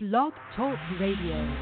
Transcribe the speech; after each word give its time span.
Blog 0.00 0.32
Talk 0.54 0.78
Radio. 1.00 1.56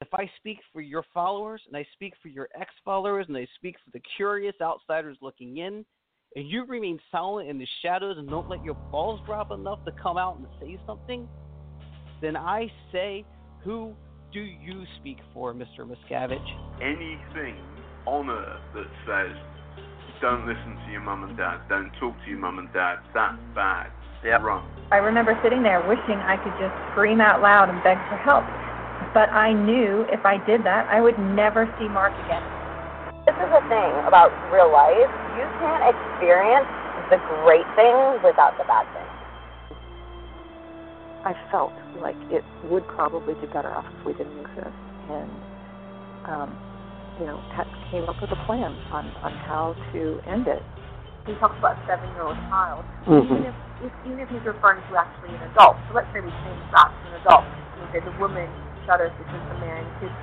If 0.00 0.08
I 0.12 0.28
speak 0.36 0.58
for 0.72 0.80
your 0.80 1.04
followers, 1.14 1.62
and 1.68 1.76
I 1.76 1.86
speak 1.92 2.14
for 2.20 2.26
your 2.26 2.48
ex 2.60 2.72
followers, 2.84 3.26
and 3.28 3.36
I 3.36 3.46
speak 3.54 3.76
for 3.84 3.92
the 3.92 4.02
curious 4.16 4.56
outsiders 4.60 5.16
looking 5.22 5.58
in, 5.58 5.84
and 6.34 6.50
you 6.50 6.64
remain 6.64 6.98
silent 7.12 7.48
in 7.48 7.56
the 7.56 7.68
shadows 7.82 8.16
and 8.18 8.28
don't 8.28 8.48
let 8.48 8.64
your 8.64 8.74
balls 8.90 9.20
drop 9.26 9.52
enough 9.52 9.84
to 9.84 9.92
come 9.92 10.18
out 10.18 10.38
and 10.38 10.46
say 10.60 10.76
something, 10.88 11.28
then 12.20 12.36
I 12.36 12.66
say, 12.90 13.24
who 13.62 13.94
do 14.32 14.40
you 14.40 14.82
speak 14.98 15.18
for, 15.32 15.54
Mr. 15.54 15.88
Miscavige? 15.88 16.82
Anything 16.82 17.54
on 18.06 18.28
earth 18.28 18.60
that 18.74 18.88
says, 19.06 19.36
don't 20.20 20.44
listen 20.48 20.76
to 20.84 20.90
your 20.90 21.02
mum 21.02 21.22
and 21.22 21.36
dad, 21.36 21.60
don't 21.68 21.92
talk 22.00 22.16
to 22.24 22.28
your 22.28 22.40
mum 22.40 22.58
and 22.58 22.72
dad, 22.72 22.96
that's 23.14 23.38
bad. 23.54 23.92
Yep. 24.26 24.42
Wrong. 24.42 24.66
I 24.90 24.98
remember 24.98 25.38
sitting 25.42 25.62
there 25.62 25.78
wishing 25.86 26.18
I 26.26 26.34
could 26.42 26.54
just 26.58 26.74
scream 26.90 27.22
out 27.22 27.42
loud 27.42 27.70
and 27.70 27.78
beg 27.86 27.98
for 28.10 28.18
help. 28.18 28.42
But 29.14 29.30
I 29.30 29.54
knew 29.54 30.02
if 30.10 30.26
I 30.26 30.42
did 30.46 30.66
that, 30.66 30.86
I 30.90 31.00
would 31.00 31.18
never 31.34 31.70
see 31.78 31.86
Mark 31.86 32.10
again. 32.26 32.42
This 33.26 33.38
is 33.38 33.50
the 33.54 33.62
thing 33.70 33.92
about 34.06 34.34
real 34.50 34.70
life. 34.70 35.10
You 35.38 35.46
can't 35.62 35.82
experience 35.90 36.66
the 37.10 37.18
great 37.42 37.66
things 37.78 38.18
without 38.22 38.58
the 38.58 38.66
bad 38.66 38.86
things. 38.94 39.16
I 41.26 41.34
felt 41.50 41.74
like 41.98 42.18
it 42.30 42.42
would 42.70 42.86
probably 42.86 43.34
be 43.34 43.46
better 43.50 43.74
off 43.74 43.86
if 43.98 44.06
we 44.06 44.12
didn't 44.14 44.38
exist. 44.38 44.78
And, 45.10 45.30
um, 46.26 46.50
you 47.18 47.26
know, 47.26 47.42
came 47.90 48.04
up 48.08 48.20
with 48.20 48.30
a 48.30 48.40
plan 48.46 48.74
on, 48.90 49.06
on 49.22 49.32
how 49.46 49.74
to 49.92 50.18
end 50.26 50.46
it. 50.46 50.62
He 51.26 51.34
talks 51.42 51.58
about 51.58 51.74
a 51.76 51.82
seven-year-old 51.90 52.38
child, 52.48 52.82
Mm-hmm. 53.06 53.22
even 53.38 53.44
if, 53.46 53.56
if 53.86 53.92
even 54.02 54.18
if 54.18 54.28
he's 54.34 54.42
referring 54.42 54.82
to 54.90 54.92
actually 54.98 55.30
an 55.30 55.42
adult. 55.54 55.78
So 55.86 55.94
let's 55.94 56.10
say 56.10 56.18
we 56.18 56.30
change 56.42 56.62
that 56.74 56.90
to 56.90 57.02
an 57.06 57.14
adult. 57.22 57.44
And 57.46 57.78
we 57.82 57.86
say 57.94 58.00
the 58.02 58.14
woman 58.18 58.50
shudders 58.82 59.14
because 59.14 59.42
the 59.50 59.58
man 59.62 59.82
kids 60.02 60.14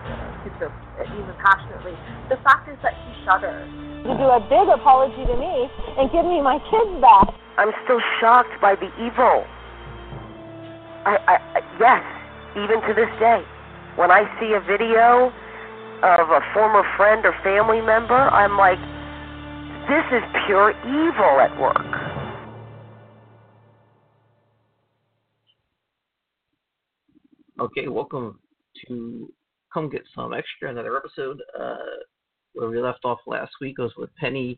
kids 0.44 0.56
her 0.60 0.72
even 1.00 1.36
passionately. 1.40 1.96
The 2.28 2.36
fact 2.44 2.68
is 2.68 2.76
that 2.84 2.92
he 2.96 3.12
shudders. 3.24 3.68
To 4.04 4.12
do 4.20 4.28
a 4.28 4.40
big 4.52 4.68
apology 4.68 5.24
to 5.24 5.36
me 5.40 5.72
and 5.96 6.12
give 6.12 6.28
me 6.28 6.44
my 6.44 6.60
kids 6.68 6.92
back. 7.00 7.32
I'm 7.56 7.72
still 7.88 8.04
shocked 8.20 8.52
by 8.60 8.76
the 8.76 8.92
evil. 9.00 9.48
I, 11.08 11.16
I, 11.28 11.36
I- 11.60 11.68
yes, 11.80 12.04
even 12.60 12.84
to 12.84 12.92
this 12.96 13.12
day, 13.20 13.44
when 13.96 14.12
I 14.12 14.28
see 14.40 14.52
a 14.56 14.60
video 14.64 15.32
of 16.04 16.28
a 16.36 16.42
former 16.54 16.84
friend 17.00 17.24
or 17.26 17.32
family 17.48 17.80
member, 17.80 18.16
I'm 18.32 18.58
like, 18.60 18.80
this 19.88 20.06
is 20.14 20.24
pure 20.46 20.72
evil 20.86 21.42
at 21.42 21.60
work. 21.60 21.76
Okay, 27.60 27.88
welcome 27.88 28.40
to 28.88 29.32
Come 29.74 29.90
Get 29.90 30.04
Sum 30.16 30.34
Extra, 30.34 30.70
another 30.70 30.96
episode. 30.96 31.42
Uh, 31.60 31.76
where 32.54 32.70
we 32.70 32.80
left 32.80 33.04
off 33.04 33.20
last 33.28 33.52
week 33.60 33.78
was 33.78 33.92
with 33.98 34.10
Penny, 34.16 34.58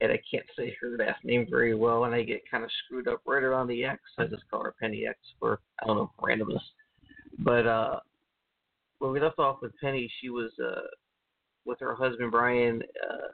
and 0.00 0.10
I 0.10 0.20
can't 0.30 0.46
say 0.56 0.74
her 0.80 0.96
last 0.96 1.22
name 1.24 1.46
very 1.50 1.74
well, 1.74 2.04
and 2.04 2.14
I 2.14 2.22
get 2.22 2.48
kind 2.50 2.64
of 2.64 2.70
screwed 2.84 3.08
up 3.08 3.20
right 3.26 3.42
around 3.42 3.68
the 3.68 3.84
X. 3.84 4.00
I 4.18 4.24
just 4.24 4.48
call 4.50 4.64
her 4.64 4.74
Penny 4.80 5.06
X 5.06 5.18
for, 5.38 5.60
I 5.82 5.86
don't 5.86 5.96
know, 5.96 6.10
randomness. 6.20 6.62
But 7.38 7.66
uh, 7.66 8.00
when 8.98 9.12
we 9.12 9.20
left 9.20 9.38
off 9.38 9.58
with 9.60 9.72
Penny, 9.82 10.10
she 10.20 10.30
was 10.30 10.52
uh, 10.64 10.86
with 11.66 11.80
her 11.80 11.94
husband 11.94 12.30
Brian 12.30 12.82
uh, 13.10 13.28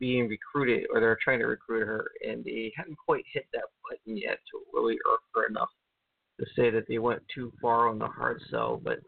being 0.00 0.28
recruited, 0.28 0.86
or 0.92 1.00
they're 1.00 1.18
trying 1.22 1.38
to 1.38 1.46
recruit 1.46 1.86
her, 1.86 2.06
and 2.26 2.44
they 2.44 2.72
hadn't 2.76 2.96
quite 2.96 3.24
hit 3.32 3.46
that 3.52 3.64
button 3.88 4.16
yet 4.16 4.38
to 4.50 4.60
really 4.72 4.98
irk 5.10 5.20
her 5.34 5.46
enough 5.46 5.70
to 6.40 6.46
say 6.56 6.70
that 6.70 6.84
they 6.88 6.98
went 6.98 7.22
too 7.32 7.52
far 7.62 7.88
on 7.88 7.98
the 7.98 8.06
hard 8.06 8.40
sell, 8.50 8.80
but 8.82 8.98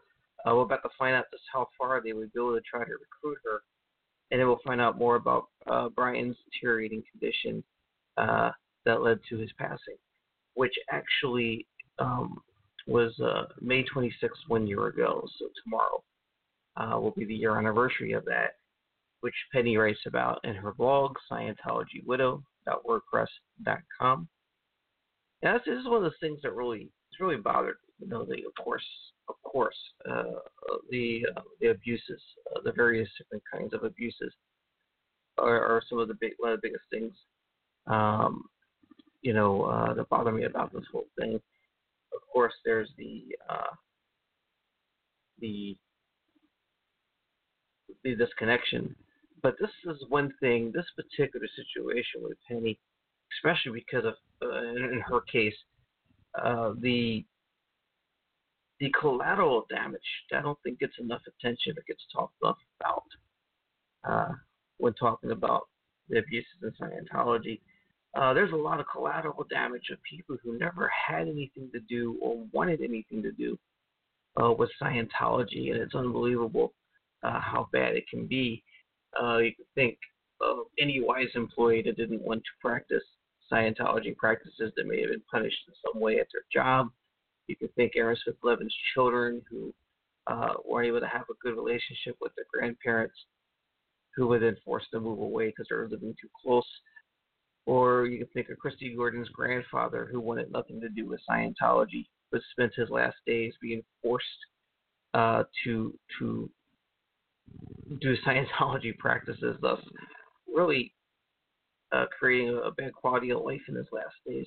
uh, 0.45 0.55
we're 0.55 0.61
about 0.61 0.83
to 0.83 0.89
find 0.97 1.15
out 1.15 1.25
just 1.31 1.43
how 1.51 1.67
far 1.77 2.01
they 2.01 2.13
would 2.13 2.31
go 2.33 2.55
to 2.55 2.61
try 2.61 2.83
to 2.83 2.91
recruit 2.91 3.37
her, 3.43 3.61
and 4.31 4.39
then 4.39 4.47
we'll 4.47 4.59
find 4.65 4.79
out 4.79 4.97
more 4.97 5.15
about 5.15 5.47
uh, 5.69 5.89
Brian's 5.89 6.37
deteriorating 6.51 7.03
condition 7.11 7.63
uh, 8.17 8.51
that 8.85 9.01
led 9.01 9.19
to 9.29 9.37
his 9.37 9.51
passing, 9.57 9.97
which 10.53 10.73
actually 10.89 11.67
um, 11.99 12.39
was 12.87 13.11
uh, 13.19 13.43
May 13.61 13.83
26th, 13.83 14.11
one 14.47 14.65
year 14.65 14.87
ago. 14.87 15.27
So 15.37 15.47
tomorrow 15.63 16.03
uh, 16.77 16.99
will 16.99 17.11
be 17.11 17.25
the 17.25 17.35
year 17.35 17.57
anniversary 17.57 18.13
of 18.13 18.23
that, 18.25 18.55
which 19.27 19.35
Penny 19.51 19.75
writes 19.75 19.99
about 20.07 20.39
in 20.45 20.55
her 20.55 20.73
blog, 20.73 21.17
ScientologyWidow.wordpress.com. 21.29 24.27
And 25.41 25.53
that's, 25.53 25.65
this 25.65 25.77
is 25.77 25.85
one 25.85 25.97
of 25.97 26.03
those 26.03 26.13
things 26.21 26.39
that 26.43 26.53
really 26.53 26.89
it's 27.11 27.19
really 27.19 27.35
bothered 27.35 27.75
me. 27.99 28.05
You 28.05 28.07
know, 28.07 28.23
the 28.23 28.45
of 28.45 28.53
course, 28.63 28.85
of 29.27 29.35
course, 29.43 29.75
uh, 30.09 30.39
the 30.89 31.25
uh, 31.35 31.41
the 31.59 31.71
abuses, 31.71 32.21
uh, 32.55 32.61
the 32.63 32.71
various 32.71 33.09
different 33.17 33.43
kinds 33.51 33.73
of 33.73 33.83
abuses, 33.83 34.33
are, 35.37 35.61
are 35.61 35.81
some 35.89 35.99
of 35.99 36.07
the 36.07 36.13
big 36.13 36.31
one 36.37 36.53
of 36.53 36.61
the 36.61 36.67
biggest 36.69 36.85
things. 36.89 37.11
Um, 37.87 38.45
you 39.23 39.33
know, 39.33 39.63
uh, 39.63 39.93
that 39.93 40.07
bother 40.07 40.31
me 40.31 40.45
about 40.45 40.71
this 40.71 40.85
whole 40.89 41.07
thing. 41.19 41.41
Of 42.13 42.21
course, 42.31 42.53
there's 42.63 42.91
the 42.97 43.35
uh, 43.49 43.75
the 45.41 45.75
the 48.05 48.15
disconnection, 48.15 48.95
but 49.41 49.55
this 49.59 49.69
is 49.85 49.97
one 50.09 50.33
thing. 50.39 50.71
This 50.73 50.85
particular 50.95 51.47
situation 51.55 52.21
with 52.21 52.37
Penny, 52.47 52.79
especially 53.37 53.83
because 53.85 54.05
of 54.05 54.13
uh, 54.41 54.59
in, 54.75 55.01
her 55.07 55.21
case, 55.21 55.55
uh, 56.41 56.73
the 56.79 57.25
the 58.79 58.91
collateral 58.99 59.65
damage. 59.69 60.01
I 60.33 60.41
don't 60.41 60.57
think 60.63 60.79
gets 60.79 60.93
enough 60.99 61.21
attention 61.27 61.73
or 61.77 61.83
gets 61.87 62.03
talked 62.13 62.35
about 62.41 63.03
uh, 64.07 64.33
when 64.77 64.93
talking 64.93 65.31
about 65.31 65.63
the 66.09 66.19
abuses 66.19 66.47
in 66.61 66.71
Scientology. 66.79 67.59
Uh, 68.15 68.33
there's 68.33 68.51
a 68.51 68.55
lot 68.55 68.79
of 68.79 68.85
collateral 68.91 69.45
damage 69.49 69.89
of 69.91 69.97
people 70.09 70.37
who 70.43 70.57
never 70.57 70.89
had 70.89 71.27
anything 71.27 71.69
to 71.73 71.79
do 71.81 72.17
or 72.21 72.43
wanted 72.51 72.81
anything 72.81 73.21
to 73.21 73.31
do 73.31 73.57
uh, 74.41 74.51
with 74.51 74.69
Scientology, 74.81 75.71
and 75.71 75.81
it's 75.81 75.95
unbelievable 75.95 76.73
uh, 77.23 77.39
how 77.39 77.67
bad 77.71 77.95
it 77.95 78.07
can 78.09 78.25
be. 78.25 78.63
Uh, 79.21 79.37
you 79.37 79.51
could 79.55 79.65
think 79.75 79.97
of 80.41 80.65
any 80.79 81.01
wise 81.01 81.29
employee 81.35 81.81
that 81.83 81.97
didn't 81.97 82.21
want 82.21 82.41
to 82.43 82.51
practice 82.61 83.03
Scientology 83.51 84.15
practices 84.15 84.73
that 84.75 84.87
may 84.87 85.01
have 85.01 85.09
been 85.09 85.23
punished 85.31 85.57
in 85.67 85.73
some 85.85 86.01
way 86.01 86.19
at 86.19 86.27
their 86.33 86.43
job. 86.51 86.89
You 87.47 87.55
could 87.55 87.73
think 87.75 87.93
Aaron 87.95 88.17
Smith 88.21 88.35
Levin's 88.43 88.75
children 88.93 89.41
who 89.49 89.73
uh, 90.27 90.55
weren't 90.65 90.87
able 90.87 90.99
to 90.99 91.07
have 91.07 91.25
a 91.29 91.33
good 91.41 91.55
relationship 91.55 92.17
with 92.19 92.33
their 92.35 92.45
grandparents, 92.53 93.15
who 94.15 94.27
were 94.27 94.39
then 94.39 94.57
forced 94.65 94.87
to 94.91 94.99
move 94.99 95.19
away 95.19 95.47
because 95.47 95.67
they 95.69 95.75
were 95.75 95.87
living 95.89 96.13
too 96.19 96.27
close. 96.43 96.65
Or 97.65 98.05
you 98.05 98.17
can 98.17 98.27
think 98.33 98.49
of 98.49 98.57
Christy 98.57 98.95
Gordon's 98.95 99.29
grandfather 99.29 100.09
who 100.11 100.19
wanted 100.19 100.51
nothing 100.51 100.81
to 100.81 100.89
do 100.89 101.07
with 101.07 101.21
Scientology, 101.29 102.07
but 102.31 102.41
spent 102.51 102.73
his 102.75 102.89
last 102.89 103.15
days 103.25 103.53
being 103.61 103.83
forced 104.01 104.25
uh, 105.13 105.43
to 105.63 105.93
to 106.19 106.49
do 108.01 108.15
Scientology 108.25 108.97
practices, 108.97 109.57
thus 109.61 109.79
really 110.53 110.93
uh, 111.91 112.05
creating 112.17 112.59
a 112.63 112.71
bad 112.71 112.93
quality 112.93 113.31
of 113.31 113.41
life 113.41 113.61
in 113.67 113.75
his 113.75 113.87
last 113.91 114.15
days. 114.25 114.45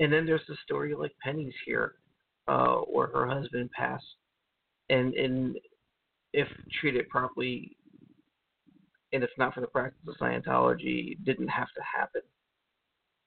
And 0.00 0.12
then 0.12 0.26
there's 0.26 0.46
the 0.48 0.56
story 0.64 0.94
like 0.94 1.12
Penny's 1.22 1.54
here, 1.64 1.94
uh, 2.48 2.76
where 2.90 3.08
her 3.08 3.26
husband 3.26 3.70
passed, 3.70 4.04
and 4.90 5.14
and 5.14 5.56
if 6.32 6.48
treated 6.80 7.08
properly, 7.08 7.76
and 9.12 9.22
if 9.22 9.30
not 9.38 9.54
for 9.54 9.60
the 9.60 9.66
practice 9.66 10.00
of 10.08 10.16
Scientology, 10.16 11.16
didn't 11.24 11.48
have 11.48 11.68
to 11.76 11.82
happen. 11.82 12.22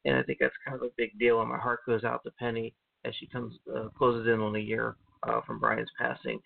And 0.05 0.17
I 0.17 0.23
think 0.23 0.39
that's 0.39 0.53
kind 0.65 0.75
of 0.75 0.83
a 0.83 0.91
big 0.97 1.17
deal, 1.17 1.39
and 1.41 1.49
my 1.49 1.57
heart 1.57 1.79
goes 1.85 2.03
out 2.03 2.21
to 2.23 2.31
Penny 2.31 2.73
as 3.05 3.13
she 3.19 3.27
comes 3.27 3.55
uh, 3.75 3.87
closes 3.97 4.27
in 4.27 4.39
on 4.39 4.55
a 4.55 4.59
year 4.59 4.95
uh, 5.23 5.41
from 5.45 5.59
Brian's 5.59 5.89
passing. 5.99 6.39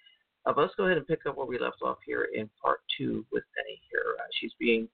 Uh, 0.45 0.53
let's 0.55 0.73
go 0.77 0.85
ahead 0.85 0.97
and 0.97 1.07
pick 1.07 1.25
up 1.27 1.37
where 1.37 1.45
we 1.45 1.59
left 1.59 1.81
off 1.83 1.97
here 2.05 2.29
in 2.33 2.49
part 2.61 2.79
two 2.97 3.25
with 3.31 3.43
Penny. 3.55 3.81
Here, 3.91 4.15
uh, 4.17 4.27
she's 4.39 4.53
being 4.59 4.87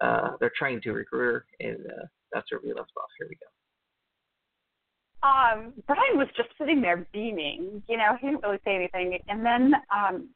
uh, 0.00 0.36
they're 0.40 0.52
trying 0.56 0.80
to 0.82 0.92
recruit 0.92 1.18
her, 1.20 1.44
and 1.60 1.86
uh, 1.86 2.06
that's 2.32 2.50
where 2.50 2.60
we 2.62 2.68
left 2.68 2.92
off. 2.96 3.08
Here 3.18 3.28
we 3.28 3.36
go. 3.36 3.46
um, 5.28 5.72
Brian 5.86 6.16
was 6.16 6.28
just 6.36 6.50
sitting 6.58 6.80
there 6.80 7.06
beaming. 7.12 7.82
You 7.88 7.96
know, 7.96 8.16
he 8.20 8.28
didn't 8.28 8.42
really 8.42 8.60
say 8.64 8.76
anything. 8.76 9.18
And 9.28 9.44
then, 9.44 9.74
um, 9.92 10.28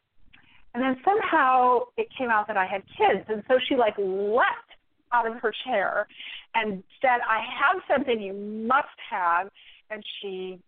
and 0.75 0.83
then 0.83 0.97
somehow 1.05 1.81
it 1.97 2.09
came 2.17 2.31
out 2.31 2.49
that 2.49 2.57
I 2.57 2.67
had 2.67 2.83
kids, 2.99 3.25
and 3.29 3.43
so 3.47 3.59
she 3.69 3.77
like 3.77 3.95
leapt 3.99 4.71
out 5.13 5.27
of 5.27 5.37
her 5.41 5.53
chair 5.65 6.09
and 6.55 6.83
said, 7.01 7.21
"I 7.29 7.41
have 7.41 7.83
something 7.89 8.21
you 8.21 8.33
must 8.33 8.99
have." 9.11 9.49
And 9.91 10.03
she 10.21 10.59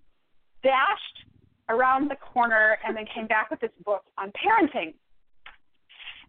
dashed 0.62 1.25
around 1.69 2.11
the 2.11 2.16
corner 2.16 2.78
and 2.87 2.96
then 2.96 3.05
came 3.14 3.26
back 3.26 3.50
with 3.50 3.61
this 3.61 3.70
book 3.84 4.02
on 4.19 4.32
parenting. 4.32 4.94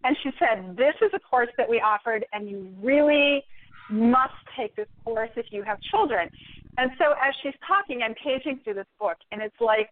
And 0.03 0.15
she 0.23 0.29
said, 0.37 0.77
This 0.77 0.93
is 1.01 1.11
a 1.13 1.19
course 1.19 1.49
that 1.57 1.69
we 1.69 1.79
offered, 1.79 2.25
and 2.31 2.49
you 2.49 2.73
really 2.81 3.43
must 3.89 4.33
take 4.57 4.75
this 4.75 4.87
course 5.03 5.29
if 5.35 5.47
you 5.51 5.63
have 5.63 5.79
children. 5.91 6.29
And 6.77 6.91
so 6.97 7.11
as 7.13 7.33
she's 7.41 7.53
talking, 7.67 8.01
I'm 8.03 8.15
paging 8.15 8.59
through 8.63 8.75
this 8.75 8.87
book, 8.99 9.17
and 9.31 9.41
it's 9.41 9.55
like 9.59 9.89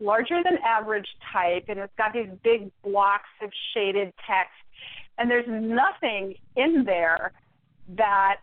larger 0.00 0.42
than 0.44 0.58
average 0.64 1.08
type, 1.32 1.64
and 1.68 1.78
it's 1.78 1.92
got 1.96 2.12
these 2.12 2.28
big 2.44 2.70
blocks 2.84 3.28
of 3.42 3.50
shaded 3.72 4.12
text, 4.26 4.52
and 5.18 5.30
there's 5.30 5.46
nothing 5.48 6.34
in 6.56 6.84
there 6.84 7.32
that 7.96 8.36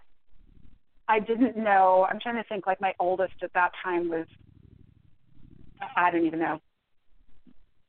I 1.07 1.19
didn't 1.19 1.57
know. 1.57 2.07
I'm 2.09 2.19
trying 2.19 2.41
to 2.41 2.47
think. 2.47 2.65
Like 2.65 2.81
my 2.81 2.93
oldest 2.99 3.33
at 3.43 3.53
that 3.53 3.71
time 3.83 4.09
was, 4.09 4.25
I 5.95 6.11
don't 6.11 6.25
even 6.25 6.39
know, 6.39 6.59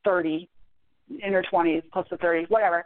30, 0.04 0.48
in 1.22 1.32
her 1.32 1.44
20s, 1.52 1.82
close 1.92 2.08
to 2.08 2.16
30, 2.16 2.46
whatever. 2.48 2.84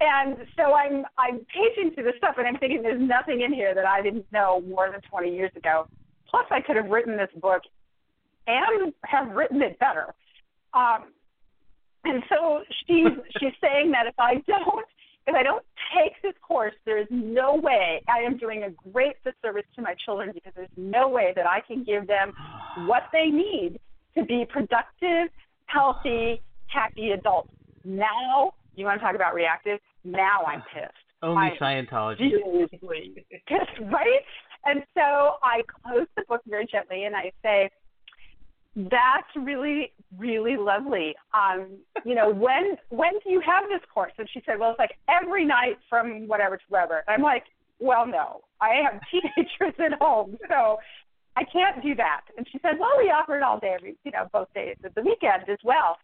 And 0.00 0.36
so 0.56 0.74
I'm 0.74 1.04
I'm 1.16 1.38
paging 1.38 1.94
through 1.94 2.04
this 2.04 2.14
stuff, 2.18 2.34
and 2.36 2.46
I'm 2.46 2.58
thinking 2.58 2.82
there's 2.82 3.00
nothing 3.00 3.40
in 3.40 3.52
here 3.52 3.74
that 3.74 3.86
I 3.86 4.02
didn't 4.02 4.26
know 4.30 4.62
more 4.68 4.90
than 4.90 5.00
20 5.08 5.34
years 5.34 5.50
ago. 5.56 5.88
Plus, 6.28 6.44
I 6.50 6.60
could 6.60 6.76
have 6.76 6.86
written 6.86 7.16
this 7.16 7.30
book 7.40 7.62
and 8.46 8.92
have 9.04 9.34
written 9.34 9.62
it 9.62 9.78
better. 9.78 10.12
Um, 10.74 11.12
and 12.04 12.22
so 12.28 12.60
she's 12.86 13.06
she's 13.40 13.54
saying 13.60 13.92
that 13.92 14.06
if 14.06 14.14
I 14.18 14.34
don't 14.46 14.84
if 15.26 15.34
I 15.34 15.42
don't 15.42 15.64
take 15.96 16.20
this 16.22 16.34
course, 16.46 16.74
there 16.84 16.98
is 16.98 17.08
no 17.10 17.56
way 17.56 18.02
I 18.08 18.18
am 18.18 18.36
doing 18.36 18.62
a 18.62 18.90
great 18.92 19.16
disservice 19.24 19.64
to 19.76 19.82
my 19.82 19.94
children 20.04 20.30
because 20.32 20.52
there's 20.54 20.68
no 20.76 21.08
way 21.08 21.32
that 21.34 21.46
I 21.46 21.60
can 21.66 21.84
give 21.84 22.06
them 22.06 22.32
what 22.86 23.04
they 23.12 23.26
need 23.26 23.80
to 24.16 24.24
be 24.24 24.46
productive, 24.48 25.28
healthy, 25.66 26.42
happy 26.66 27.10
adults. 27.10 27.50
Now, 27.84 28.52
you 28.74 28.84
want 28.84 29.00
to 29.00 29.04
talk 29.04 29.14
about 29.14 29.34
reactive? 29.34 29.78
Now 30.04 30.44
I'm 30.46 30.62
pissed. 30.72 30.92
Only 31.22 31.36
I'm 31.36 31.56
Scientology. 31.60 32.30
Pissed, 33.48 33.90
right? 33.90 34.22
And 34.64 34.82
so 34.94 35.36
I 35.42 35.62
close 35.82 36.06
the 36.16 36.22
book 36.28 36.42
very 36.46 36.66
gently 36.66 37.04
and 37.04 37.16
I 37.16 37.32
say, 37.42 37.70
that's 38.76 39.28
really 39.34 39.92
really 40.18 40.56
lovely 40.56 41.14
um 41.32 41.78
you 42.04 42.14
know 42.14 42.30
when 42.34 42.76
when 42.90 43.12
do 43.24 43.30
you 43.30 43.40
have 43.40 43.64
this 43.70 43.80
course 43.92 44.12
and 44.18 44.28
she 44.32 44.42
said 44.44 44.58
well 44.58 44.70
it's 44.70 44.78
like 44.78 44.92
every 45.08 45.46
night 45.46 45.78
from 45.88 46.28
whatever 46.28 46.58
to 46.58 46.62
whatever 46.68 47.02
i'm 47.08 47.22
like 47.22 47.44
well 47.78 48.06
no 48.06 48.42
i 48.60 48.74
have 48.84 49.00
teenagers 49.10 49.74
at 49.78 49.98
home 49.98 50.36
so 50.48 50.76
i 51.36 51.44
can't 51.44 51.82
do 51.82 51.94
that. 51.94 52.22
And 52.36 52.46
she 52.50 52.58
said 52.62 52.78
well 52.78 52.96
we 52.98 53.04
offer 53.04 53.36
it 53.36 53.42
all 53.42 53.58
day 53.58 53.74
every 53.76 53.96
you 54.04 54.10
know 54.12 54.28
both 54.32 54.52
days 54.54 54.76
of 54.84 54.94
the 54.94 55.02
weekend 55.02 55.48
as 55.48 55.58
well. 55.64 55.96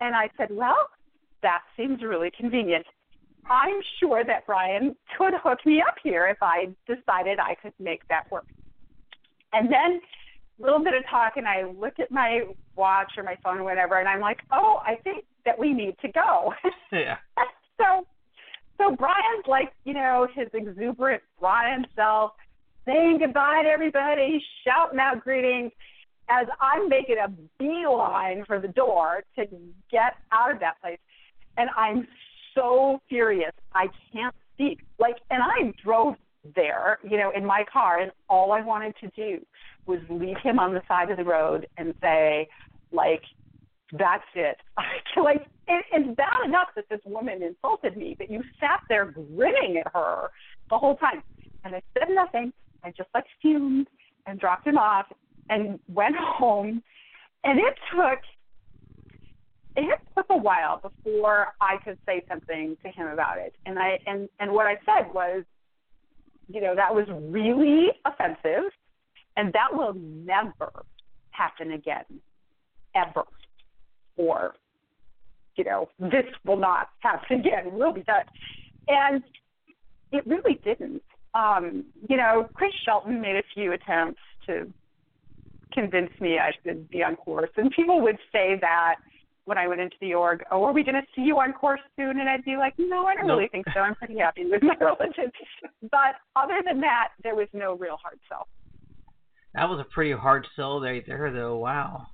And 0.00 0.14
i 0.14 0.28
said 0.36 0.48
well 0.50 0.88
that 1.42 1.62
seems 1.76 2.02
really 2.02 2.30
convenient. 2.38 2.86
I'm 3.46 3.80
sure 3.98 4.24
that 4.24 4.46
brian 4.46 4.94
could 5.16 5.34
hook 5.42 5.60
me 5.64 5.82
up 5.86 5.94
here 6.02 6.26
if 6.26 6.38
i 6.42 6.68
decided 6.86 7.38
i 7.38 7.54
could 7.54 7.74
make 7.78 8.06
that 8.08 8.30
work. 8.30 8.46
And 9.52 9.66
then 9.66 10.00
a 10.60 10.62
little 10.62 10.82
bit 10.82 10.94
of 10.94 11.02
talk 11.10 11.32
and 11.36 11.46
I 11.46 11.64
look 11.64 11.98
at 11.98 12.10
my 12.10 12.42
watch 12.76 13.12
or 13.16 13.22
my 13.22 13.36
phone 13.42 13.58
or 13.58 13.64
whatever 13.64 13.98
and 13.98 14.08
I'm 14.08 14.20
like, 14.20 14.40
Oh, 14.52 14.80
I 14.84 14.96
think 14.96 15.24
that 15.44 15.58
we 15.58 15.72
need 15.72 15.96
to 16.02 16.08
go. 16.12 16.52
Yeah. 16.92 17.18
so 17.78 18.04
so 18.80 18.96
Brian's 18.96 19.46
like, 19.46 19.72
you 19.84 19.94
know, 19.94 20.26
his 20.34 20.48
exuberant 20.54 21.22
Brian 21.38 21.86
self, 21.94 22.32
saying 22.90 23.18
goodbye 23.20 23.62
to 23.64 23.68
everybody, 23.68 24.42
shouting 24.64 24.98
out 24.98 25.22
greetings 25.22 25.72
as 26.28 26.46
I'm 26.60 26.88
making 26.88 27.16
a 27.24 27.28
beeline 27.58 28.44
for 28.46 28.60
the 28.60 28.68
door 28.68 29.22
to 29.36 29.46
get 29.90 30.14
out 30.32 30.52
of 30.52 30.60
that 30.60 30.80
place. 30.80 30.98
And 31.56 31.68
I'm 31.76 32.06
so 32.54 33.00
furious. 33.08 33.52
I 33.74 33.86
can't 34.12 34.34
speak. 34.54 34.80
Like 34.98 35.16
and 35.30 35.42
I 35.42 35.72
drove 35.82 36.14
there, 36.54 36.98
you 37.02 37.18
know, 37.18 37.32
in 37.34 37.44
my 37.44 37.64
car 37.70 38.00
and 38.00 38.12
all 38.28 38.52
I 38.52 38.62
wanted 38.62 38.94
to 39.00 39.08
do 39.08 39.44
was 39.86 40.00
leave 40.08 40.38
him 40.42 40.58
on 40.58 40.72
the 40.72 40.82
side 40.88 41.10
of 41.10 41.16
the 41.16 41.24
road 41.24 41.66
and 41.76 41.94
say, 42.00 42.48
like, 42.92 43.22
that's 43.92 44.24
it. 44.34 44.56
like, 45.22 45.46
it, 45.68 45.84
it's 45.92 46.16
bad 46.16 46.44
enough 46.44 46.68
that 46.76 46.88
this 46.88 47.00
woman 47.04 47.42
insulted 47.42 47.96
me, 47.96 48.14
but 48.16 48.30
you 48.30 48.42
sat 48.58 48.80
there 48.88 49.06
grinning 49.06 49.82
at 49.84 49.92
her 49.92 50.30
the 50.70 50.78
whole 50.78 50.96
time. 50.96 51.22
And 51.64 51.74
I 51.74 51.82
said 51.92 52.08
nothing. 52.14 52.52
I 52.84 52.92
just 52.96 53.08
like 53.14 53.24
fumed 53.40 53.88
and 54.26 54.38
dropped 54.38 54.66
him 54.66 54.78
off 54.78 55.06
and 55.48 55.78
went 55.88 56.16
home. 56.18 56.82
And 57.44 57.58
it 57.58 57.74
took 57.94 58.18
it 59.76 59.98
took 60.16 60.26
a 60.30 60.36
while 60.36 60.78
before 60.78 61.48
I 61.60 61.76
could 61.84 61.96
say 62.04 62.24
something 62.28 62.76
to 62.82 62.90
him 62.90 63.06
about 63.06 63.38
it. 63.38 63.54
And 63.66 63.78
I 63.78 63.98
and 64.06 64.28
and 64.38 64.52
what 64.52 64.66
I 64.66 64.76
said 64.84 65.12
was, 65.14 65.44
you 66.48 66.60
know, 66.60 66.74
that 66.74 66.94
was 66.94 67.06
really 67.08 67.88
offensive 68.04 68.70
and 69.36 69.52
that 69.52 69.68
will 69.72 69.94
never 69.94 70.84
happen 71.30 71.72
again, 71.72 72.04
ever. 72.94 73.24
Or, 74.16 74.54
you 75.56 75.64
know, 75.64 75.88
this 75.98 76.26
will 76.44 76.58
not 76.58 76.88
happen 76.98 77.40
again. 77.40 77.72
We'll 77.72 77.92
be 77.92 78.02
done. 78.02 78.24
And 78.88 79.22
it 80.12 80.26
really 80.26 80.60
didn't. 80.64 81.02
Um, 81.34 81.84
you 82.08 82.16
know, 82.16 82.48
Chris 82.54 82.72
Shelton 82.84 83.20
made 83.20 83.36
a 83.36 83.42
few 83.54 83.72
attempts 83.72 84.20
to 84.46 84.72
convince 85.72 86.10
me 86.20 86.38
I 86.38 86.50
should 86.64 86.88
be 86.90 87.02
on 87.02 87.16
course. 87.16 87.50
And 87.56 87.70
people 87.70 88.00
would 88.00 88.18
say 88.32 88.56
that 88.60 88.96
when 89.44 89.56
I 89.58 89.66
went 89.68 89.80
into 89.80 89.96
the 90.00 90.14
org, 90.14 90.42
oh, 90.50 90.64
are 90.64 90.72
we 90.72 90.82
going 90.82 90.94
to 90.96 91.06
see 91.14 91.22
you 91.22 91.38
on 91.40 91.52
course 91.52 91.80
soon? 91.96 92.20
And 92.20 92.28
I'd 92.28 92.44
be 92.44 92.56
like, 92.56 92.74
no, 92.78 93.06
I 93.06 93.14
don't 93.14 93.26
Nope. 93.26 93.38
really 93.38 93.48
think 93.48 93.66
so. 93.72 93.80
I'm 93.80 93.94
pretty 93.94 94.18
happy 94.18 94.44
with 94.46 94.62
my 94.62 94.74
religion. 94.80 95.30
But 95.90 96.16
other 96.36 96.60
than 96.66 96.80
that, 96.80 97.08
there 97.22 97.34
was 97.34 97.48
no 97.52 97.74
real 97.76 97.96
hard 98.02 98.18
sell. 98.28 98.48
That 99.54 99.68
was 99.68 99.80
a 99.80 99.84
pretty 99.92 100.12
hard 100.12 100.46
sell 100.56 100.80
right 100.80 101.04
there, 101.06 101.32
though. 101.32 101.58
Wow. 101.58 102.06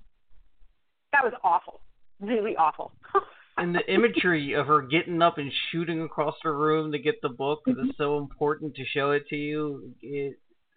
That 1.13 1.25
was 1.25 1.33
awful. 1.45 1.81
Really 2.21 2.57
awful. 2.57 2.93
And 3.59 3.75
the 3.75 3.93
imagery 3.93 4.53
of 4.53 4.67
her 4.67 4.83
getting 4.83 5.23
up 5.23 5.39
and 5.39 5.51
shooting 5.71 6.03
across 6.03 6.35
the 6.45 6.51
room 6.51 6.93
to 6.93 6.99
get 6.99 7.21
the 7.23 7.29
book 7.31 7.61
Mm-hmm. 7.67 7.89
is 7.91 7.97
so 7.97 8.19
important 8.19 8.75
to 8.77 8.85
show 8.85 9.13
it 9.13 9.27
to 9.29 9.37
you. 9.37 9.93
It, 10.03 10.37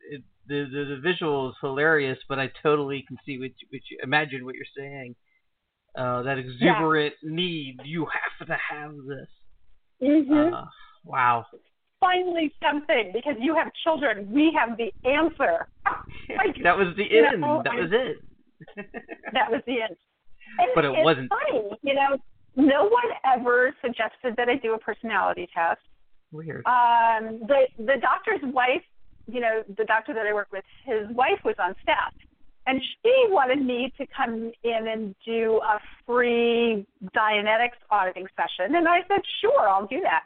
it, 0.09 0.23
the, 0.47 0.65
the 0.71 0.95
the 0.95 1.01
visual 1.01 1.49
is 1.49 1.55
hilarious, 1.61 2.17
but 2.27 2.39
I 2.39 2.49
totally 2.63 3.03
can 3.07 3.17
see 3.25 3.37
what 3.37 3.51
you, 3.59 3.67
what 3.69 3.81
you 3.91 3.97
imagine 4.01 4.45
what 4.45 4.55
you're 4.55 4.65
saying. 4.77 5.15
Uh, 5.97 6.21
that 6.23 6.37
exuberant 6.37 7.13
need. 7.23 7.77
You 7.83 8.05
have 8.39 8.47
to 8.47 8.57
have 8.71 8.93
this. 9.07 9.27
hmm 10.01 10.53
Uh, 10.53 10.65
wow. 11.03 11.45
Finally, 11.99 12.53
something 12.63 13.11
because 13.13 13.35
you 13.39 13.53
have 13.55 13.67
children. 13.83 14.31
We 14.31 14.57
have 14.57 14.77
the 14.77 14.91
answer. 15.09 15.67
Like, 16.37 16.55
that 16.63 16.77
was 16.77 16.95
the 16.95 17.03
end. 17.03 17.41
know, 17.41 17.61
that 17.63 17.73
was 17.75 17.89
it. 17.91 18.17
that 19.33 19.49
was 19.49 19.61
the 19.65 19.81
end. 19.81 19.95
And 20.59 20.69
But 20.75 20.85
it 20.85 20.93
wasn't. 21.03 21.29
Funny, 21.29 21.69
you 21.81 21.95
know. 21.95 22.17
No 22.59 22.83
one 22.83 23.11
ever 23.23 23.73
suggested 23.81 24.35
that 24.35 24.49
I 24.49 24.55
do 24.55 24.73
a 24.73 24.77
personality 24.77 25.47
test. 25.55 25.79
Weird. 26.31 26.65
Um, 26.65 27.39
the 27.47 27.67
the 27.77 27.95
doctor's 28.01 28.41
wife, 28.53 28.83
you 29.27 29.39
know, 29.39 29.63
the 29.77 29.85
doctor 29.85 30.13
that 30.13 30.27
I 30.27 30.33
work 30.33 30.49
with, 30.51 30.65
his 30.85 31.07
wife 31.15 31.39
was 31.45 31.55
on 31.57 31.73
staff, 31.81 32.13
and 32.67 32.81
she 32.81 33.25
wanted 33.29 33.65
me 33.65 33.93
to 33.97 34.05
come 34.15 34.51
in 34.63 34.87
and 34.87 35.15
do 35.25 35.61
a 35.63 35.79
free 36.05 36.85
Dianetics 37.15 37.79
auditing 37.89 38.27
session, 38.35 38.75
and 38.75 38.89
I 38.89 38.99
said, 39.07 39.21
sure, 39.39 39.69
I'll 39.69 39.87
do 39.87 40.01
that. 40.01 40.23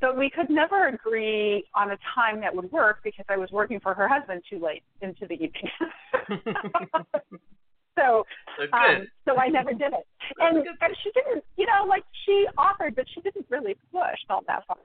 But 0.00 0.18
we 0.18 0.28
could 0.28 0.50
never 0.50 0.88
agree 0.88 1.64
on 1.74 1.92
a 1.92 1.98
time 2.14 2.40
that 2.40 2.54
would 2.54 2.70
work 2.72 2.98
because 3.04 3.24
I 3.28 3.36
was 3.36 3.50
working 3.52 3.78
for 3.80 3.94
her 3.94 4.08
husband 4.08 4.42
too 4.50 4.58
late 4.58 4.82
into 5.00 5.26
the 5.26 5.34
evening. 5.34 5.70
so 7.98 8.24
So 8.56 8.64
um, 8.76 9.06
so 9.26 9.36
I 9.36 9.48
never 9.48 9.72
did 9.72 9.92
it. 9.92 10.06
And 10.40 10.58
and 10.58 10.96
she 11.02 11.10
didn't, 11.12 11.44
you 11.56 11.66
know, 11.66 11.86
like 11.88 12.04
she 12.26 12.46
offered, 12.58 12.94
but 12.96 13.06
she 13.14 13.20
didn't 13.22 13.46
really 13.48 13.74
push 13.90 14.18
all 14.28 14.42
that 14.46 14.62
far. 14.66 14.76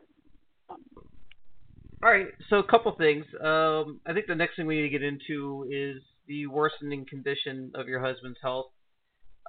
All 2.04 2.12
right, 2.12 2.28
so 2.50 2.58
a 2.58 2.68
couple 2.68 2.94
things. 2.98 3.26
Um, 3.42 4.00
I 4.06 4.14
think 4.14 4.28
the 4.28 4.36
next 4.36 4.56
thing 4.56 4.66
we 4.66 4.76
need 4.76 4.84
to 4.84 4.90
get 4.90 5.04
into 5.04 5.66
is 5.70 6.02
the 6.28 6.48
worsening 6.48 7.06
condition 7.10 7.72
of 7.76 7.88
your 7.88 8.00
husband's 8.00 8.40
health. 8.42 8.68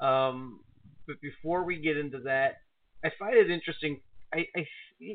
Um, 0.01 0.61
but 1.07 1.21
before 1.21 1.65
we 1.65 1.81
get 1.81 1.97
into 1.97 2.21
that, 2.25 2.57
I 3.05 3.11
find 3.19 3.37
it 3.37 3.51
interesting. 3.51 4.01
I, 4.33 4.47
I, 4.57 4.67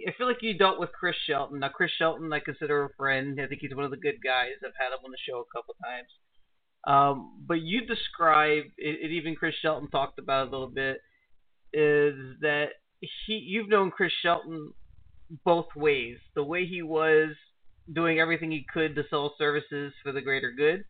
I 0.07 0.11
feel 0.17 0.27
like 0.27 0.41
you 0.41 0.57
dealt 0.57 0.79
with 0.79 0.91
Chris 0.91 1.15
Shelton. 1.27 1.59
Now, 1.59 1.69
Chris 1.69 1.91
Shelton, 1.97 2.31
I 2.31 2.39
consider 2.39 2.85
a 2.85 2.93
friend. 2.95 3.39
I 3.41 3.47
think 3.47 3.61
he's 3.61 3.75
one 3.75 3.85
of 3.85 3.91
the 3.91 3.97
good 3.97 4.19
guys. 4.23 4.59
I've 4.63 4.75
had 4.79 4.93
him 4.93 5.03
on 5.03 5.11
the 5.11 5.17
show 5.27 5.39
a 5.39 5.57
couple 5.57 5.75
times. 5.83 6.07
Um, 6.87 7.43
but 7.45 7.61
you 7.61 7.85
describe, 7.85 8.63
it, 8.77 8.99
it 9.01 9.11
even 9.11 9.35
Chris 9.35 9.55
Shelton 9.61 9.89
talked 9.89 10.19
about 10.19 10.47
it 10.47 10.49
a 10.49 10.51
little 10.51 10.73
bit, 10.73 10.97
is 11.73 12.15
that 12.41 12.67
he 12.99 13.33
you've 13.33 13.69
known 13.69 13.91
Chris 13.91 14.11
Shelton 14.21 14.73
both 15.45 15.67
ways. 15.75 16.17
The 16.35 16.43
way 16.43 16.65
he 16.65 16.81
was 16.81 17.29
doing 17.93 18.19
everything 18.19 18.51
he 18.51 18.65
could 18.71 18.95
to 18.95 19.03
sell 19.09 19.35
services 19.37 19.93
for 20.03 20.11
the 20.11 20.21
greater 20.21 20.51
good, 20.51 20.85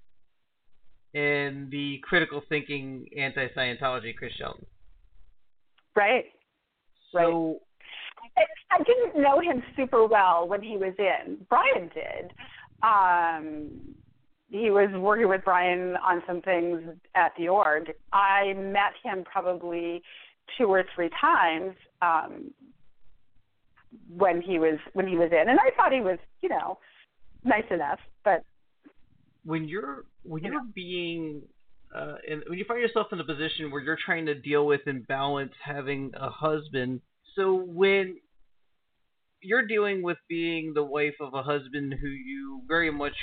and 1.13 1.69
the 1.71 1.99
critical 2.03 2.41
thinking 2.49 3.07
anti 3.17 3.47
Scientology 3.49 4.15
Chris 4.15 4.33
Shelton. 4.33 4.65
Right. 5.95 6.25
So 7.11 7.59
I, 8.37 8.43
I 8.71 8.83
didn't 8.83 9.21
know 9.21 9.39
him 9.39 9.63
super 9.75 10.05
well 10.07 10.47
when 10.47 10.61
he 10.61 10.77
was 10.77 10.93
in. 10.97 11.37
Brian 11.49 11.89
did. 11.93 12.31
Um, 12.83 13.95
he 14.49 14.71
was 14.71 14.89
working 14.95 15.29
with 15.29 15.43
Brian 15.43 15.95
on 15.97 16.23
some 16.25 16.41
things 16.41 16.81
at 17.15 17.31
the 17.37 17.47
org. 17.47 17.91
I 18.11 18.53
met 18.53 18.93
him 19.03 19.23
probably 19.23 20.01
two 20.57 20.65
or 20.65 20.83
three 20.95 21.09
times 21.21 21.75
um, 22.01 22.51
when 24.15 24.41
he 24.41 24.59
was 24.59 24.79
when 24.93 25.07
he 25.07 25.15
was 25.15 25.29
in, 25.31 25.49
and 25.49 25.59
I 25.59 25.75
thought 25.75 25.93
he 25.93 26.01
was, 26.01 26.17
you 26.41 26.49
know, 26.49 26.79
nice 27.43 27.65
enough. 27.69 27.99
But 28.23 28.43
when 29.45 29.67
you're 29.67 30.05
when 30.23 30.43
you're 30.43 30.61
being 30.73 31.43
uh, 31.95 32.15
and 32.29 32.43
when 32.47 32.57
you 32.57 32.65
find 32.65 32.81
yourself 32.81 33.07
in 33.11 33.19
a 33.19 33.23
position 33.23 33.69
where 33.71 33.81
you're 33.81 33.97
trying 34.03 34.25
to 34.25 34.35
deal 34.35 34.65
with 34.65 34.81
and 34.87 35.05
balance 35.07 35.53
having 35.63 36.11
a 36.19 36.29
husband, 36.29 37.01
so 37.35 37.53
when 37.53 38.17
you're 39.41 39.65
dealing 39.65 40.01
with 40.01 40.17
being 40.27 40.73
the 40.73 40.83
wife 40.83 41.15
of 41.21 41.33
a 41.33 41.43
husband 41.43 41.93
who 42.01 42.07
you 42.07 42.61
very 42.67 42.91
much 42.91 43.13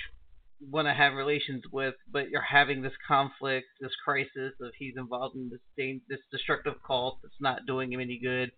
want 0.61 0.89
to 0.89 0.95
have 0.95 1.15
relations 1.15 1.63
with, 1.71 1.95
but 2.11 2.31
you're 2.31 2.41
having 2.41 2.83
this 2.83 2.93
conflict, 3.07 3.67
this 3.81 3.93
crisis 4.05 4.53
of 4.61 4.73
he's 4.79 4.95
involved 4.97 5.37
in 5.37 5.51
this 5.51 6.01
this 6.09 6.21
destructive 6.31 6.75
cult 6.87 7.19
that's 7.23 7.41
not 7.41 7.67
doing 7.67 7.93
him 7.93 8.01
any 8.01 8.19
good, 8.23 8.51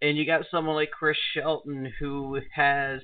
and 0.00 0.16
you 0.16 0.26
got 0.26 0.46
someone 0.50 0.74
like 0.74 0.90
Chris 0.90 1.16
Shelton 1.34 1.92
who 2.00 2.40
has 2.54 3.00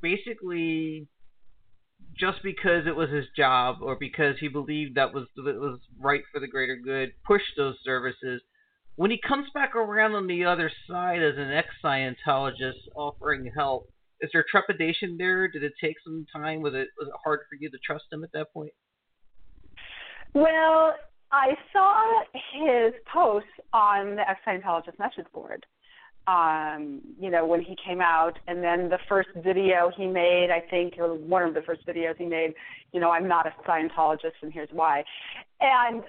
basically 0.00 1.08
just 2.18 2.42
because 2.42 2.86
it 2.86 2.94
was 2.94 3.10
his 3.10 3.26
job 3.36 3.78
or 3.80 3.96
because 3.96 4.36
he 4.38 4.48
believed 4.48 4.94
that 4.94 5.12
was 5.12 5.26
that 5.36 5.56
was 5.56 5.80
right 6.00 6.22
for 6.32 6.40
the 6.40 6.46
greater 6.46 6.76
good, 6.76 7.12
pushed 7.26 7.56
those 7.56 7.76
services. 7.84 8.40
When 8.96 9.10
he 9.10 9.20
comes 9.26 9.48
back 9.52 9.74
around 9.74 10.14
on 10.14 10.28
the 10.28 10.44
other 10.44 10.70
side 10.88 11.20
as 11.20 11.34
an 11.36 11.50
ex-Scientologist 11.50 12.86
offering 12.94 13.50
help, 13.56 13.88
is 14.24 14.30
there 14.32 14.44
trepidation 14.50 15.16
there? 15.18 15.46
Did 15.48 15.62
it 15.62 15.74
take 15.80 15.96
some 16.02 16.26
time? 16.32 16.62
Was 16.62 16.72
it 16.74 16.88
was 16.98 17.08
it 17.08 17.14
hard 17.22 17.40
for 17.48 17.56
you 17.60 17.70
to 17.70 17.78
trust 17.84 18.04
him 18.10 18.24
at 18.24 18.32
that 18.32 18.52
point? 18.52 18.72
Well, 20.32 20.94
I 21.30 21.54
saw 21.72 22.22
his 22.32 22.94
posts 23.12 23.48
on 23.72 24.16
the 24.16 24.28
ex-Scientologist 24.28 24.98
message 24.98 25.30
board. 25.32 25.66
Um, 26.26 27.02
you 27.20 27.28
know, 27.28 27.44
when 27.44 27.60
he 27.60 27.76
came 27.86 28.00
out, 28.00 28.38
and 28.48 28.64
then 28.64 28.88
the 28.88 28.98
first 29.10 29.28
video 29.36 29.90
he 29.94 30.06
made, 30.06 30.48
I 30.50 30.60
think, 30.70 30.94
or 30.98 31.14
one 31.14 31.42
of 31.42 31.52
the 31.52 31.60
first 31.60 31.86
videos 31.86 32.16
he 32.16 32.24
made, 32.24 32.54
you 32.92 33.00
know, 33.00 33.10
I'm 33.10 33.28
not 33.28 33.46
a 33.46 33.52
Scientologist, 33.68 34.32
and 34.40 34.50
here's 34.50 34.70
why. 34.72 35.04
And 35.60 36.02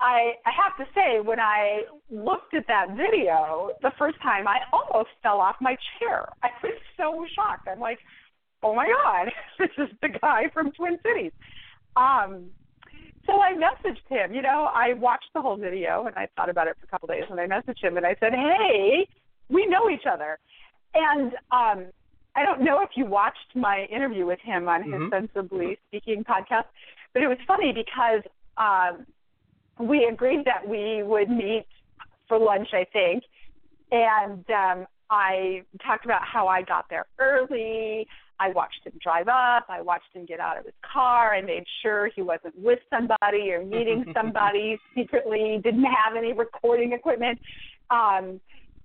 I 0.00 0.32
I 0.44 0.50
have 0.50 0.76
to 0.78 0.84
say, 0.94 1.20
when 1.20 1.40
I 1.40 1.82
looked 2.10 2.54
at 2.54 2.66
that 2.68 2.90
video 2.96 3.70
the 3.82 3.92
first 3.98 4.20
time, 4.22 4.46
I 4.46 4.58
almost 4.72 5.10
fell 5.22 5.40
off 5.40 5.56
my 5.60 5.76
chair. 5.98 6.28
I 6.42 6.48
was 6.62 6.74
so 6.96 7.24
shocked. 7.34 7.66
I'm 7.70 7.80
like, 7.80 7.98
oh 8.62 8.74
my 8.74 8.86
god, 8.86 9.32
this 9.58 9.70
is 9.78 9.88
the 10.02 10.08
guy 10.08 10.44
from 10.52 10.72
Twin 10.72 10.98
Cities. 11.02 11.32
Um, 11.96 12.46
so 13.26 13.40
I 13.40 13.52
messaged 13.54 14.06
him. 14.08 14.34
You 14.34 14.42
know, 14.42 14.68
I 14.72 14.92
watched 14.92 15.30
the 15.34 15.40
whole 15.40 15.56
video 15.56 16.06
and 16.06 16.14
I 16.16 16.28
thought 16.36 16.50
about 16.50 16.68
it 16.68 16.76
for 16.78 16.84
a 16.84 16.88
couple 16.88 17.08
of 17.10 17.16
days, 17.16 17.24
and 17.30 17.40
I 17.40 17.46
messaged 17.46 17.82
him 17.82 17.96
and 17.96 18.04
I 18.06 18.14
said, 18.20 18.32
hey, 18.34 19.08
we 19.48 19.66
know 19.66 19.88
each 19.88 20.04
other, 20.10 20.38
and 20.94 21.32
um, 21.50 21.86
I 22.36 22.44
don't 22.44 22.60
know 22.62 22.82
if 22.82 22.90
you 22.96 23.06
watched 23.06 23.54
my 23.54 23.86
interview 23.90 24.26
with 24.26 24.40
him 24.40 24.68
on 24.68 24.82
his 24.82 24.92
Mhm. 24.92 25.10
Sensibly 25.10 25.78
Speaking 25.88 26.22
podcast, 26.22 26.66
but 27.14 27.22
it 27.22 27.28
was 27.28 27.38
funny 27.46 27.72
because. 27.72 28.22
Um, 28.58 29.06
we 29.78 30.04
agreed 30.04 30.44
that 30.44 30.66
we 30.66 31.02
would 31.02 31.30
meet 31.30 31.66
for 32.28 32.38
lunch, 32.38 32.68
I 32.72 32.86
think, 32.92 33.24
and 33.90 34.44
um, 34.50 34.86
I 35.10 35.62
talked 35.84 36.04
about 36.04 36.22
how 36.24 36.48
I 36.48 36.62
got 36.62 36.86
there 36.90 37.06
early. 37.18 38.06
I 38.38 38.50
watched 38.50 38.80
him 38.84 38.92
drive 39.02 39.28
up. 39.28 39.66
I 39.68 39.80
watched 39.80 40.12
him 40.12 40.26
get 40.26 40.40
out 40.40 40.58
of 40.58 40.64
his 40.64 40.74
car. 40.92 41.34
I 41.34 41.40
made 41.40 41.64
sure 41.82 42.10
he 42.14 42.22
wasn't 42.22 42.58
with 42.58 42.80
somebody 42.90 43.52
or 43.52 43.64
meeting 43.64 44.04
somebody 44.14 44.78
secretly. 44.94 45.60
Didn't 45.62 45.84
have 45.84 46.16
any 46.16 46.32
recording 46.32 46.92
equipment, 46.92 47.38
um, 47.90 48.40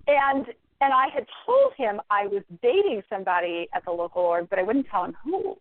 and 0.07 0.45
and 0.81 0.93
I 0.93 1.07
had 1.13 1.25
told 1.45 1.73
him 1.77 2.01
I 2.09 2.27
was 2.27 2.43
dating 2.61 3.03
somebody 3.09 3.67
at 3.73 3.85
the 3.85 3.91
local 3.91 4.23
org, 4.23 4.49
but 4.49 4.57
I 4.57 4.63
wouldn't 4.63 4.87
tell 4.89 5.05
him 5.05 5.15
who. 5.23 5.57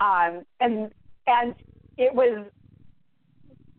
Um, 0.00 0.44
and 0.60 0.90
and 1.26 1.54
it 1.96 2.14
was 2.14 2.46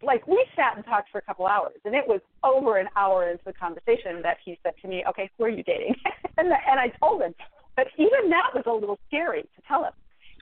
like 0.02 0.28
we 0.28 0.46
sat 0.56 0.76
and 0.76 0.86
talked 0.86 1.10
for 1.12 1.18
a 1.18 1.22
couple 1.22 1.46
hours, 1.46 1.76
and 1.86 1.96
it 1.96 2.08
was 2.08 2.22
over 2.44 2.78
an 2.78 2.88
hour 2.96 3.30
into 3.30 3.44
the 3.46 3.54
conversation 3.54 4.22
that 4.24 4.38
he 4.44 4.58
said 4.64 4.74
to 4.82 4.88
me, 4.88 5.04
"Okay, 5.10 5.30
who 5.38 5.46
are 5.46 5.50
you 5.50 5.64
dating?" 5.64 5.96
and 6.38 6.48
and 6.48 6.80
I 6.80 6.92
told 7.00 7.22
him, 7.22 7.34
but 7.76 7.88
even 7.98 8.30
that 8.30 8.52
was 8.54 8.64
a 8.68 8.74
little 8.74 9.00
scary 9.08 9.44
to 9.44 9.62
tell 9.68 9.84
him. 9.84 9.94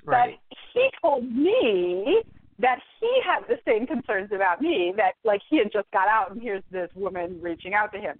Right. 0.04 0.40
But 0.50 0.58
he 0.74 0.90
told 1.02 1.24
me 1.24 2.24
that 2.60 2.80
he 3.00 3.22
had 3.24 3.42
the 3.48 3.60
same 3.66 3.86
concerns 3.86 4.32
about 4.34 4.62
me 4.62 4.94
that 4.98 5.14
like 5.24 5.42
he 5.50 5.58
had 5.58 5.72
just 5.72 5.90
got 5.92 6.08
out 6.08 6.32
and 6.32 6.42
here's 6.42 6.64
this 6.72 6.90
woman 6.96 7.40
reaching 7.42 7.74
out 7.74 7.92
to 7.94 8.00
him. 8.00 8.18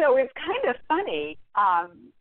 So 0.00 0.16
it's 0.16 0.32
kind 0.34 0.74
of 0.74 0.76
funny. 0.88 1.38
Um 1.54 2.12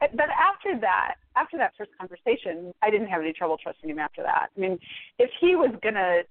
but 0.00 0.30
after 0.30 0.80
that, 0.80 1.16
after 1.36 1.58
that 1.58 1.72
first 1.76 1.90
conversation, 1.98 2.72
I 2.82 2.90
didn't 2.90 3.08
have 3.08 3.20
any 3.20 3.32
trouble 3.32 3.58
trusting 3.62 3.88
him 3.88 3.98
after 3.98 4.22
that. 4.22 4.48
I 4.56 4.60
mean, 4.60 4.78
if 5.18 5.30
he 5.40 5.56
was 5.56 5.70
gonna 5.82 6.22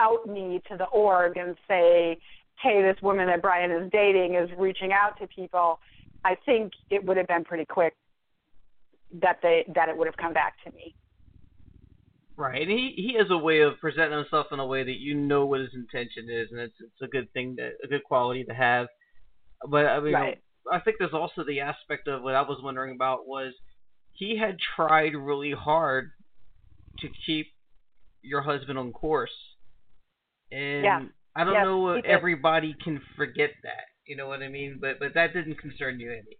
out 0.00 0.26
me 0.26 0.60
to 0.68 0.76
the 0.76 0.86
org 0.86 1.36
and 1.36 1.56
say, 1.68 2.18
"Hey, 2.60 2.82
this 2.82 3.00
woman 3.02 3.26
that 3.26 3.42
Brian 3.42 3.70
is 3.70 3.90
dating 3.92 4.34
is 4.34 4.50
reaching 4.58 4.92
out 4.92 5.18
to 5.20 5.26
people," 5.28 5.80
I 6.24 6.34
think 6.46 6.72
it 6.90 7.04
would 7.04 7.16
have 7.16 7.28
been 7.28 7.44
pretty 7.44 7.66
quick 7.66 7.94
that 9.12 9.38
they 9.42 9.64
that 9.74 9.88
it 9.88 9.96
would 9.96 10.06
have 10.06 10.16
come 10.16 10.32
back 10.32 10.54
to 10.64 10.72
me. 10.72 10.94
Right, 12.36 12.62
and 12.62 12.70
he 12.70 12.94
he 12.96 13.14
has 13.18 13.30
a 13.30 13.36
way 13.36 13.60
of 13.60 13.78
presenting 13.80 14.18
himself 14.18 14.46
in 14.50 14.60
a 14.60 14.66
way 14.66 14.82
that 14.82 14.98
you 14.98 15.14
know 15.14 15.44
what 15.44 15.60
his 15.60 15.74
intention 15.74 16.30
is, 16.30 16.48
and 16.50 16.60
it's 16.60 16.76
it's 16.80 17.02
a 17.02 17.06
good 17.06 17.30
thing 17.32 17.56
that 17.56 17.72
a 17.84 17.86
good 17.86 18.04
quality 18.04 18.44
to 18.44 18.54
have. 18.54 18.86
But 19.68 19.86
I 19.86 20.00
mean, 20.00 20.14
Right. 20.14 20.42
I 20.70 20.80
think 20.80 20.96
there's 20.98 21.12
also 21.12 21.44
the 21.44 21.60
aspect 21.60 22.08
of 22.08 22.22
what 22.22 22.34
I 22.34 22.42
was 22.42 22.60
wondering 22.62 22.94
about 22.94 23.26
was 23.26 23.52
he 24.12 24.36
had 24.36 24.56
tried 24.76 25.14
really 25.14 25.52
hard 25.52 26.10
to 27.00 27.08
keep 27.26 27.46
your 28.22 28.42
husband 28.42 28.78
on 28.78 28.92
course, 28.92 29.30
and 30.52 30.84
Yeah. 30.84 31.00
I 31.36 31.44
don't 31.44 31.54
Yes, 31.54 31.64
know 31.64 31.90
if 31.92 32.04
everybody 32.04 32.74
can 32.82 33.00
forget 33.16 33.50
that. 33.62 33.86
You 34.06 34.16
know 34.16 34.26
what 34.26 34.42
I 34.42 34.48
mean? 34.48 34.78
But 34.80 34.98
but 34.98 35.14
that 35.14 35.32
didn't 35.32 35.58
concern 35.58 36.00
you 36.00 36.10
any. 36.10 36.38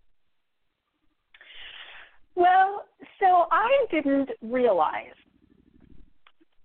Well, 2.35 2.87
so 3.19 3.47
I 3.51 3.87
didn't 3.91 4.31
realize. 4.43 5.15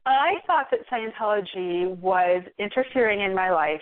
I 0.06 0.36
thought 0.46 0.68
that 0.72 0.88
Scientology 0.90 1.98
was 1.98 2.44
interfering 2.60 3.22
in 3.22 3.34
my 3.34 3.50
life 3.52 3.82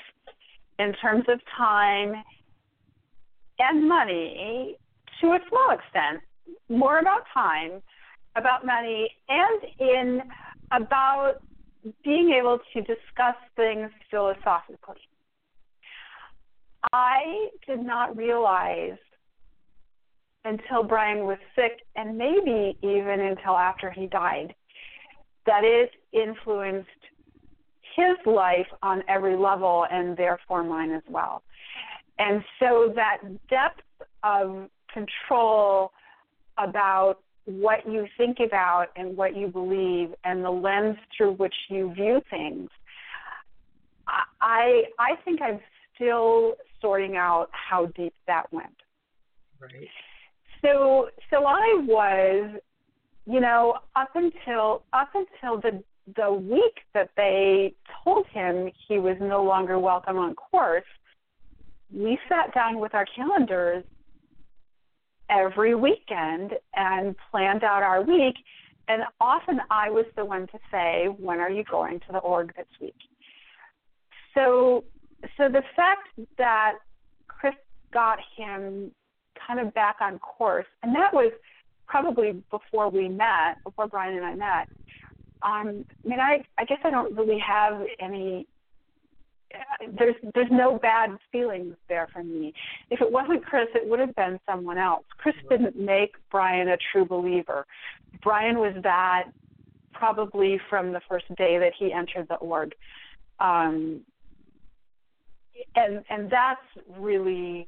in 0.79 0.93
terms 0.93 1.25
of 1.27 1.39
time 1.57 2.13
and 3.59 3.87
money 3.87 4.77
to 5.21 5.27
a 5.27 5.39
small 5.49 5.71
extent, 5.71 6.21
more 6.69 6.99
about 6.99 7.23
time, 7.33 7.81
about 8.35 8.65
money, 8.65 9.09
and 9.29 9.61
in 9.79 10.21
about 10.71 11.35
being 12.03 12.33
able 12.39 12.59
to 12.73 12.81
discuss 12.81 13.35
things 13.55 13.89
philosophically. 14.09 15.01
I 16.91 17.49
did 17.65 17.83
not 17.83 18.15
realize 18.17 18.97
until 20.45 20.83
Brian 20.83 21.25
was 21.25 21.37
sick, 21.55 21.85
and 21.95 22.17
maybe 22.17 22.77
even 22.81 23.19
until 23.21 23.55
after 23.55 23.89
he 23.89 24.07
died, 24.07 24.53
that 25.45 25.63
it 25.63 25.91
influenced 26.11 26.89
his 27.95 28.17
life 28.25 28.67
on 28.81 29.03
every 29.07 29.35
level 29.35 29.85
and 29.89 30.17
therefore 30.17 30.63
mine 30.63 30.91
as 30.91 31.03
well. 31.09 31.43
And 32.19 32.43
so 32.59 32.91
that 32.95 33.19
depth 33.49 33.81
of 34.23 34.69
control 34.93 35.91
about 36.57 37.22
what 37.45 37.85
you 37.85 38.07
think 38.17 38.37
about 38.39 38.87
and 38.95 39.17
what 39.17 39.35
you 39.35 39.47
believe 39.47 40.13
and 40.23 40.43
the 40.43 40.49
lens 40.49 40.97
through 41.15 41.33
which 41.33 41.55
you 41.69 41.93
view 41.93 42.21
things, 42.29 42.69
I 44.41 44.83
I 44.99 45.15
think 45.23 45.41
I'm 45.41 45.59
still 45.95 46.55
sorting 46.81 47.15
out 47.17 47.49
how 47.51 47.87
deep 47.87 48.13
that 48.27 48.51
went 48.51 48.75
Right. 49.59 49.87
so 50.61 51.09
so 51.29 51.45
I 51.45 51.81
was, 51.85 52.59
you 53.25 53.39
know, 53.39 53.75
up 53.95 54.09
until 54.15 54.83
up 54.93 55.09
until 55.13 55.61
the 55.61 55.83
the 56.17 56.33
week 56.33 56.79
that 56.93 57.09
they 57.15 57.73
told 58.03 58.25
him 58.27 58.69
he 58.87 58.99
was 58.99 59.15
no 59.21 59.43
longer 59.43 59.79
welcome 59.79 60.17
on 60.17 60.35
course, 60.35 60.83
we 61.93 62.17
sat 62.27 62.53
down 62.53 62.79
with 62.79 62.93
our 62.93 63.05
calendars 63.15 63.85
every 65.33 65.75
weekend 65.75 66.51
and 66.75 67.15
planned 67.31 67.63
out 67.63 67.83
our 67.83 68.01
week. 68.03 68.35
And 68.87 69.03
often 69.19 69.59
I 69.71 69.89
was 69.89 70.05
the 70.15 70.25
one 70.25 70.45
to 70.47 70.59
say, 70.71 71.07
"When 71.17 71.39
are 71.39 71.49
you 71.49 71.63
going 71.63 71.99
to 72.01 72.11
the 72.11 72.19
org 72.19 72.53
this 72.55 72.67
week?" 72.81 72.95
So, 74.33 74.83
so 75.37 75.47
the 75.49 75.63
fact 75.75 76.09
that 76.37 76.73
Chris 77.27 77.55
got 77.91 78.19
him 78.35 78.91
kind 79.47 79.59
of 79.59 79.73
back 79.73 79.97
on 80.01 80.19
course, 80.19 80.65
and 80.81 80.95
that 80.95 81.13
was 81.13 81.31
probably 81.87 82.43
before 82.49 82.89
we 82.89 83.07
met, 83.07 83.63
before 83.63 83.87
Brian 83.87 84.15
and 84.17 84.25
I 84.25 84.35
met. 84.35 84.67
um, 85.43 85.85
I 86.03 86.07
mean, 86.07 86.19
I 86.19 86.43
I 86.57 86.65
guess 86.65 86.79
I 86.83 86.89
don't 86.89 87.15
really 87.15 87.39
have 87.39 87.81
any. 87.99 88.47
There's 89.97 90.15
there's 90.33 90.51
no 90.51 90.79
bad 90.79 91.17
feelings 91.31 91.75
there 91.89 92.07
for 92.11 92.23
me. 92.23 92.53
If 92.89 93.01
it 93.01 93.11
wasn't 93.11 93.45
Chris, 93.45 93.67
it 93.75 93.87
would 93.87 93.99
have 93.99 94.15
been 94.15 94.39
someone 94.49 94.77
else. 94.77 95.05
Chris 95.17 95.35
didn't 95.49 95.77
make 95.77 96.15
Brian 96.31 96.69
a 96.69 96.77
true 96.91 97.05
believer. 97.05 97.65
Brian 98.21 98.59
was 98.59 98.75
that 98.83 99.25
probably 99.91 100.59
from 100.69 100.91
the 100.91 101.01
first 101.07 101.25
day 101.35 101.57
that 101.59 101.73
he 101.77 101.93
entered 101.93 102.27
the 102.29 102.35
org. 102.35 102.73
Um, 103.39 104.01
and 105.75 106.03
and 106.09 106.29
that's 106.29 106.61
really 106.97 107.67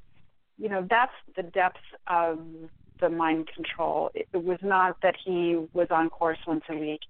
you 0.58 0.70
know 0.70 0.86
that's 0.90 1.12
the 1.36 1.44
depth 1.44 1.78
of 2.08 2.40
the 3.00 3.10
mind 3.10 3.50
control 3.54 4.10
it, 4.14 4.28
it 4.34 4.44
was 4.44 4.60
not 4.64 4.98
that 5.02 5.16
he 5.24 5.66
was 5.74 5.88
on 5.92 6.10
course 6.10 6.38
once 6.48 6.64
a 6.70 6.76
week 6.76 7.02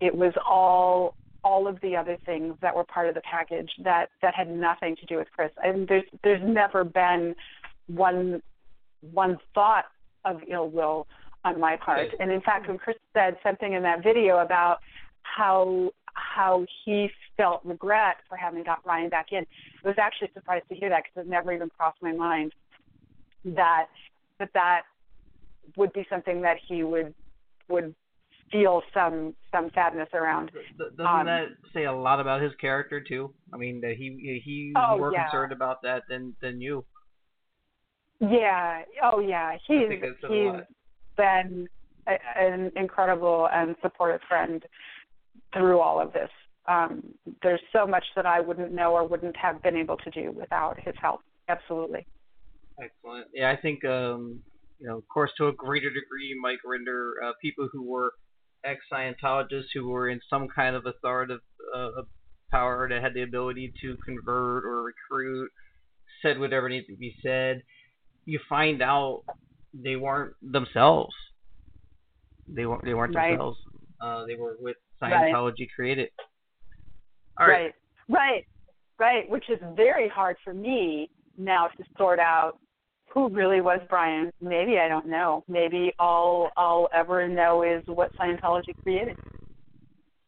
it 0.00 0.14
was 0.14 0.32
all 0.48 1.14
all 1.44 1.68
of 1.68 1.80
the 1.82 1.94
other 1.94 2.16
things 2.24 2.54
that 2.62 2.74
were 2.74 2.84
part 2.84 3.08
of 3.08 3.14
the 3.14 3.20
package 3.20 3.70
that 3.84 4.08
that 4.22 4.34
had 4.34 4.48
nothing 4.50 4.96
to 4.96 5.06
do 5.06 5.16
with 5.16 5.28
chris. 5.34 5.50
And 5.62 5.86
there's 5.86 6.04
there's 6.22 6.42
never 6.42 6.84
been 6.84 7.34
one 7.86 8.42
one 9.12 9.38
thought 9.54 9.84
of 10.24 10.40
ill 10.50 10.70
will 10.70 11.06
on 11.44 11.60
my 11.60 11.76
part. 11.76 12.08
And 12.18 12.32
in 12.32 12.40
fact 12.40 12.64
hmm. 12.64 12.72
when 12.72 12.78
chris 12.78 12.96
said 13.12 13.36
something 13.42 13.72
in 13.72 13.82
that 13.82 14.02
video 14.02 14.38
about 14.38 14.78
how 15.22 15.90
how 16.14 16.64
he 16.84 17.10
felt 17.36 17.60
regret 17.64 18.16
for 18.28 18.36
having 18.36 18.62
got 18.62 18.82
Brian 18.84 19.08
back 19.08 19.32
in. 19.32 19.44
I 19.84 19.88
was 19.88 19.96
actually 19.98 20.30
surprised 20.32 20.68
to 20.68 20.74
hear 20.74 20.88
that 20.88 21.02
because 21.04 21.26
it 21.26 21.30
never 21.30 21.52
even 21.52 21.68
crossed 21.76 22.00
my 22.00 22.12
mind 22.12 22.52
that 23.44 23.86
that 24.38 24.50
that 24.54 24.82
would 25.76 25.92
be 25.92 26.06
something 26.08 26.42
that 26.42 26.56
he 26.66 26.82
would 26.82 27.14
would 27.68 27.94
feel 28.50 28.82
some 28.92 29.34
some 29.50 29.70
sadness 29.74 30.08
around. 30.12 30.50
Doesn't 30.78 31.00
Um, 31.00 31.26
that 31.26 31.48
say 31.72 31.84
a 31.84 31.92
lot 31.92 32.20
about 32.20 32.40
his 32.40 32.54
character 32.56 33.00
too? 33.00 33.34
I 33.52 33.56
mean, 33.56 33.80
that 33.80 33.94
he 33.96 34.40
he's 34.44 34.74
Oh, 34.76 34.98
more 34.98 35.12
yeah. 35.12 35.24
concerned 35.24 35.52
about 35.52 35.82
that 35.82 36.04
than 36.08 36.34
than 36.40 36.60
you. 36.60 36.84
Yeah. 38.20 38.82
Oh, 39.02 39.20
yeah. 39.20 39.56
He's 39.66 39.88
think 39.88 40.04
it 40.04 40.16
says 40.20 40.30
a 40.30 40.34
he's 40.34 40.66
been 41.16 41.68
a, 42.06 42.18
an 42.38 42.72
incredible 42.76 43.48
and 43.52 43.74
supportive 43.82 44.20
friend 44.28 44.64
through 45.52 45.80
all 45.80 46.00
of 46.00 46.12
this. 46.12 46.30
Um, 46.66 47.02
there's 47.42 47.60
so 47.72 47.86
much 47.86 48.04
that 48.16 48.24
I 48.24 48.40
wouldn't 48.40 48.72
know 48.72 48.92
or 48.94 49.06
wouldn't 49.06 49.36
have 49.36 49.62
been 49.62 49.76
able 49.76 49.96
to 49.98 50.10
do 50.10 50.32
without 50.32 50.78
his 50.80 50.94
help. 51.00 51.20
Absolutely. 51.48 52.06
Excellent. 52.82 53.26
Yeah, 53.34 53.50
I 53.50 53.56
think 53.56 53.84
um, 53.84 54.40
you 54.78 54.86
know, 54.86 54.96
of 54.98 55.08
course, 55.08 55.30
to 55.38 55.48
a 55.48 55.52
greater 55.52 55.90
degree, 55.90 56.34
Mike 56.40 56.60
Rinder, 56.66 57.12
uh, 57.24 57.32
people 57.42 57.68
who 57.72 57.82
were 57.82 58.12
ex 58.64 58.80
Scientologists 58.92 59.66
who 59.74 59.88
were 59.88 60.08
in 60.08 60.20
some 60.28 60.48
kind 60.48 60.74
of 60.76 60.86
authoritative 60.86 61.40
uh, 61.74 62.02
power 62.50 62.88
that 62.88 63.02
had 63.02 63.14
the 63.14 63.22
ability 63.22 63.72
to 63.80 63.96
convert 64.04 64.64
or 64.64 64.82
recruit, 64.82 65.50
said 66.22 66.38
whatever 66.38 66.68
needed 66.68 66.86
to 66.88 66.96
be 66.96 67.14
said. 67.22 67.62
You 68.24 68.38
find 68.48 68.80
out 68.82 69.22
they 69.74 69.96
weren't 69.96 70.34
themselves. 70.42 71.14
They 72.48 72.66
weren't. 72.66 72.84
They 72.84 72.94
weren't 72.94 73.14
Right. 73.14 73.30
themselves. 73.30 73.58
Uh, 74.00 74.24
they 74.26 74.34
were 74.36 74.56
with 74.60 74.76
Right. 75.00 75.12
Scientology 75.12 75.68
created. 75.74 76.10
All 77.38 77.46
right. 77.48 77.64
Right. 77.64 77.74
Right. 78.08 78.46
Right. 78.98 79.28
Which 79.30 79.48
is 79.50 79.58
very 79.74 80.08
hard 80.08 80.36
for 80.44 80.54
me 80.54 81.10
now 81.36 81.68
to 81.68 81.84
sort 81.98 82.20
out 82.20 82.58
who 83.14 83.28
really 83.28 83.60
was 83.60 83.80
Brian. 83.88 84.30
Maybe 84.40 84.78
I 84.78 84.88
don't 84.88 85.06
know. 85.06 85.44
Maybe 85.48 85.92
all 86.00 86.50
I'll 86.56 86.88
ever 86.92 87.28
know 87.28 87.62
is 87.62 87.82
what 87.86 88.14
Scientology 88.16 88.76
created. 88.82 89.16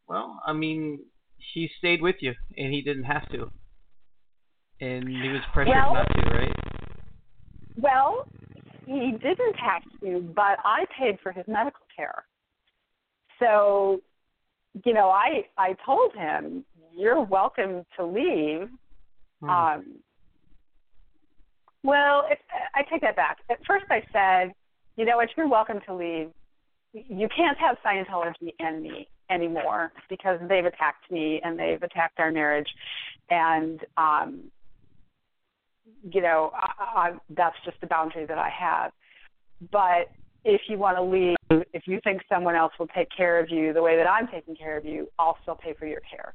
Well, 0.06 0.40
I 0.46 0.52
mean, 0.52 1.00
he 1.52 1.68
stayed 1.78 2.00
with 2.00 2.14
you, 2.20 2.32
and 2.56 2.72
he 2.72 2.80
didn't 2.80 3.04
have 3.04 3.28
to, 3.30 3.50
and 4.80 5.08
he 5.08 5.28
was 5.28 5.42
pressured 5.52 5.74
Well- 5.74 5.94
not 5.94 6.06
to, 6.14 6.30
right? 6.30 6.56
Well, 7.78 8.26
he 8.86 9.12
didn't 9.20 9.56
have 9.56 9.82
to, 10.00 10.20
but 10.34 10.58
I 10.64 10.86
paid 10.96 11.18
for 11.20 11.32
his 11.32 11.44
medical 11.48 11.84
care. 11.94 12.24
So, 13.38 14.00
you 14.84 14.94
know, 14.94 15.10
I 15.10 15.46
I 15.58 15.74
told 15.84 16.14
him, 16.14 16.64
"You're 16.92 17.20
welcome 17.20 17.84
to 17.96 18.04
leave." 18.04 18.70
Hmm. 19.40 19.50
Um, 19.50 20.02
well, 21.86 22.24
it, 22.30 22.38
I 22.74 22.82
take 22.90 23.00
that 23.02 23.16
back. 23.16 23.38
At 23.50 23.58
first, 23.66 23.86
I 23.90 24.02
said, 24.12 24.52
"You 24.96 25.04
know 25.04 25.16
what? 25.16 25.28
You're 25.36 25.48
welcome 25.48 25.80
to 25.86 25.94
leave. 25.94 26.30
You 26.92 27.28
can't 27.34 27.58
have 27.58 27.76
Scientology 27.84 28.52
and 28.58 28.82
me 28.82 29.08
anymore 29.30 29.92
because 30.08 30.38
they've 30.48 30.64
attacked 30.64 31.10
me 31.10 31.40
and 31.44 31.58
they've 31.58 31.82
attacked 31.82 32.18
our 32.18 32.30
marriage, 32.30 32.68
and 33.30 33.80
um, 33.96 34.50
you 36.12 36.20
know, 36.20 36.50
I, 36.54 36.70
I, 36.78 37.12
that's 37.30 37.56
just 37.64 37.80
the 37.80 37.86
boundary 37.86 38.26
that 38.26 38.38
I 38.38 38.50
have. 38.50 38.92
But 39.70 40.10
if 40.44 40.62
you 40.68 40.78
want 40.78 40.96
to 40.96 41.02
leave, 41.02 41.36
if 41.72 41.84
you 41.86 42.00
think 42.04 42.22
someone 42.28 42.54
else 42.54 42.72
will 42.78 42.88
take 42.88 43.08
care 43.16 43.40
of 43.40 43.50
you 43.50 43.72
the 43.72 43.82
way 43.82 43.96
that 43.96 44.08
I'm 44.08 44.28
taking 44.28 44.54
care 44.54 44.76
of 44.76 44.84
you, 44.84 45.08
I'll 45.18 45.38
still 45.42 45.56
pay 45.56 45.74
for 45.78 45.86
your 45.86 46.00
care. 46.08 46.34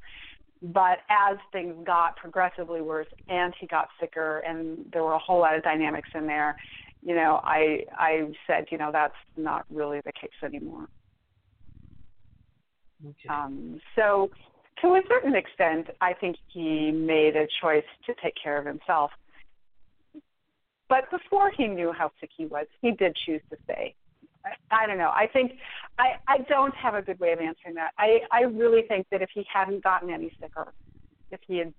But 0.62 1.00
as 1.10 1.38
things 1.52 1.76
got 1.86 2.16
progressively 2.18 2.82
worse 2.82 3.08
and 3.28 3.54
he 3.60 3.66
got 3.66 3.90
sicker 4.00 4.40
and 4.40 4.86
there 4.94 5.04
were 5.04 5.14
a 5.14 5.20
whole 5.20 5.40
lot 5.40 5.56
of 5.56 5.64
dynamics 5.64 6.10
in 6.14 6.28
there, 6.28 6.56
you 7.02 7.16
know, 7.16 7.40
I 7.44 7.86
I 7.98 8.32
said, 8.46 8.66
you 8.70 8.78
know, 8.78 8.92
that's 8.92 9.16
not 9.36 9.66
really 9.72 10.02
the 10.06 10.12
case 10.12 10.30
anymore. 10.44 10.88
Okay. 13.04 13.30
Um, 13.30 13.82
so, 13.96 14.30
to 14.82 14.88
a 14.90 15.02
certain 15.08 15.36
extent, 15.36 15.88
I 16.00 16.14
think 16.14 16.36
he 16.48 16.92
made 16.92 17.36
a 17.36 17.48
choice 17.62 17.84
to 18.06 18.14
take 18.22 18.36
care 18.42 18.58
of 18.58 18.66
himself. 18.66 19.12
But 20.88 21.10
before 21.10 21.52
he 21.52 21.68
knew 21.68 21.92
how 21.92 22.12
sick 22.20 22.30
he 22.36 22.46
was, 22.46 22.68
he 22.82 22.92
did 22.92 23.16
choose 23.26 23.42
to 23.50 23.58
stay. 23.64 23.96
I, 24.46 24.84
I 24.84 24.88
don't 24.88 24.98
know. 24.98 25.10
I 25.10 25.28
think 25.32 25.54
I, 26.00 26.14
I 26.28 26.38
don't 26.50 26.74
have 26.76 26.96
a 26.96 27.02
good 27.02 27.20
way 27.20 27.32
of 27.32 27.40
answering 27.40 27.76
that. 27.76 27.92
I, 27.98 28.20
I 28.32 28.42
really 28.42 28.84
think 28.88 29.08
that 29.12 29.22
if 29.22 29.30
he 29.34 29.46
hadn't 29.52 29.84
gotten 29.84 30.10
any 30.10 30.32
sicker, 30.42 30.74
if 31.32 31.40
he 31.48 31.58
had 31.58 31.74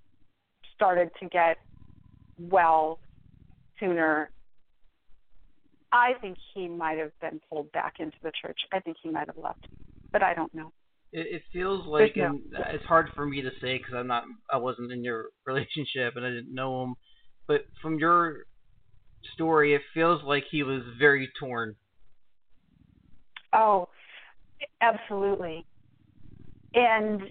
started 0.75 1.11
to 1.21 1.29
get 1.29 1.59
well 2.39 2.99
sooner, 3.79 4.31
I 5.93 6.13
think 6.21 6.39
he 6.55 6.69
might 6.69 6.99
have 6.99 7.13
been 7.21 7.41
pulled 7.51 7.71
back 7.73 7.95
into 7.99 8.17
the 8.23 8.33
church. 8.41 8.59
I 8.73 8.81
think 8.81 8.97
he 9.03 9.11
might 9.11 9.27
have 9.27 9.37
left, 9.37 9.67
but 10.11 10.23
I 10.23 10.35
don't 10.35 10.53
know. 10.55 10.73
It, 11.13 11.27
it 11.31 11.43
feels 11.53 11.87
like, 11.87 12.17
and 12.17 12.41
it's 12.73 12.85
hard 12.85 13.11
for 13.15 13.27
me 13.27 13.43
to 13.43 13.51
say 13.61 13.77
because 13.77 13.95
I'm 13.95 14.07
not, 14.07 14.25
I 14.51 14.57
wasn't 14.57 14.93
in 14.93 15.05
your 15.05 15.27
relationship 15.47 16.17
and 16.17 16.25
I 16.25 16.31
didn't 16.31 16.55
know 16.55 16.83
him. 16.83 16.95
But 17.47 17.67
from 17.83 17.99
your 17.99 18.45
story, 19.35 19.75
it 19.75 19.83
feels 19.93 20.23
like 20.25 20.45
he 20.51 20.63
was 20.63 20.83
very 20.99 21.31
torn. 21.39 21.75
Oh, 23.53 23.89
absolutely. 24.81 25.67
And 26.75 27.23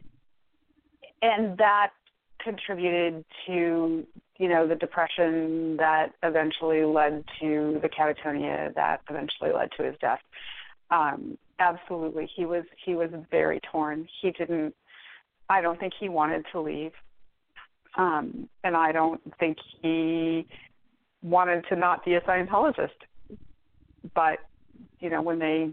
and 1.21 1.57
that 1.57 1.91
contributed 2.43 3.23
to 3.45 4.05
you 4.37 4.49
know 4.49 4.67
the 4.67 4.75
depression 4.75 5.77
that 5.77 6.13
eventually 6.23 6.83
led 6.83 7.23
to 7.39 7.79
the 7.81 7.89
catatonia 7.89 8.73
that 8.75 9.01
eventually 9.09 9.51
led 9.53 9.69
to 9.77 9.83
his 9.83 9.95
death. 10.01 10.19
Um, 10.89 11.37
absolutely, 11.59 12.29
he 12.35 12.45
was 12.45 12.63
he 12.83 12.95
was 12.95 13.09
very 13.29 13.59
torn. 13.71 14.07
He 14.21 14.31
didn't. 14.31 14.75
I 15.49 15.61
don't 15.61 15.79
think 15.79 15.93
he 15.99 16.09
wanted 16.09 16.45
to 16.53 16.61
leave, 16.61 16.93
um, 17.97 18.49
and 18.63 18.75
I 18.75 18.91
don't 18.91 19.21
think 19.39 19.57
he 19.81 20.47
wanted 21.21 21.65
to 21.69 21.75
not 21.75 22.03
be 22.03 22.15
a 22.15 22.21
Scientologist. 22.21 22.89
But 24.15 24.39
you 24.99 25.09
know 25.09 25.21
when 25.21 25.39
they 25.39 25.69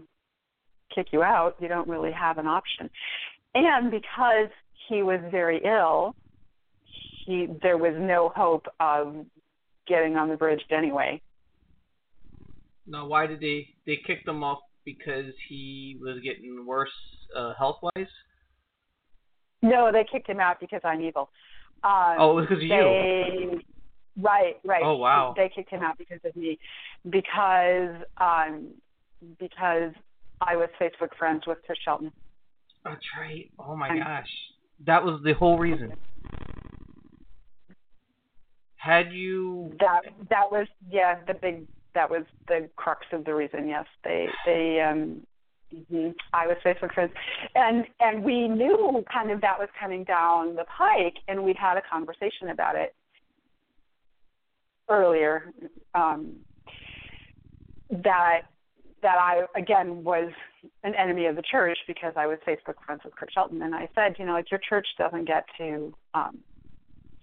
kick 0.93 1.07
you 1.11 1.23
out, 1.23 1.55
you 1.59 1.67
don't 1.67 1.87
really 1.87 2.11
have 2.11 2.37
an 2.37 2.47
option. 2.47 2.89
And 3.53 3.91
because 3.91 4.49
he 4.87 5.03
was 5.03 5.19
very 5.31 5.61
ill, 5.63 6.15
he 7.25 7.47
there 7.61 7.77
was 7.77 7.93
no 7.97 8.31
hope 8.35 8.65
of 8.79 9.25
getting 9.87 10.15
on 10.15 10.29
the 10.29 10.35
bridge 10.35 10.61
anyway. 10.71 11.21
Now, 12.87 13.07
why 13.07 13.27
did 13.27 13.39
they 13.39 13.69
they 13.85 13.97
kicked 14.05 14.27
him 14.27 14.43
off? 14.43 14.59
Because 14.85 15.33
he 15.47 15.99
was 16.01 16.19
getting 16.23 16.65
worse 16.65 16.89
uh, 17.35 17.53
health 17.57 17.77
wise. 17.81 18.07
No, 19.61 19.91
they 19.91 20.05
kicked 20.09 20.29
him 20.29 20.39
out 20.39 20.59
because 20.59 20.81
I'm 20.83 21.01
evil. 21.01 21.29
Um, 21.83 22.15
Oh, 22.17 22.31
it 22.31 22.35
was 22.35 22.45
because 22.49 22.63
of 22.63 22.67
you. 22.67 23.61
Right, 24.21 24.55
right. 24.65 24.81
Oh, 24.83 24.95
wow. 24.95 25.33
They 25.35 25.49
kicked 25.53 25.69
him 25.69 25.81
out 25.81 25.97
because 25.97 26.19
of 26.25 26.35
me, 26.35 26.59
because 27.09 27.95
um, 28.17 28.69
because 29.39 29.93
I 30.41 30.55
was 30.55 30.69
Facebook 30.79 31.15
friends 31.17 31.43
with 31.47 31.57
Chris 31.65 31.77
Shelton. 31.83 32.11
That's 32.83 33.05
right. 33.19 33.49
Oh 33.59 33.75
my 33.75 33.89
I'm- 33.89 33.99
gosh, 33.99 34.29
that 34.85 35.03
was 35.03 35.21
the 35.23 35.33
whole 35.33 35.57
reason. 35.57 35.93
Had 38.77 39.11
you 39.11 39.73
That 39.79 40.01
that 40.29 40.51
was 40.51 40.67
yeah 40.89 41.19
the 41.27 41.33
big 41.33 41.67
that 41.95 42.09
was 42.09 42.23
the 42.47 42.69
crux 42.77 43.05
of 43.11 43.25
the 43.25 43.35
reason. 43.35 43.67
Yes, 43.67 43.85
they 44.03 44.27
they 44.45 44.81
um 44.81 45.21
Mm-hmm. 45.71 46.09
I 46.33 46.47
was 46.47 46.57
Facebook 46.65 46.95
friends, 46.95 47.11
and 47.53 47.85
and 47.99 48.23
we 48.23 48.47
knew 48.47 49.05
kind 49.13 49.29
of 49.29 49.39
that 49.41 49.59
was 49.59 49.69
coming 49.79 50.03
down 50.03 50.55
the 50.55 50.63
pike, 50.63 51.13
and 51.27 51.43
we'd 51.43 51.57
had 51.57 51.77
a 51.77 51.81
conversation 51.87 52.49
about 52.49 52.75
it 52.75 52.95
earlier. 54.89 55.53
Um, 55.93 56.37
that 57.91 58.41
that 59.01 59.17
I 59.19 59.43
again 59.57 60.03
was 60.03 60.31
an 60.83 60.93
enemy 60.95 61.25
of 61.25 61.35
the 61.35 61.41
church 61.41 61.77
because 61.87 62.13
I 62.15 62.27
was 62.27 62.37
Facebook 62.47 62.75
friends 62.85 63.01
with 63.03 63.15
Chris 63.15 63.31
Shelton, 63.33 63.61
and 63.61 63.73
I 63.73 63.89
said, 63.95 64.15
you 64.17 64.25
know, 64.25 64.33
like 64.33 64.51
your 64.51 64.59
church 64.67 64.87
doesn't 64.97 65.25
get 65.25 65.45
to 65.57 65.93
um, 66.13 66.39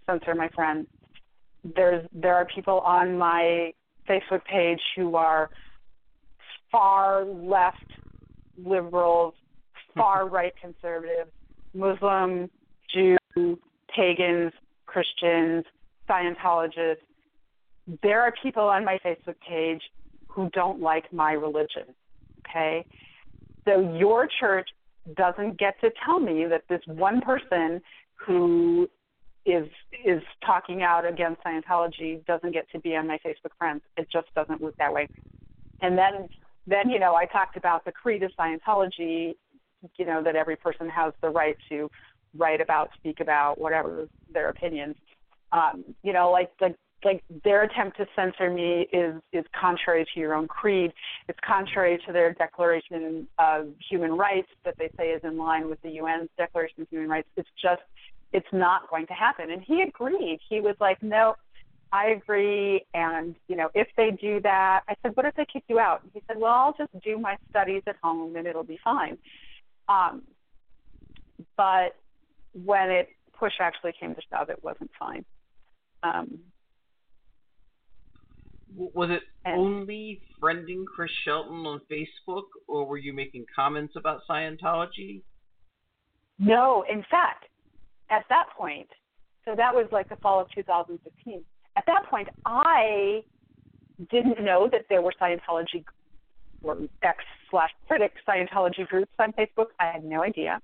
censor 0.07 0.35
my 0.35 0.49
friend. 0.49 0.87
There's 1.75 2.07
there 2.13 2.35
are 2.35 2.47
people 2.47 2.81
on 2.81 3.19
my 3.19 3.73
Facebook 4.09 4.45
page 4.45 4.81
who 4.95 5.17
are 5.17 5.51
far 6.71 7.25
left 7.25 7.91
liberals, 8.63 9.35
far 9.95 10.29
right 10.29 10.53
conservatives, 10.61 11.31
Muslim, 11.75 12.51
Jew, 12.93 13.59
pagans, 13.95 14.53
Christians, 14.87 15.65
Scientologists. 16.09 16.97
There 18.03 18.21
are 18.23 18.33
people 18.43 18.65
on 18.65 18.85
my 18.85 18.99
Facebook 19.05 19.37
page 19.47 19.83
who 20.37 20.51
don't 20.51 20.81
like 20.81 21.11
my 21.13 21.33
religion. 21.33 21.85
Okay? 22.47 22.85
So 23.65 23.81
your 23.99 24.29
church 24.39 24.69
doesn't 25.17 25.59
get 25.59 25.81
to 25.81 25.91
tell 26.05 26.21
me 26.21 26.45
that 26.45 26.65
this 26.69 26.83
one 26.87 27.23
person 27.23 27.81
who 28.15 28.89
is 29.47 29.67
is 30.05 30.23
talking 30.45 30.83
out 30.83 31.07
against 31.07 31.43
Scientology 31.43 32.25
doesn't 32.27 32.53
get 32.53 32.71
to 32.73 32.81
be 32.81 32.95
on 32.95 33.07
my 33.07 33.19
Facebook 33.25 33.57
friends. 33.59 33.81
It 33.97 34.09
just 34.13 34.27
doesn't 34.35 34.61
work 34.61 34.75
that 34.79 34.93
way. 34.93 35.09
And 35.81 35.97
then 35.97 36.29
then 36.67 36.91
you 36.91 36.99
know 36.99 37.15
I 37.15 37.25
talked 37.25 37.57
about 37.57 37.85
the 37.85 37.93
creed 37.93 38.23
of 38.23 38.33
Scientology, 38.39 39.37
you 39.97 40.05
know 40.05 40.23
that 40.23 40.37
every 40.37 40.57
person 40.57 40.89
has 40.91 41.13
the 41.23 41.31
right 41.31 41.57
to 41.71 41.89
write 42.37 42.61
about, 42.61 42.91
speak 42.99 43.21
about, 43.21 43.59
whatever 43.59 44.09
their 44.33 44.51
opinions. 44.51 44.97
Um, 45.53 45.85
you 46.03 46.13
know, 46.13 46.31
like 46.31 46.51
like 46.61 46.77
like 47.05 47.23
their 47.45 47.63
attempt 47.63 47.99
to 47.99 48.07
censor 48.17 48.51
me 48.51 48.89
is 48.93 49.15
is 49.33 49.45
contrary 49.59 50.07
to 50.13 50.21
your 50.21 50.35
own 50.35 50.49
creed. 50.49 50.93
It's 51.29 51.39
contrary 51.47 52.01
to 52.07 52.13
their 52.13 52.33
Declaration 52.33 53.29
of 53.39 53.69
Human 53.89 54.13
Rights 54.17 54.49
that 54.65 54.77
they 54.79 54.91
say 54.97 55.11
is 55.11 55.21
in 55.23 55.37
line 55.37 55.69
with 55.69 55.81
the 55.83 56.01
UN's 56.01 56.31
Declaration 56.37 56.83
of 56.83 56.89
Human 56.89 57.09
Rights. 57.09 57.29
It's 57.37 57.49
just 57.61 57.83
it's 58.33 58.47
not 58.53 58.91
going 58.91 59.07
to 59.07 59.13
happen. 59.13 59.51
And 59.51 59.63
he 59.63 59.83
agreed. 59.83 60.41
He 60.49 60.61
was 60.61 60.75
like, 60.81 61.03
no, 61.03 61.37
I 61.93 62.09
agree. 62.09 62.85
And, 62.93 63.37
you 63.49 63.57
know, 63.57 63.71
if 63.75 63.89
they 63.97 64.11
do 64.11 64.41
that, 64.43 64.83
I 64.89 64.95
said, 65.03 65.15
what 65.15 65.27
if 65.27 65.35
they 65.37 65.47
kick 65.51 65.65
you 65.69 65.79
out? 65.79 66.03
He 66.13 66.23
said, 66.27 66.37
well, 66.39 66.53
I'll 66.53 66.75
just 66.77 66.91
do 67.05 67.19
my 67.19 67.37
studies 67.51 67.83
at 67.87 67.97
home 68.03 68.37
and 68.37 68.47
it'll 68.47 68.65
be 68.65 68.79
fine. 68.83 69.17
Um, 69.89 70.23
but 71.57 71.95
when 72.65 72.91
it 72.91 73.09
push 73.39 73.55
actually 73.61 73.93
came 73.99 74.15
to 74.15 74.21
shove, 74.31 74.51
it 74.51 74.63
wasn't 74.63 74.91
fine. 74.99 75.25
Um, 76.03 76.39
was 78.77 79.11
it 79.11 79.23
only 79.47 80.21
friending 80.41 80.85
Chris 80.85 81.11
Shelton 81.25 81.67
on 81.67 81.81
Facebook, 81.91 82.45
or 82.69 82.87
were 82.87 82.99
you 82.99 83.13
making 83.13 83.47
comments 83.55 83.95
about 83.97 84.21
Scientology? 84.29 85.23
No, 86.39 86.85
in 86.91 87.03
fact, 87.11 87.47
at 88.11 88.25
that 88.29 88.47
point, 88.57 88.89
so 89.45 89.55
that 89.57 89.75
was 89.75 89.87
like 89.93 90.09
the 90.09 90.17
fall 90.17 90.41
of 90.41 90.51
2015. 90.55 91.43
At 91.77 91.85
that 91.87 92.07
point, 92.11 92.29
I 92.45 93.23
didn't 94.11 94.45
know 94.45 94.69
that 94.71 94.83
there 94.91 95.01
were 95.01 95.13
Scientology 95.21 95.85
or 96.63 96.77
ex 97.03 97.25
slash 97.51 97.71
critic 97.87 98.13
Scientology 98.29 98.87
groups 98.87 99.13
on 99.19 99.33
Facebook. 99.33 99.67
I 99.81 99.93
had 99.93 100.05
no 100.05 100.23
idea. 100.23 100.61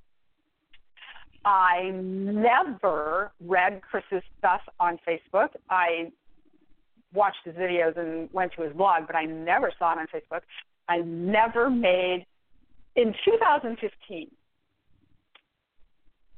I 1.44 1.90
never 1.92 3.32
read 3.40 3.80
Chris's 3.82 4.22
stuff 4.38 4.60
on 4.78 4.98
Facebook. 5.06 5.48
I 5.70 6.12
watched 7.14 7.44
his 7.44 7.54
videos 7.54 7.96
and 7.96 8.28
went 8.32 8.52
to 8.56 8.62
his 8.62 8.72
blog, 8.72 9.06
but 9.06 9.16
I 9.16 9.24
never 9.24 9.72
saw 9.78 9.92
it 9.92 9.98
on 9.98 10.06
Facebook. 10.06 10.42
I 10.88 10.98
never 10.98 11.70
made 11.70 12.26
in 12.96 13.14
2015. 13.24 14.30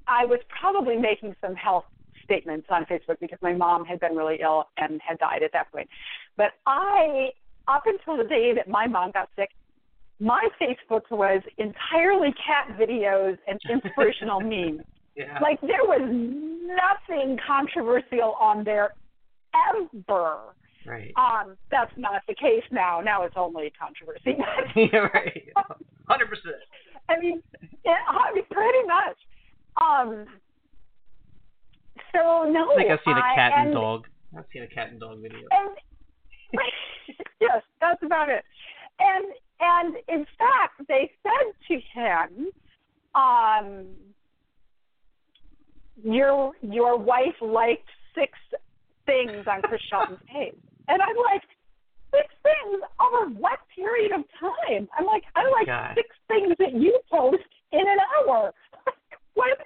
I 0.06 0.26
was 0.26 0.40
probably 0.48 0.96
making 0.96 1.34
some 1.40 1.54
health 1.54 1.84
statements 2.24 2.66
on 2.70 2.84
Facebook 2.84 3.18
because 3.20 3.38
my 3.42 3.52
mom 3.52 3.84
had 3.84 4.00
been 4.00 4.14
really 4.16 4.38
ill 4.42 4.64
and 4.76 5.00
had 5.06 5.18
died 5.18 5.42
at 5.42 5.52
that 5.52 5.70
point. 5.72 5.88
But 6.36 6.52
I, 6.66 7.30
up 7.68 7.84
until 7.86 8.16
the 8.16 8.28
day 8.28 8.52
that 8.54 8.68
my 8.68 8.86
mom 8.86 9.12
got 9.12 9.28
sick, 9.36 9.50
my 10.20 10.48
Facebook 10.60 11.02
was 11.10 11.42
entirely 11.58 12.32
cat 12.32 12.76
videos 12.78 13.38
and 13.46 13.58
inspirational 13.70 14.40
memes. 14.40 14.82
Yeah. 15.16 15.38
Like 15.40 15.60
there 15.60 15.84
was 15.84 16.02
nothing 16.10 17.38
controversial 17.46 18.36
on 18.40 18.64
there 18.64 18.94
ever. 19.54 20.38
Right. 20.86 21.12
Um, 21.16 21.56
that's 21.70 21.92
not 21.96 22.22
the 22.28 22.34
case 22.34 22.62
now. 22.70 23.00
Now 23.00 23.22
it's 23.24 23.36
only 23.36 23.72
controversy. 23.78 24.36
yeah, 24.76 25.08
right. 25.14 25.48
Hundred 26.08 26.28
percent. 26.28 26.56
I 27.08 27.18
mean, 27.18 27.42
yeah, 27.84 27.96
I 28.08 28.34
mean, 28.34 28.44
pretty 28.50 28.86
much. 28.86 29.16
Um. 29.80 30.26
So 32.12 32.48
no. 32.50 32.72
I 32.72 32.76
think 32.76 32.90
I've 32.90 32.98
seen 33.04 33.16
a 33.16 33.34
cat 33.34 33.52
I, 33.56 33.62
and, 33.62 33.72
dog. 33.72 34.06
I've 34.36 34.44
seen 34.52 34.62
a 34.62 34.68
cat 34.68 34.90
and 34.90 35.00
dog 35.00 35.20
video. 35.20 35.38
And, 35.50 35.70
yes, 37.40 37.62
that's 37.80 38.02
about 38.02 38.28
it. 38.28 38.44
And 38.98 39.26
and 39.60 39.96
in 40.08 40.26
fact, 40.38 40.86
they 40.88 41.10
said 41.22 41.52
to 41.68 41.74
him, 41.94 42.48
um, 43.14 43.86
your 46.02 46.52
your 46.62 46.98
wife 46.98 47.40
liked 47.40 47.88
six 48.14 48.32
things 49.06 49.46
on 49.46 49.62
Chris 49.62 49.80
Shelton's 49.88 50.18
page. 50.26 50.54
And 50.88 51.00
I'm 51.00 51.16
like, 51.32 51.42
six 52.14 52.28
things 52.42 52.80
over 53.00 53.30
what 53.38 53.58
period 53.74 54.12
of 54.12 54.22
time? 54.38 54.88
I'm 54.96 55.06
like, 55.06 55.24
I 55.34 55.48
like 55.50 55.66
God. 55.66 55.94
six 55.94 56.08
things 56.28 56.54
that 56.58 56.74
you 56.74 56.98
post 57.10 57.48
in 57.72 57.80
an 57.80 57.98
hour. 58.18 58.52
what? 59.34 59.58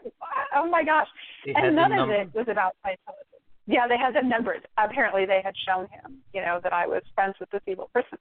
Oh 0.54 0.68
my 0.68 0.84
gosh! 0.84 1.08
They 1.44 1.52
and 1.54 1.76
none 1.76 1.92
of 1.92 2.08
it 2.10 2.32
was 2.34 2.46
about 2.50 2.76
Scientology. 2.84 3.38
Yeah, 3.66 3.86
they 3.86 3.98
had 3.98 4.14
them 4.14 4.28
numbered. 4.28 4.66
Apparently, 4.78 5.26
they 5.26 5.42
had 5.44 5.54
shown 5.66 5.84
him, 5.88 6.22
you 6.32 6.40
know, 6.40 6.58
that 6.62 6.72
I 6.72 6.86
was 6.86 7.02
friends 7.14 7.34
with 7.38 7.50
this 7.50 7.60
evil 7.66 7.90
person. 7.92 8.16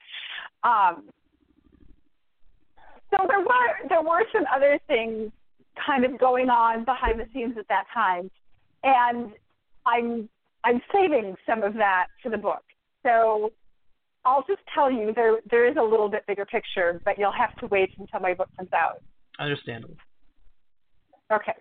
Um, 0.63 1.09
so 3.11 3.25
there 3.27 3.39
were 3.39 3.87
there 3.87 4.01
were 4.01 4.23
some 4.33 4.43
other 4.53 4.77
things 4.87 5.31
kind 5.85 6.03
of 6.03 6.19
going 6.19 6.49
on 6.49 6.83
behind 6.83 7.19
the 7.19 7.25
scenes 7.33 7.55
at 7.57 7.67
that 7.69 7.85
time, 7.93 8.29
and 8.83 9.31
I'm 9.85 10.27
I'm 10.63 10.81
saving 10.93 11.35
some 11.47 11.63
of 11.63 11.75
that 11.75 12.07
for 12.21 12.29
the 12.29 12.37
book. 12.37 12.63
So 13.07 13.53
I'll 14.25 14.43
just 14.47 14.61
tell 14.73 14.91
you 14.91 15.13
there 15.15 15.37
there 15.49 15.65
is 15.69 15.77
a 15.79 15.83
little 15.83 16.09
bit 16.09 16.25
bigger 16.27 16.45
picture, 16.45 17.01
but 17.05 17.17
you'll 17.17 17.31
have 17.31 17.55
to 17.57 17.67
wait 17.67 17.91
until 17.97 18.19
my 18.19 18.33
book 18.33 18.49
comes 18.57 18.69
out. 18.73 19.01
Understandable. 19.39 19.95
Okay. 21.31 21.53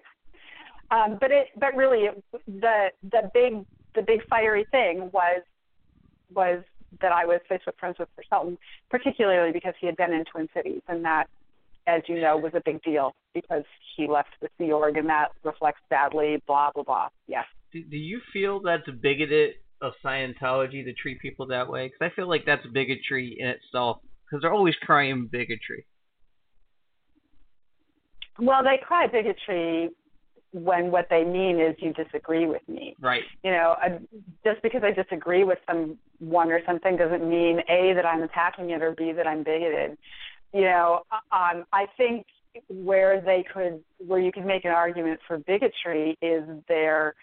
Um, 0.90 1.18
but 1.20 1.30
it 1.30 1.48
but 1.58 1.74
really 1.76 2.06
it, 2.06 2.24
the 2.46 2.88
the 3.10 3.30
big 3.32 3.64
the 3.94 4.02
big 4.02 4.26
fiery 4.28 4.66
thing 4.70 5.10
was 5.12 5.42
was 6.34 6.62
that 7.00 7.12
I 7.12 7.24
was 7.24 7.40
Facebook 7.50 7.78
friends 7.78 7.96
with 7.98 8.08
for 8.14 8.24
Shelton, 8.28 8.58
particularly 8.90 9.52
because 9.52 9.74
he 9.80 9.86
had 9.86 9.96
been 9.96 10.12
in 10.12 10.24
Twin 10.24 10.48
Cities, 10.54 10.80
and 10.88 11.04
that, 11.04 11.26
as 11.86 12.02
you 12.06 12.20
know, 12.20 12.36
was 12.36 12.52
a 12.54 12.62
big 12.64 12.82
deal 12.82 13.14
because 13.34 13.64
he 13.96 14.08
left 14.08 14.30
the 14.40 14.48
Sea 14.58 14.72
Org, 14.72 14.96
and 14.96 15.08
that 15.08 15.28
reflects 15.44 15.80
badly. 15.90 16.42
Blah 16.46 16.72
blah 16.74 16.84
blah. 16.84 17.08
Yes. 17.28 17.44
Do, 17.72 17.82
do 17.82 17.96
you 17.96 18.20
feel 18.32 18.60
that's 18.60 18.88
bigoted 19.02 19.54
of 19.80 19.92
Scientology 20.04 20.84
to 20.84 20.92
treat 20.94 21.20
people 21.20 21.46
that 21.46 21.68
way? 21.68 21.86
Because 21.86 22.10
I 22.12 22.14
feel 22.14 22.28
like 22.28 22.44
that's 22.46 22.66
bigotry 22.72 23.36
in 23.38 23.48
itself. 23.48 23.98
Because 24.24 24.42
they're 24.42 24.52
always 24.52 24.74
crying 24.82 25.28
bigotry. 25.30 25.86
Well, 28.38 28.62
they 28.62 28.78
cry 28.82 29.06
bigotry 29.06 29.90
when 30.52 30.90
what 30.90 31.06
they 31.10 31.22
mean 31.22 31.60
is 31.60 31.76
you 31.78 31.92
disagree 31.92 32.46
with 32.46 32.66
me. 32.68 32.96
Right. 33.00 33.22
You 33.44 33.50
know, 33.50 33.76
I, 33.80 33.98
just 34.44 34.62
because 34.62 34.82
I 34.82 34.90
disagree 34.90 35.44
with 35.44 35.58
someone 35.66 36.50
or 36.50 36.60
something 36.66 36.96
doesn't 36.96 37.28
mean 37.28 37.60
a 37.68 37.92
that 37.94 38.06
I'm 38.06 38.22
attacking 38.22 38.70
it 38.70 38.82
or 38.82 38.92
b 38.92 39.12
that 39.12 39.26
I'm 39.26 39.42
bigoted. 39.42 39.96
You 40.52 40.62
know, 40.62 41.02
um, 41.12 41.64
I 41.72 41.86
think 41.96 42.26
where 42.68 43.20
they 43.20 43.44
could, 43.52 43.82
where 43.98 44.20
you 44.20 44.32
could 44.32 44.46
make 44.46 44.64
an 44.64 44.70
argument 44.70 45.20
for 45.26 45.38
bigotry 45.38 46.16
is 46.22 46.44
their 46.68 47.14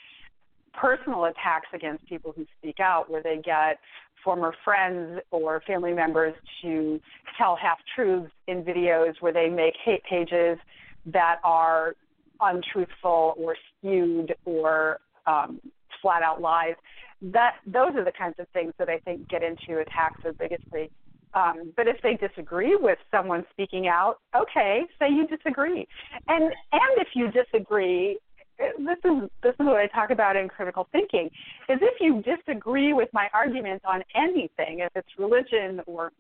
personal 0.73 1.25
attacks 1.25 1.67
against 1.73 2.05
people 2.05 2.33
who 2.36 2.45
speak 2.59 2.79
out, 2.79 3.09
where 3.09 3.21
they 3.21 3.39
get 3.43 3.79
former 4.23 4.53
friends 4.63 5.19
or 5.31 5.62
family 5.67 5.93
members 5.93 6.33
to 6.62 6.99
tell 7.38 7.55
half 7.55 7.77
truths 7.95 8.31
in 8.47 8.63
videos 8.63 9.13
where 9.19 9.33
they 9.33 9.49
make 9.49 9.73
hate 9.83 10.03
pages 10.09 10.57
that 11.05 11.39
are 11.43 11.95
untruthful 12.41 13.36
or 13.38 13.55
skewed 13.77 14.33
or 14.45 14.99
um, 15.27 15.59
flat 16.01 16.23
out 16.23 16.41
lies. 16.41 16.75
That 17.21 17.55
those 17.65 17.95
are 17.95 18.03
the 18.03 18.12
kinds 18.12 18.36
of 18.39 18.47
things 18.49 18.73
that 18.79 18.89
I 18.89 18.99
think 18.99 19.29
get 19.29 19.43
into 19.43 19.79
attacks 19.79 20.21
or 20.25 20.33
bigotry. 20.33 20.89
Um, 21.33 21.73
but 21.75 21.88
if 21.88 21.97
they 22.03 22.15
disagree 22.15 22.75
with 22.75 22.99
someone 23.09 23.43
speaking 23.51 23.88
out, 23.88 24.19
okay, 24.36 24.81
say 24.99 25.09
you 25.09 25.25
disagree. 25.27 25.88
And 26.27 26.43
and 26.43 26.97
if 26.97 27.09
you 27.15 27.31
disagree, 27.31 28.19
this 28.57 28.97
is 29.03 29.29
this 29.41 29.53
is 29.59 29.65
what 29.65 29.77
I 29.77 29.87
talk 29.87 30.11
about 30.11 30.35
in 30.35 30.47
critical 30.47 30.87
thinking, 30.91 31.27
is 31.69 31.79
if 31.81 31.99
you 31.99 32.21
disagree 32.23 32.93
with 32.93 33.09
my 33.13 33.27
arguments 33.33 33.83
on 33.87 34.03
anything, 34.15 34.79
if 34.79 34.91
it's 34.95 35.07
religion 35.17 35.81
or 35.85 36.11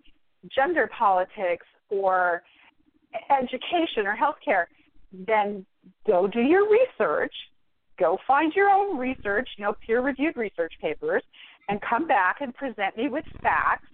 gender 0.55 0.89
politics 0.97 1.65
or 1.89 2.43
education 3.29 4.05
or 4.05 4.15
healthcare, 4.15 4.65
then 5.27 5.65
go 6.07 6.27
do 6.27 6.41
your 6.41 6.67
research, 6.69 7.33
go 7.99 8.17
find 8.27 8.53
your 8.55 8.69
own 8.69 8.97
research, 8.97 9.47
you 9.57 9.63
know, 9.63 9.73
peer 9.85 10.01
reviewed 10.01 10.35
research 10.35 10.73
papers, 10.81 11.23
and 11.69 11.79
come 11.87 12.07
back 12.07 12.37
and 12.41 12.53
present 12.55 12.97
me 12.97 13.07
with 13.09 13.25
facts 13.41 13.87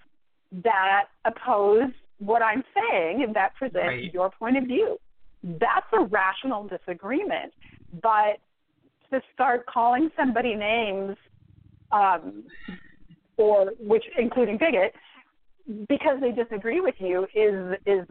that 0.64 1.06
oppose 1.26 1.92
what 2.20 2.42
I'm 2.42 2.64
saying 2.74 3.24
and 3.24 3.36
that 3.36 3.54
present 3.56 3.86
Right. 3.86 4.14
your 4.14 4.32
point 4.32 4.58
of 4.58 4.64
view. 4.64 4.98
That's 5.44 5.86
a 5.94 6.02
rational 6.06 6.68
disagreement. 6.68 7.54
But 8.02 8.40
to 9.12 9.22
start 9.34 9.66
calling 9.66 10.10
somebody 10.18 10.56
names, 10.56 11.16
um, 11.92 12.44
or 13.38 13.72
which 13.80 14.04
including 14.18 14.58
bigot, 14.58 14.94
because 15.88 16.20
they 16.22 16.32
disagree 16.32 16.82
with 16.82 16.96
you 17.00 17.26
is 17.36 17.78
is 17.86 18.06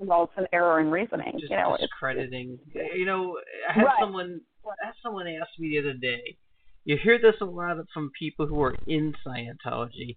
well, 0.00 0.24
it's 0.24 0.32
an 0.38 0.46
error 0.52 0.80
in 0.80 0.90
reasoning. 0.90 1.32
just 1.38 1.50
you 1.50 1.56
know, 1.56 1.74
it's, 1.74 1.82
discrediting. 1.82 2.58
you 2.94 3.04
know, 3.04 3.38
I 3.68 3.72
had 3.74 3.84
Right. 3.84 3.96
someone 4.00 4.40
I 4.66 4.86
had 4.86 4.94
someone 5.02 5.26
ask 5.28 5.48
me 5.58 5.70
the 5.70 5.78
other 5.78 5.92
day. 5.98 6.36
You 6.84 6.96
hear 6.96 7.18
this 7.18 7.34
a 7.40 7.44
lot 7.44 7.76
from 7.92 8.10
people 8.18 8.46
who 8.46 8.60
are 8.62 8.74
in 8.86 9.14
Scientology. 9.26 10.16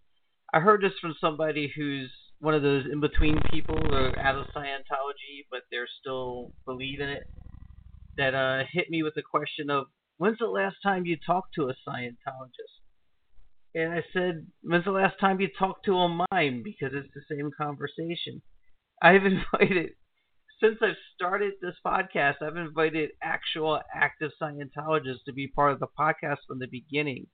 I 0.54 0.60
heard 0.60 0.82
this 0.82 0.94
from 1.02 1.14
somebody 1.20 1.72
who's 1.76 2.10
one 2.40 2.54
of 2.54 2.62
those 2.62 2.86
in 2.92 3.00
between 3.02 3.40
people 3.52 3.76
who 3.78 3.94
are 3.94 4.18
out 4.20 4.38
of 4.38 4.46
Scientology 4.56 5.46
but 5.52 5.62
they're 5.72 5.88
still 6.00 6.52
believe 6.66 7.00
in 7.02 7.10
it. 7.10 7.24
That 8.18 8.36
uh 8.36 8.64
hit 8.72 8.90
me 8.90 9.04
with 9.04 9.16
the 9.16 9.24
question 9.24 9.70
of 9.70 9.88
when's 10.18 10.40
the 10.40 10.48
last 10.48 10.78
time 10.84 11.06
you 11.06 11.18
talked 11.18 11.56
to 11.56 11.70
a 11.70 11.76
Scientologist? 11.88 12.80
And 13.76 13.92
I 13.92 14.04
said, 14.14 14.46
when's 14.62 14.86
the 14.86 14.92
last 14.92 15.20
time 15.20 15.42
you 15.42 15.48
talked 15.58 15.86
to 15.86 15.98
a 15.98 16.08
mime? 16.08 16.62
Because 16.64 16.94
it's 16.94 17.14
the 17.16 17.36
same 17.36 17.50
conversation. 17.58 18.42
I've 19.02 19.26
invited 19.26 19.92
since 20.64 20.78
I've 20.82 20.96
started 21.14 21.54
this 21.62 21.76
podcast, 21.86 22.36
I've 22.42 22.56
invited 22.56 23.10
actual 23.22 23.82
active 23.94 24.32
Scientologists 24.42 25.26
to 25.26 25.34
be 25.34 25.48
part 25.48 25.74
of 25.74 25.80
the 25.80 25.88
podcast 26.00 26.38
from 26.48 26.60
the 26.60 26.68
beginning. 26.72 27.28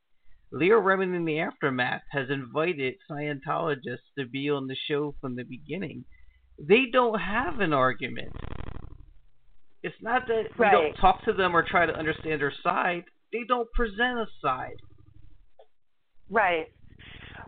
Leah 0.52 0.74
Remini 0.74 1.16
in 1.16 1.26
the 1.26 1.40
Aftermath 1.40 2.02
has 2.10 2.32
invited 2.32 2.96
Scientologists 3.10 4.10
to 4.18 4.26
be 4.26 4.50
on 4.50 4.66
the 4.66 4.76
show 4.76 5.16
from 5.22 5.36
the 5.36 5.44
beginning. 5.44 6.06
They 6.58 6.86
don't 6.92 7.20
have 7.20 7.60
an 7.60 7.72
argument. 7.72 8.34
It's 9.84 9.96
not 10.02 10.28
that 10.28 10.50
we 10.58 10.66
Right. 10.66 10.72
don't 10.72 10.94
talk 10.96 11.24
to 11.24 11.34
them 11.34 11.56
or 11.56 11.64
try 11.64 11.86
to 11.86 11.96
understand 11.96 12.42
their 12.42 12.52
side. 12.64 13.06
They 13.32 13.44
don't 13.48 13.72
present 13.74 14.20
a 14.20 14.28
side. 14.42 14.82
Right. 16.30 16.72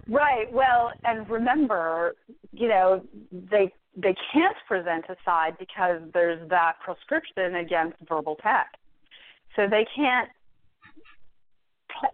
Right. 0.08 0.52
Well, 0.52 0.92
and 1.04 1.30
remember, 1.30 2.16
you 2.52 2.68
know, 2.68 3.06
they 3.32 3.72
they 3.96 4.16
can't 4.32 4.56
present 4.68 5.06
a 5.10 5.18
side 5.26 5.58
because 5.60 6.02
there's 6.14 6.48
that 6.50 6.80
prescription 6.80 7.56
against 7.56 7.98
verbal 8.08 8.36
tech. 8.36 8.72
So 9.56 9.68
they 9.68 9.86
can't 9.96 10.30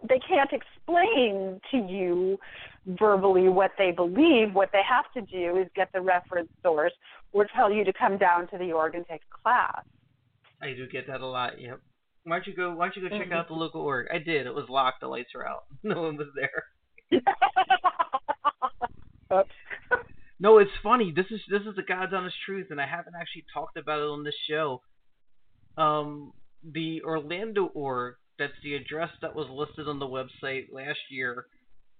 they 0.08 0.18
can't 0.18 0.50
explain 0.52 1.60
to 1.70 1.76
you 1.76 2.38
verbally 2.86 3.48
what 3.48 3.70
they 3.78 3.90
believe. 3.90 4.54
What 4.54 4.70
they 4.72 4.82
have 4.88 5.10
to 5.14 5.20
do 5.20 5.56
is 5.58 5.68
get 5.74 5.90
the 5.92 6.00
reference 6.00 6.50
source 6.62 6.92
or 7.32 7.46
tell 7.54 7.72
you 7.72 7.84
to 7.84 7.92
come 7.92 8.18
down 8.18 8.48
to 8.48 8.58
the 8.58 8.72
org 8.72 8.94
and 8.94 9.06
take 9.06 9.22
a 9.22 9.42
class. 9.42 9.84
I 10.60 10.74
do 10.74 10.86
get 10.90 11.06
that 11.06 11.20
a 11.20 11.26
lot. 11.26 11.60
Yep. 11.60 11.80
Why 12.24 12.36
don't 12.36 12.46
you 12.46 12.54
go? 12.54 12.74
Why 12.74 12.86
don't 12.86 12.96
you 12.96 13.08
go 13.08 13.16
check 13.18 13.32
out 13.32 13.48
the 13.48 13.54
local 13.54 13.80
org? 13.80 14.08
I 14.12 14.18
did. 14.18 14.46
It 14.46 14.54
was 14.54 14.68
locked. 14.68 15.00
The 15.00 15.08
lights 15.08 15.30
were 15.34 15.46
out. 15.46 15.64
No 15.82 16.02
one 16.02 16.16
was 16.16 16.28
there. 16.34 17.20
No, 20.40 20.58
it's 20.58 20.70
funny. 20.82 21.12
This 21.14 21.26
is 21.30 21.40
this 21.50 21.62
is 21.62 21.74
the 21.74 21.82
God's 21.82 22.12
honest 22.14 22.36
truth, 22.46 22.68
and 22.70 22.80
I 22.80 22.86
haven't 22.86 23.14
actually 23.20 23.44
talked 23.52 23.76
about 23.76 23.98
it 23.98 24.04
on 24.04 24.22
this 24.22 24.36
show. 24.48 24.82
Um, 25.76 26.32
the 26.62 27.02
Orlando 27.02 27.66
org, 27.66 28.14
that's 28.38 28.52
the 28.62 28.74
address 28.74 29.10
that 29.20 29.34
was 29.34 29.48
listed 29.50 29.88
on 29.88 29.98
the 29.98 30.06
website 30.06 30.66
last 30.72 31.00
year, 31.10 31.46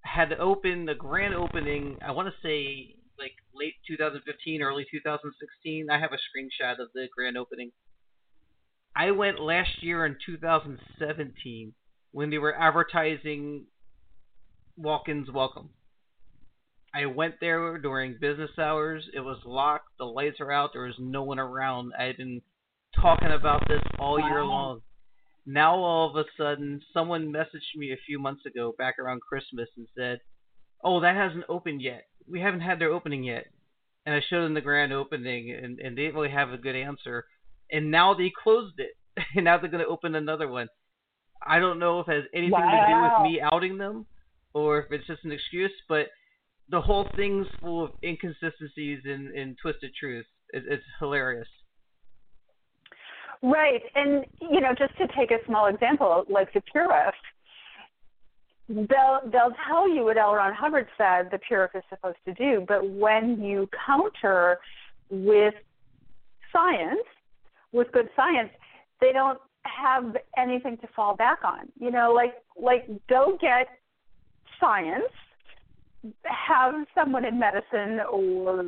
had 0.02 0.32
opened 0.34 0.88
the 0.88 0.94
grand 0.94 1.34
opening. 1.34 1.98
I 2.00 2.12
want 2.12 2.28
to 2.28 2.34
say 2.40 2.94
like 3.18 3.34
late 3.54 3.74
2015, 3.88 4.62
early 4.62 4.86
2016. 4.88 5.90
I 5.90 5.98
have 5.98 6.12
a 6.12 6.16
screenshot 6.16 6.78
of 6.78 6.88
the 6.94 7.08
grand 7.16 7.36
opening. 7.36 7.72
I 8.98 9.12
went 9.12 9.38
last 9.38 9.80
year 9.80 10.04
in 10.04 10.16
2017 10.26 11.72
when 12.10 12.30
they 12.30 12.38
were 12.38 12.52
advertising 12.52 13.66
walk-ins 14.76 15.30
welcome. 15.30 15.70
I 16.92 17.06
went 17.06 17.36
there 17.40 17.78
during 17.78 18.18
business 18.20 18.50
hours. 18.58 19.08
It 19.14 19.20
was 19.20 19.38
locked. 19.44 19.90
The 19.98 20.04
lights 20.04 20.40
are 20.40 20.50
out. 20.50 20.70
There 20.72 20.82
was 20.82 20.96
no 20.98 21.22
one 21.22 21.38
around. 21.38 21.92
I 21.96 22.04
had 22.04 22.16
been 22.16 22.42
talking 23.00 23.30
about 23.30 23.68
this 23.68 23.82
all 24.00 24.18
year 24.18 24.44
long. 24.44 24.80
Now 25.46 25.76
all 25.76 26.10
of 26.10 26.16
a 26.16 26.24
sudden, 26.36 26.80
someone 26.92 27.32
messaged 27.32 27.76
me 27.76 27.92
a 27.92 28.04
few 28.04 28.18
months 28.18 28.46
ago, 28.46 28.74
back 28.76 28.98
around 28.98 29.20
Christmas, 29.20 29.68
and 29.76 29.86
said, 29.96 30.18
"Oh, 30.82 30.98
that 31.00 31.14
hasn't 31.14 31.44
opened 31.48 31.82
yet. 31.82 32.08
We 32.26 32.40
haven't 32.40 32.62
had 32.62 32.80
their 32.80 32.92
opening 32.92 33.22
yet." 33.22 33.46
And 34.04 34.14
I 34.16 34.20
showed 34.28 34.42
them 34.44 34.54
the 34.54 34.60
grand 34.60 34.92
opening, 34.92 35.52
and, 35.52 35.78
and 35.78 35.96
they 35.96 36.02
didn't 36.02 36.16
really 36.16 36.30
have 36.30 36.50
a 36.52 36.58
good 36.58 36.74
answer. 36.74 37.26
And 37.70 37.90
now 37.90 38.14
they 38.14 38.32
closed 38.42 38.78
it, 38.78 38.96
and 39.34 39.44
now 39.44 39.58
they're 39.58 39.70
going 39.70 39.84
to 39.84 39.90
open 39.90 40.14
another 40.14 40.48
one. 40.48 40.68
I 41.46 41.58
don't 41.58 41.78
know 41.78 42.00
if 42.00 42.08
it 42.08 42.14
has 42.14 42.24
anything 42.34 42.58
to 42.58 42.86
do 42.88 43.02
with 43.02 43.30
me 43.30 43.40
outing 43.40 43.78
them, 43.78 44.06
or 44.54 44.80
if 44.80 44.92
it's 44.92 45.06
just 45.06 45.24
an 45.24 45.32
excuse, 45.32 45.72
but 45.88 46.06
the 46.70 46.80
whole 46.80 47.08
thing's 47.16 47.46
full 47.60 47.84
of 47.84 47.90
inconsistencies 48.02 49.00
and, 49.04 49.34
and 49.34 49.56
twisted 49.60 49.92
truths. 49.98 50.28
It, 50.50 50.64
it's 50.68 50.84
hilarious. 50.98 51.48
Right, 53.42 53.82
and 53.94 54.24
you 54.40 54.60
know, 54.60 54.74
just 54.76 54.96
to 54.98 55.06
take 55.16 55.30
a 55.30 55.38
small 55.46 55.66
example, 55.66 56.24
like 56.28 56.52
the 56.52 56.62
Purif, 56.74 57.12
they'll 58.68 59.20
they'll 59.30 59.54
tell 59.66 59.88
you 59.88 60.04
what 60.04 60.18
L. 60.18 60.34
Ron 60.34 60.52
Hubbard 60.52 60.88
said 60.98 61.30
the 61.30 61.38
Purif 61.38 61.68
is 61.76 61.84
supposed 61.88 62.18
to 62.24 62.34
do, 62.34 62.64
but 62.66 62.88
when 62.90 63.40
you 63.40 63.68
counter 63.86 64.58
with 65.10 65.54
science, 66.52 66.98
with 67.72 67.90
good 67.92 68.08
science, 68.16 68.50
they 69.00 69.12
don't 69.12 69.38
have 69.62 70.16
anything 70.36 70.76
to 70.78 70.88
fall 70.94 71.14
back 71.16 71.40
on. 71.44 71.68
You 71.78 71.90
know, 71.90 72.12
like 72.14 72.34
like 72.60 72.88
go 73.08 73.38
get 73.40 73.68
science, 74.60 75.12
have 76.24 76.74
someone 76.94 77.24
in 77.24 77.38
medicine 77.38 78.00
or 78.10 78.66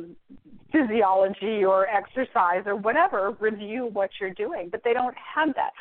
physiology 0.71 1.63
or 1.65 1.87
exercise 1.87 2.63
or 2.65 2.75
whatever 2.75 3.35
review 3.39 3.89
what 3.91 4.09
you're 4.19 4.33
doing, 4.33 4.69
but 4.71 4.81
they 4.83 4.93
don't 4.93 5.15
have 5.35 5.49
that. 5.55 5.71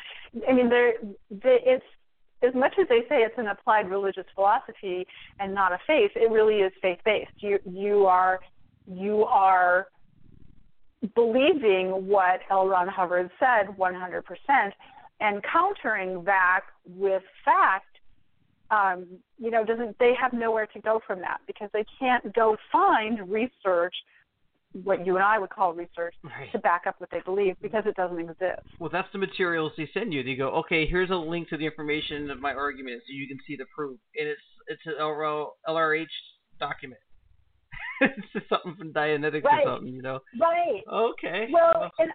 I 0.48 0.52
mean, 0.52 0.68
they're, 0.68 0.94
they, 1.30 1.58
it's 1.64 1.84
as 2.42 2.54
much 2.54 2.74
as 2.80 2.88
they 2.88 3.00
say 3.08 3.18
it's 3.18 3.38
an 3.38 3.48
applied 3.48 3.90
religious 3.90 4.24
philosophy 4.34 5.06
and 5.38 5.54
not 5.54 5.72
a 5.72 5.78
faith. 5.86 6.10
It 6.16 6.30
really 6.30 6.56
is 6.56 6.72
faith 6.80 6.98
based. 7.04 7.32
You 7.38 7.58
you 7.70 8.06
are 8.06 8.40
you 8.90 9.24
are 9.24 9.88
believing 11.14 12.06
what 12.06 12.40
L. 12.50 12.66
Ron 12.68 12.88
Hubbard 12.88 13.30
said 13.38 13.74
100%, 13.76 14.22
and 15.20 15.42
countering 15.42 16.24
that 16.24 16.60
with 16.86 17.22
fact 17.44 17.86
um, 18.70 19.06
you 19.38 19.50
know, 19.50 19.64
doesn't 19.64 19.98
they 19.98 20.12
have 20.20 20.32
nowhere 20.32 20.66
to 20.66 20.80
go 20.80 21.00
from 21.06 21.20
that 21.20 21.40
because 21.46 21.70
they 21.72 21.84
can't 21.98 22.32
go 22.34 22.56
find 22.70 23.28
research, 23.30 23.94
what 24.84 25.04
you 25.04 25.16
and 25.16 25.24
I 25.24 25.38
would 25.40 25.50
call 25.50 25.72
research, 25.72 26.14
Right. 26.22 26.52
to 26.52 26.58
back 26.60 26.82
up 26.86 27.00
what 27.00 27.10
they 27.10 27.20
believe 27.24 27.56
because 27.60 27.82
it 27.86 27.96
doesn't 27.96 28.20
exist. 28.20 28.62
Well, 28.78 28.90
that's 28.90 29.08
the 29.12 29.18
materials 29.18 29.72
they 29.76 29.90
send 29.92 30.12
you. 30.12 30.22
They 30.22 30.36
go, 30.36 30.50
okay, 30.50 30.86
here's 30.86 31.10
a 31.10 31.16
link 31.16 31.48
to 31.48 31.56
the 31.56 31.66
information 31.66 32.30
of 32.30 32.38
my 32.40 32.52
argument, 32.52 33.02
so 33.06 33.12
you 33.12 33.26
can 33.26 33.38
see 33.46 33.56
the 33.56 33.66
proof, 33.74 33.98
and 34.16 34.28
it's 34.28 34.40
it's 34.68 34.82
an 34.86 34.94
LRH 35.00 36.06
document. 36.60 37.00
it's 38.16 38.32
just 38.32 38.48
something 38.48 38.74
from 38.76 38.92
Dianetics 38.92 39.44
Right. 39.44 39.66
or 39.66 39.76
something, 39.76 39.92
you 39.94 40.02
know. 40.02 40.20
Right. 40.40 40.82
Okay. 40.90 41.48
Well, 41.52 41.90
and 41.98 42.10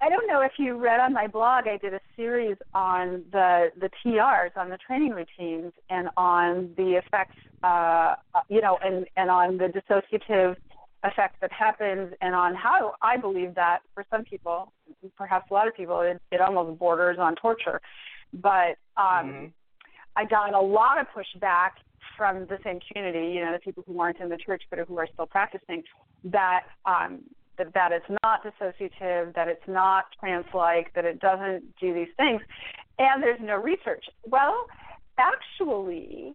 I 0.00 0.08
don't 0.08 0.26
know 0.26 0.40
if 0.40 0.52
you 0.58 0.76
read 0.78 1.00
on 1.00 1.12
my 1.12 1.26
blog. 1.26 1.66
I 1.66 1.76
did 1.76 1.94
a 1.94 2.00
series 2.16 2.56
on 2.74 3.24
the 3.32 3.68
the 3.78 3.90
TRs, 4.04 4.56
on 4.56 4.70
the 4.70 4.78
training 4.78 5.10
routines, 5.10 5.72
and 5.90 6.08
on 6.16 6.70
the 6.76 7.00
effects, 7.04 7.36
uh, 7.62 8.14
you 8.48 8.60
know, 8.60 8.78
and 8.82 9.06
and 9.16 9.30
on 9.30 9.58
the 9.58 9.66
dissociative 9.66 10.56
effect 11.04 11.36
that 11.40 11.52
happens, 11.52 12.12
and 12.20 12.34
on 12.34 12.54
how 12.54 12.94
I 13.02 13.16
believe 13.16 13.54
that 13.54 13.80
for 13.94 14.04
some 14.10 14.24
people, 14.24 14.72
perhaps 15.16 15.50
a 15.50 15.54
lot 15.54 15.66
of 15.68 15.74
people, 15.74 16.00
it, 16.00 16.20
it 16.30 16.40
almost 16.40 16.78
borders 16.78 17.18
on 17.18 17.34
torture. 17.36 17.80
But 18.32 18.76
um, 18.96 19.26
Mhm. 19.26 19.52
I 20.16 20.24
got 20.24 20.54
a 20.54 20.60
lot 20.60 20.98
of 20.98 21.06
pushback 21.08 21.70
from 22.20 22.44
the 22.48 22.58
same 22.62 22.78
community, 22.86 23.32
you 23.32 23.40
know, 23.42 23.50
the 23.50 23.58
people 23.58 23.82
who 23.86 23.98
aren't 23.98 24.20
in 24.20 24.28
the 24.28 24.36
church 24.36 24.62
but 24.68 24.78
who 24.80 24.98
are 24.98 25.08
still 25.10 25.24
practicing, 25.24 25.82
that 26.22 26.64
um, 26.84 27.20
that 27.56 27.72
that 27.72 27.92
it's 27.92 28.10
not 28.22 28.44
dissociative, 28.44 29.34
that 29.34 29.48
it's 29.48 29.66
not 29.66 30.04
trance-like, 30.20 30.92
that 30.94 31.06
it 31.06 31.18
doesn't 31.18 31.64
do 31.80 31.94
these 31.94 32.12
things, 32.18 32.42
and 32.98 33.22
there's 33.22 33.40
no 33.40 33.56
research. 33.56 34.04
Well, 34.26 34.66
actually, 35.16 36.34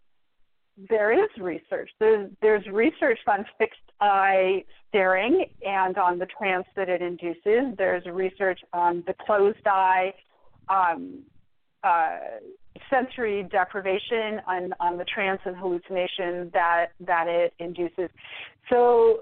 there 0.90 1.12
is 1.14 1.30
research. 1.38 1.92
There's 2.00 2.32
there's 2.42 2.66
research 2.66 3.20
on 3.28 3.46
fixed 3.60 3.78
eye 4.02 4.64
staring 4.90 5.46
and 5.64 6.00
on 6.00 6.18
the 6.18 6.26
trance 6.26 6.66
that 6.76 6.90
it 6.90 7.04
induces. 7.04 7.78
There's 7.78 8.04
research 8.08 8.62
on 8.74 9.04
the 9.06 9.14
closed 9.24 9.68
eye 9.68 10.16
um, 10.68 11.20
uh, 11.84 12.18
sensory 12.90 13.44
deprivation 13.44 14.42
on, 14.48 14.74
on 14.80 14.98
the 14.98 15.06
trance 15.06 15.42
and 15.46 15.56
hallucination 15.56 16.52
that 16.54 16.88
that 17.02 17.28
it 17.28 17.54
induces. 17.60 18.10
So 18.70 19.22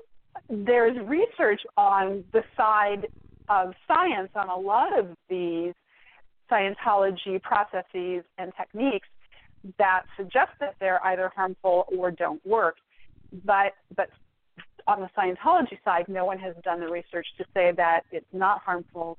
there's 0.49 0.97
research 1.08 1.62
on 1.78 2.23
the 2.34 2.43
side 2.58 3.08
of 3.49 3.73
science 3.88 4.30
on 4.36 4.49
a 4.49 4.58
lot 4.58 4.97
of 4.97 5.08
these 5.30 5.73
Scientology 6.52 7.41
processes 7.41 8.23
and 8.38 8.52
techniques 8.58 9.08
that 9.78 10.04
suggest 10.17 10.52
that 10.60 10.76
they're 10.80 11.04
either 11.08 11.32
harmful 11.36 11.86
or 11.97 12.12
don't 12.12 12.45
work. 12.45 12.76
But 13.45 13.73
but 13.95 14.10
on 14.88 14.99
the 14.99 15.10
Scientology 15.17 15.78
side, 15.84 16.06
no 16.08 16.26
one 16.26 16.38
has 16.39 16.56
done 16.63 16.80
the 16.80 16.88
research 16.88 17.26
to 17.38 17.45
say 17.54 17.71
that 17.78 18.02
it's 18.12 18.26
not 18.34 18.62
harmful 18.62 19.17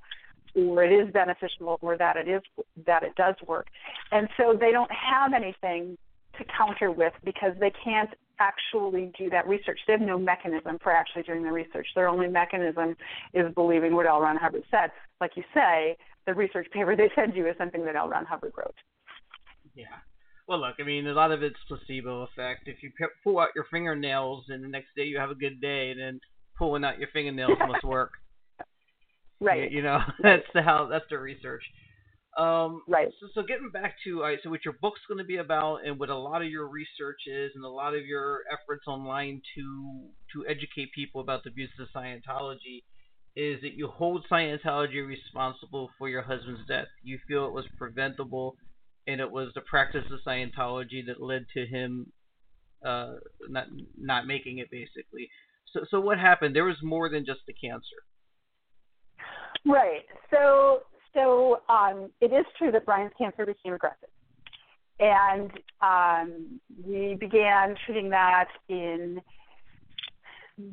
or 0.55 0.85
it 0.85 0.93
is 0.93 1.13
beneficial 1.13 1.79
or 1.81 1.97
that 1.99 2.17
it 2.17 2.29
is 2.29 2.43
that 2.87 3.03
it 3.03 3.15
does 3.17 3.35
work. 3.47 3.67
And 4.13 4.29
so 4.37 4.57
they 4.59 4.71
don't 4.71 4.91
have 4.91 5.33
anything 5.33 5.97
to 6.39 6.45
counter 6.57 6.91
with 6.91 7.13
because 7.25 7.53
they 7.61 7.73
can't 7.83 8.11
actually 8.41 9.13
do 9.19 9.31
that 9.31 9.47
research. 9.47 9.79
They 9.87 9.93
have 9.93 10.03
no 10.03 10.19
mechanism 10.19 10.79
for 10.83 10.93
actually 10.93 11.23
doing 11.23 11.43
the 11.43 11.53
research. 11.53 11.87
Their 11.95 12.09
only 12.09 12.29
mechanism 12.29 12.97
is 13.33 13.53
believing 13.55 13.95
what 13.95 14.07
L. 14.07 14.21
Ron 14.21 14.37
Hubbard 14.37 14.65
said. 14.71 14.91
Like 15.21 15.33
you 15.37 15.45
say, 15.55 15.97
the 16.27 16.35
research 16.35 16.67
paper 16.73 16.97
they 16.97 17.11
send 17.15 17.35
you 17.37 17.47
is 17.47 17.55
something 17.59 17.85
that 17.85 17.97
L. 17.97 18.09
Ron 18.09 18.25
Hubbard 18.25 18.53
wrote. 18.57 18.75
Yeah. 19.75 19.85
Well, 20.47 20.61
look, 20.61 20.75
I 20.79 20.83
mean, 20.83 21.07
a 21.07 21.13
lot 21.13 21.33
of 21.33 21.43
it's 21.43 21.57
placebo 21.69 22.23
effect. 22.23 22.67
If 22.67 22.83
you 22.83 22.91
pull 23.23 23.39
out 23.39 23.49
your 23.55 23.65
fingernails 23.71 24.45
and 24.49 24.63
the 24.63 24.69
next 24.69 24.89
day 24.97 25.05
you 25.05 25.19
have 25.19 25.31
a 25.31 25.35
good 25.35 25.61
day, 25.61 25.95
then 25.95 26.21
pulling 26.59 26.85
out 26.85 26.99
your 26.99 27.09
fingernails 27.13 27.59
must 27.67 27.85
work. 27.85 28.13
Right. 29.41 29.71
You, 29.71 29.79
you 29.79 29.83
know, 29.83 29.99
that's 30.23 30.47
the 30.55 30.63
how 30.63 30.89
that's 30.91 31.05
the 31.11 31.19
research. 31.19 31.63
Um, 32.39 32.83
right. 32.89 33.09
So, 33.21 33.29
so 33.35 33.43
getting 33.47 33.71
back 33.71 33.95
to 34.05 34.25
uh, 34.25 34.37
so 34.43 34.51
what 34.51 34.65
your 34.65 34.75
book's 34.81 35.01
going 35.09 35.19
to 35.19 35.25
be 35.25 35.37
about, 35.37 35.87
and 35.87 35.99
what 35.99 36.11
a 36.11 36.19
lot 36.19 36.43
of 36.43 36.49
your 36.49 36.69
research 36.69 37.21
is, 37.27 37.53
and 37.55 37.65
a 37.65 37.69
lot 37.69 37.95
of 37.95 38.05
your 38.07 38.41
efforts 38.51 38.87
online 38.87 39.41
to 39.57 40.09
to 40.33 40.47
educate 40.49 40.93
people 40.95 41.21
about 41.21 41.45
the 41.45 41.51
abuses 41.51 41.75
of 41.81 41.89
Scientology, 41.95 42.83
is 43.37 43.61
that 43.63 43.75
you 43.75 43.87
hold 43.89 44.27
Scientology 44.31 45.07
responsible 45.07 45.91
for 45.99 46.09
your 46.09 46.23
husband's 46.23 46.67
death. 46.67 46.89
You 47.03 47.19
feel 47.29 47.47
it 47.47 47.53
was 47.53 47.67
preventable, 47.79 48.57
and 49.07 49.21
it 49.21 49.31
was 49.31 49.51
the 49.55 49.61
practice 49.61 50.05
of 50.11 50.19
Scientology 50.27 51.07
that 51.07 51.23
led 51.23 51.47
to 51.55 51.67
him 51.67 52.13
uh, 52.85 53.15
not 53.49 53.67
not 53.97 54.27
making 54.27 54.59
it, 54.59 54.71
basically. 54.71 55.29
So, 55.73 55.81
so 55.91 56.01
what 56.01 56.19
happened? 56.19 56.55
There 56.55 56.65
was 56.65 56.77
more 56.83 57.09
than 57.09 57.25
just 57.25 57.41
the 57.47 57.53
cancer. 57.53 58.03
Right. 59.67 60.05
So 60.31 60.81
so 61.15 61.61
um, 61.69 62.11
it 62.21 62.33
is 62.33 62.45
true 62.59 62.73
that 62.73 62.85
Brian's 62.85 63.13
cancer 63.17 63.47
became 63.47 63.73
aggressive, 63.73 64.09
and 64.99 65.51
um, 65.81 66.61
we 66.85 67.17
began 67.19 67.77
treating 67.87 68.11
that 68.11 68.49
in 68.69 69.21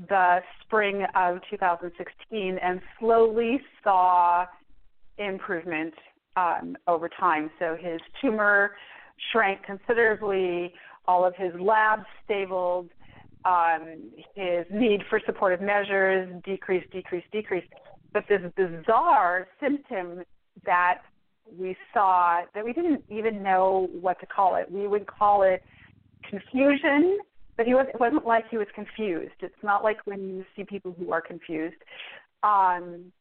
the 0.10 0.40
spring 0.64 1.06
of 1.16 1.40
2016, 1.50 2.58
and 2.62 2.82
slowly 3.00 3.62
saw 3.84 4.46
improvement 5.18 5.94
um, 6.36 6.76
over 6.88 7.10
time. 7.10 7.50
So 7.60 7.78
his 7.80 8.00
tumor 8.22 8.72
shrank 9.32 9.64
considerably. 9.64 10.74
All 11.08 11.26
of 11.26 11.36
his 11.36 11.52
labs 11.60 12.06
stabled. 12.24 12.90
Um, 13.44 14.12
his 14.36 14.66
need 14.72 15.02
for 15.10 15.20
supportive 15.26 15.62
measures 15.62 16.32
decreased, 16.46 16.92
decreased, 16.92 17.26
decreased 17.32 17.68
but 18.14 18.24
this 18.28 18.42
bizarre 18.56 19.48
symptom 19.62 20.24
that 20.66 21.00
we 21.58 21.76
saw 21.94 22.42
that 22.54 22.64
we 22.64 22.74
didn't 22.74 23.04
even 23.10 23.42
know 23.44 23.90
what 24.00 24.20
to 24.20 24.26
call 24.26 24.56
it. 24.56 24.72
We 24.72 24.88
would 24.88 25.08
call 25.08 25.44
it 25.44 25.64
confusion, 26.30 27.20
but 27.58 27.66
he 27.66 27.74
was, 27.74 27.88
it 27.94 28.00
wasn't 28.00 28.26
like 28.26 28.46
he 28.50 28.58
was 28.58 28.68
confused. 28.74 29.34
It's 29.42 29.54
not 29.64 29.84
like 29.84 29.98
when 30.06 30.22
you 30.30 30.46
see 30.56 30.64
people 30.64 30.96
who 30.98 31.12
are 31.12 31.22
confused. 31.22 31.76
Um, 32.44 33.12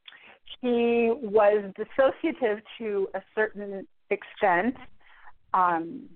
he 0.60 1.12
was 1.22 1.72
dissociative 1.78 2.60
to 2.78 3.08
a 3.14 3.20
certain 3.34 3.86
extent. 4.10 4.76
Um, 5.54 6.08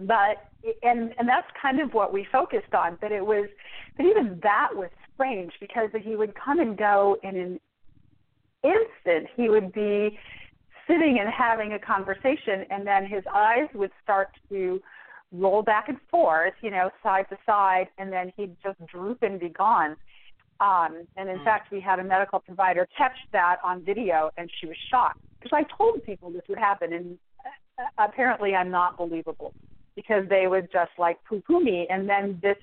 but 0.00 0.50
and 0.82 1.14
and 1.18 1.28
that's 1.28 1.46
kind 1.60 1.80
of 1.80 1.94
what 1.94 2.12
we 2.12 2.26
focused 2.30 2.74
on 2.74 2.98
but 3.00 3.12
it 3.12 3.24
was 3.24 3.48
but 3.96 4.04
even 4.04 4.38
that 4.42 4.68
was 4.74 4.90
strange 5.16 5.52
because 5.60 5.90
he 6.02 6.14
would 6.14 6.32
come 6.34 6.60
and 6.60 6.78
go 6.78 7.16
in 7.22 7.36
an 7.36 7.60
instant 8.62 9.28
he 9.36 9.48
would 9.48 9.72
be 9.72 10.16
sitting 10.86 11.18
and 11.20 11.28
having 11.32 11.72
a 11.72 11.78
conversation 11.78 12.64
and 12.70 12.86
then 12.86 13.04
his 13.06 13.24
eyes 13.34 13.68
would 13.74 13.90
start 14.02 14.28
to 14.48 14.80
roll 15.32 15.62
back 15.62 15.88
and 15.88 15.98
forth 16.10 16.54
you 16.62 16.70
know 16.70 16.90
side 17.02 17.26
to 17.28 17.36
side 17.44 17.88
and 17.98 18.12
then 18.12 18.32
he'd 18.36 18.56
just 18.62 18.78
droop 18.86 19.22
and 19.22 19.40
be 19.40 19.48
gone 19.48 19.96
um 20.60 21.04
and 21.16 21.28
in 21.28 21.38
mm. 21.38 21.44
fact 21.44 21.72
we 21.72 21.80
had 21.80 21.98
a 21.98 22.04
medical 22.04 22.38
provider 22.38 22.86
catch 22.96 23.16
that 23.32 23.56
on 23.64 23.84
video 23.84 24.30
and 24.36 24.50
she 24.60 24.66
was 24.66 24.76
shocked 24.90 25.20
because 25.40 25.52
i 25.52 25.64
told 25.76 26.02
people 26.04 26.30
this 26.30 26.42
would 26.48 26.58
happen 26.58 26.92
and 26.92 27.18
uh, 27.78 27.82
apparently 27.98 28.54
i'm 28.54 28.70
not 28.70 28.96
believable 28.96 29.52
because 29.96 30.28
they 30.28 30.46
would 30.46 30.70
just 30.70 30.92
like 30.98 31.18
poo 31.24 31.42
poo 31.44 31.64
me. 31.64 31.88
And 31.90 32.08
then 32.08 32.38
this 32.40 32.58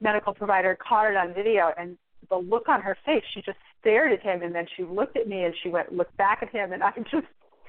medical 0.00 0.34
provider 0.34 0.76
caught 0.76 1.10
it 1.10 1.16
on 1.16 1.34
video 1.34 1.72
and 1.78 1.96
the 2.28 2.36
look 2.36 2.68
on 2.68 2.80
her 2.82 2.96
face, 3.04 3.22
she 3.32 3.40
just 3.42 3.58
stared 3.80 4.12
at 4.12 4.20
him 4.20 4.42
and 4.42 4.54
then 4.54 4.66
she 4.76 4.82
looked 4.82 5.16
at 5.16 5.28
me 5.28 5.44
and 5.44 5.54
she 5.62 5.68
went 5.68 5.92
looked 5.92 6.16
back 6.16 6.42
at 6.42 6.50
him 6.50 6.72
and 6.72 6.82
I 6.82 6.90
just 7.10 7.26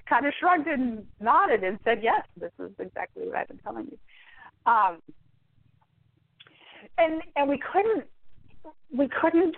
kind 0.10 0.26
of 0.26 0.34
shrugged 0.40 0.68
and 0.68 1.06
nodded 1.20 1.64
and 1.64 1.80
said, 1.84 2.00
Yes, 2.02 2.26
this 2.40 2.52
is 2.60 2.72
exactly 2.80 3.28
what 3.28 3.36
I've 3.36 3.48
been 3.48 3.60
telling 3.60 3.88
you. 3.92 3.98
Um 4.66 5.02
and 6.98 7.22
and 7.36 7.50
we 7.50 7.60
couldn't 7.72 8.06
we 8.92 9.08
couldn't 9.08 9.56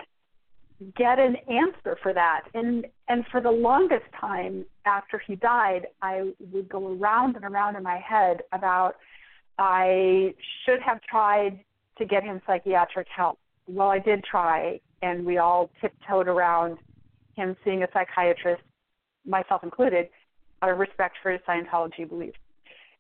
get 0.96 1.20
an 1.20 1.36
answer 1.50 1.98
for 2.02 2.14
that 2.14 2.44
and 2.54 2.86
and 3.08 3.26
for 3.32 3.42
the 3.42 3.52
longest 3.52 4.06
time 4.20 4.66
after 4.86 5.22
he 5.26 5.36
died 5.36 5.88
i 6.02 6.32
would 6.54 6.70
go 6.70 6.96
around 6.96 7.36
and 7.36 7.44
around 7.44 7.76
in 7.76 7.84
my 7.84 7.98
head 7.98 8.42
about 8.54 8.96
I 9.60 10.34
should 10.66 10.82
have 10.82 11.02
tried 11.02 11.60
to 12.00 12.06
get 12.06 12.24
him 12.24 12.42
psychiatric 12.48 13.08
help. 13.16 13.38
Well, 13.68 13.90
I 13.90 14.00
did 14.00 14.24
try, 14.24 14.80
and 15.02 15.26
we 15.26 15.38
all 15.38 15.70
tiptoed 15.80 16.28
around 16.28 16.78
him 17.36 17.56
seeing 17.64 17.84
a 17.84 17.88
psychiatrist, 17.94 18.64
myself 19.26 19.64
included, 19.64 20.10
out 20.62 20.72
of 20.72 20.80
respect 20.80 21.18
for 21.22 21.32
his 21.32 21.42
Scientology 21.48 22.10
beliefs. 22.10 22.38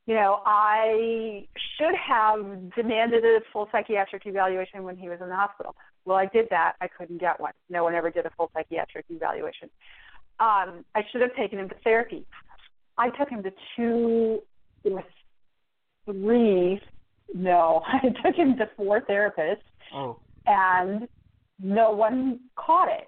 You 0.05 0.15
know, 0.15 0.41
I 0.45 1.47
should 1.77 1.95
have 1.95 2.73
demanded 2.75 3.23
a 3.23 3.39
full 3.51 3.67
psychiatric 3.71 4.23
evaluation 4.25 4.83
when 4.83 4.97
he 4.97 5.09
was 5.09 5.19
in 5.21 5.29
the 5.29 5.35
hospital. 5.35 5.75
Well, 6.05 6.17
I 6.17 6.25
did 6.25 6.47
that. 6.49 6.73
I 6.81 6.87
couldn't 6.87 7.19
get 7.19 7.39
one. 7.39 7.53
No 7.69 7.83
one 7.83 7.93
ever 7.93 8.09
did 8.09 8.25
a 8.25 8.31
full 8.31 8.49
psychiatric 8.55 9.05
evaluation. 9.09 9.69
Um, 10.39 10.85
I 10.95 11.03
should 11.11 11.21
have 11.21 11.35
taken 11.35 11.59
him 11.59 11.69
to 11.69 11.75
therapy. 11.83 12.25
I 12.97 13.09
took 13.09 13.29
him 13.29 13.43
to 13.43 13.51
two 13.75 14.39
or 14.85 15.03
three, 16.05 16.81
no, 17.33 17.81
I 17.87 18.09
took 18.23 18.35
him 18.35 18.57
to 18.57 18.69
four 18.75 19.01
therapists, 19.01 19.57
oh. 19.93 20.19
and 20.45 21.07
no 21.61 21.91
one 21.91 22.39
caught 22.55 22.89
it. 22.89 23.07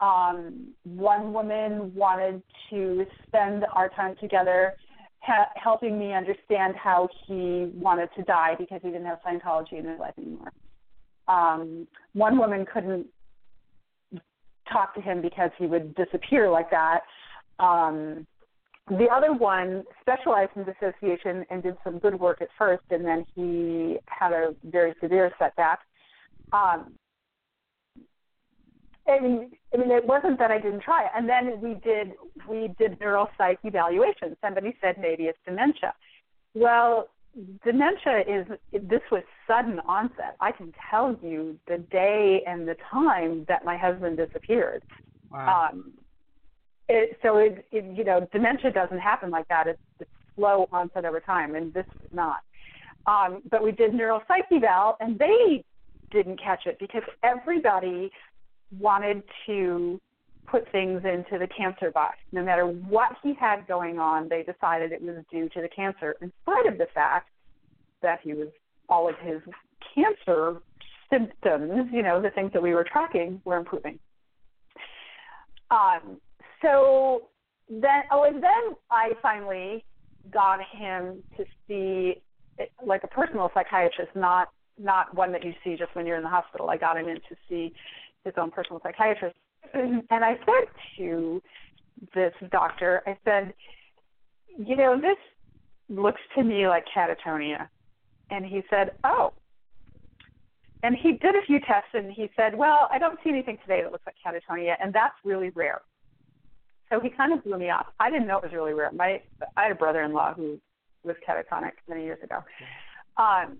Um, 0.00 0.68
one 0.84 1.32
woman 1.32 1.94
wanted 1.94 2.42
to 2.70 3.06
spend 3.26 3.64
our 3.72 3.88
time 3.88 4.14
together 4.20 4.74
ha- 5.20 5.48
helping 5.56 5.98
me 5.98 6.12
understand 6.12 6.74
how 6.76 7.08
he 7.26 7.70
wanted 7.74 8.10
to 8.16 8.22
die 8.22 8.54
because 8.58 8.80
he 8.82 8.88
didn't 8.88 9.06
have 9.06 9.20
Scientology 9.26 9.78
in 9.78 9.86
his 9.86 9.98
life 9.98 10.14
anymore. 10.18 10.52
Um, 11.28 11.88
one 12.12 12.38
woman 12.38 12.66
couldn't 12.70 13.06
talk 14.70 14.94
to 14.94 15.00
him 15.00 15.22
because 15.22 15.50
he 15.58 15.66
would 15.66 15.94
disappear 15.94 16.50
like 16.50 16.70
that. 16.70 17.00
Um, 17.58 18.26
the 18.88 19.08
other 19.12 19.32
one 19.32 19.84
specialized 20.00 20.52
in 20.54 20.64
dissociation 20.64 21.44
and 21.50 21.62
did 21.62 21.76
some 21.82 21.98
good 21.98 22.18
work 22.18 22.40
at 22.40 22.48
first, 22.56 22.84
and 22.90 23.04
then 23.04 23.26
he 23.34 23.98
had 24.06 24.32
a 24.32 24.54
very 24.64 24.94
severe 25.00 25.32
setback. 25.38 25.80
Um, 26.52 26.94
I 29.08 29.20
mean, 29.20 29.50
I 29.72 29.76
mean, 29.76 29.90
it 29.90 30.06
wasn't 30.06 30.38
that 30.38 30.50
I 30.50 30.58
didn't 30.58 30.82
try 30.82 31.04
it. 31.04 31.10
And 31.16 31.28
then 31.28 31.60
we 31.60 31.74
did 31.74 32.12
we 32.48 32.74
did 32.78 32.98
neuropsych 32.98 33.58
evaluation. 33.64 34.36
Somebody 34.40 34.76
said 34.80 34.96
maybe 35.00 35.24
it's 35.24 35.38
dementia. 35.44 35.92
Well, 36.54 37.08
dementia 37.64 38.20
is 38.26 38.46
this 38.72 39.02
was 39.12 39.22
sudden 39.46 39.80
onset. 39.80 40.36
I 40.40 40.52
can 40.52 40.72
tell 40.90 41.16
you 41.22 41.58
the 41.68 41.78
day 41.78 42.42
and 42.46 42.66
the 42.66 42.76
time 42.90 43.44
that 43.48 43.64
my 43.64 43.76
husband 43.76 44.16
disappeared. 44.16 44.82
Wow. 45.30 45.70
Um, 45.72 45.92
it, 46.88 47.18
so 47.22 47.38
it, 47.38 47.66
it, 47.72 47.96
you 47.96 48.04
know, 48.04 48.26
dementia 48.32 48.70
doesn't 48.72 48.98
happen 48.98 49.30
like 49.30 49.48
that. 49.48 49.66
It's, 49.66 49.80
it's 50.00 50.10
slow 50.36 50.68
onset 50.72 51.04
over 51.04 51.20
time, 51.20 51.54
and 51.54 51.72
this 51.72 51.86
is 52.04 52.10
not. 52.12 52.40
Um, 53.06 53.42
but 53.50 53.62
we 53.62 53.72
did 53.72 53.92
neuropsych 53.92 54.50
eval, 54.52 54.96
and 55.00 55.18
they 55.18 55.64
didn't 56.10 56.40
catch 56.40 56.66
it 56.66 56.78
because 56.78 57.02
everybody 57.22 58.10
wanted 58.78 59.22
to 59.46 60.00
put 60.46 60.70
things 60.70 61.02
into 61.04 61.38
the 61.38 61.48
cancer 61.56 61.90
box. 61.90 62.16
No 62.32 62.42
matter 62.42 62.66
what 62.66 63.16
he 63.22 63.34
had 63.34 63.66
going 63.66 63.98
on, 63.98 64.28
they 64.28 64.44
decided 64.44 64.92
it 64.92 65.02
was 65.02 65.16
due 65.30 65.48
to 65.50 65.60
the 65.60 65.68
cancer, 65.68 66.16
in 66.20 66.32
spite 66.42 66.66
of 66.66 66.78
the 66.78 66.86
fact 66.94 67.28
that 68.02 68.20
he 68.22 68.32
was 68.32 68.48
all 68.88 69.08
of 69.08 69.16
his 69.20 69.40
cancer 69.94 70.60
symptoms, 71.10 71.88
you 71.92 72.02
know, 72.02 72.20
the 72.20 72.30
things 72.30 72.52
that 72.52 72.62
we 72.62 72.74
were 72.74 72.84
tracking, 72.84 73.40
were 73.44 73.56
improving. 73.56 73.98
Um, 75.70 76.20
so 76.62 77.28
then, 77.68 78.02
oh, 78.10 78.24
and 78.24 78.42
then 78.42 78.76
I 78.90 79.12
finally 79.22 79.84
got 80.32 80.60
him 80.60 81.22
to 81.36 81.44
see 81.66 82.22
like 82.84 83.04
a 83.04 83.08
personal 83.08 83.50
psychiatrist, 83.54 84.10
not 84.14 84.48
not 84.78 85.14
one 85.14 85.32
that 85.32 85.44
you 85.44 85.54
see 85.64 85.74
just 85.76 85.94
when 85.94 86.06
you're 86.06 86.16
in 86.16 86.22
the 86.22 86.28
hospital. 86.28 86.68
I 86.68 86.76
got 86.76 86.98
him 86.98 87.08
in 87.08 87.16
to 87.16 87.36
see 87.48 87.72
his 88.24 88.34
own 88.36 88.50
personal 88.50 88.80
psychiatrist, 88.82 89.36
and 89.74 90.04
I 90.10 90.36
said 90.44 90.68
to 90.98 91.42
this 92.14 92.32
doctor, 92.50 93.02
I 93.06 93.16
said, 93.24 93.54
you 94.58 94.76
know, 94.76 95.00
this 95.00 95.16
looks 95.88 96.20
to 96.34 96.42
me 96.42 96.68
like 96.68 96.84
catatonia, 96.94 97.68
and 98.30 98.44
he 98.44 98.62
said, 98.68 98.92
oh. 99.04 99.32
And 100.82 100.94
he 100.94 101.12
did 101.12 101.34
a 101.34 101.42
few 101.46 101.58
tests, 101.60 101.90
and 101.94 102.12
he 102.12 102.30
said, 102.36 102.54
well, 102.54 102.88
I 102.92 102.98
don't 102.98 103.18
see 103.24 103.30
anything 103.30 103.58
today 103.62 103.82
that 103.82 103.92
looks 103.92 104.04
like 104.06 104.16
catatonia, 104.24 104.74
and 104.80 104.92
that's 104.92 105.14
really 105.24 105.50
rare. 105.50 105.80
So 106.90 107.00
he 107.00 107.10
kind 107.10 107.32
of 107.32 107.42
blew 107.44 107.58
me 107.58 107.70
off. 107.70 107.86
I 107.98 108.10
didn't 108.10 108.28
know 108.28 108.38
it 108.38 108.44
was 108.44 108.52
really 108.52 108.72
rare. 108.72 108.90
My 108.92 109.20
I 109.56 109.62
had 109.64 109.72
a 109.72 109.74
brother-in-law 109.74 110.34
who 110.34 110.60
was 111.02 111.16
catatonic 111.28 111.72
many 111.88 112.04
years 112.04 112.18
ago. 112.22 112.44
Um, 113.16 113.58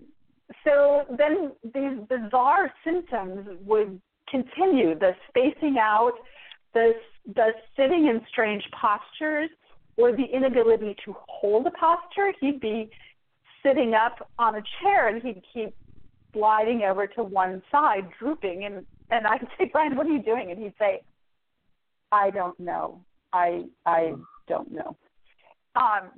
so 0.63 1.03
then 1.17 1.51
these 1.63 1.99
bizarre 2.07 2.71
symptoms 2.83 3.47
would 3.65 4.01
continue: 4.29 4.97
the 4.97 5.11
spacing 5.27 5.77
out, 5.79 6.13
the 6.73 6.93
the 7.35 7.49
sitting 7.75 8.07
in 8.07 8.21
strange 8.29 8.63
postures, 8.71 9.49
or 9.97 10.11
the 10.11 10.23
inability 10.23 10.95
to 11.05 11.15
hold 11.27 11.67
a 11.67 11.71
posture. 11.71 12.31
He'd 12.39 12.61
be 12.61 12.89
sitting 13.63 13.93
up 13.93 14.29
on 14.39 14.55
a 14.55 14.61
chair 14.81 15.09
and 15.09 15.21
he'd 15.21 15.41
keep 15.53 15.75
sliding 16.33 16.83
over 16.83 17.07
to 17.07 17.23
one 17.23 17.61
side, 17.71 18.07
drooping, 18.19 18.65
and 18.65 18.85
and 19.09 19.25
I'd 19.25 19.47
say, 19.57 19.69
Brian, 19.71 19.95
what 19.95 20.05
are 20.05 20.11
you 20.11 20.21
doing? 20.21 20.51
And 20.51 20.61
he'd 20.61 20.73
say, 20.77 21.01
I 22.11 22.29
don't 22.29 22.59
know. 22.59 23.01
I 23.33 23.65
I 23.85 24.13
don't 24.47 24.71
know. 24.71 24.95
Um, 25.75 26.09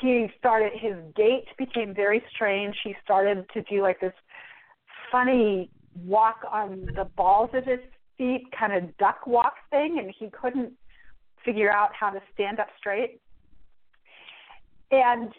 he 0.00 0.28
started 0.38 0.72
his 0.74 0.94
gait 1.16 1.46
became 1.56 1.94
very 1.94 2.22
strange. 2.34 2.76
He 2.84 2.94
started 3.02 3.46
to 3.54 3.62
do 3.62 3.82
like 3.82 4.00
this 4.00 4.12
funny 5.10 5.70
walk 6.04 6.40
on 6.50 6.86
the 6.94 7.04
balls 7.16 7.50
of 7.54 7.64
his 7.64 7.80
feet, 8.18 8.44
kind 8.58 8.72
of 8.72 8.96
duck 8.98 9.26
walk 9.26 9.54
thing, 9.70 9.98
and 9.98 10.12
he 10.18 10.28
couldn't 10.30 10.72
figure 11.44 11.70
out 11.70 11.90
how 11.98 12.10
to 12.10 12.20
stand 12.34 12.60
up 12.60 12.68
straight. 12.78 13.20
And 14.90 15.32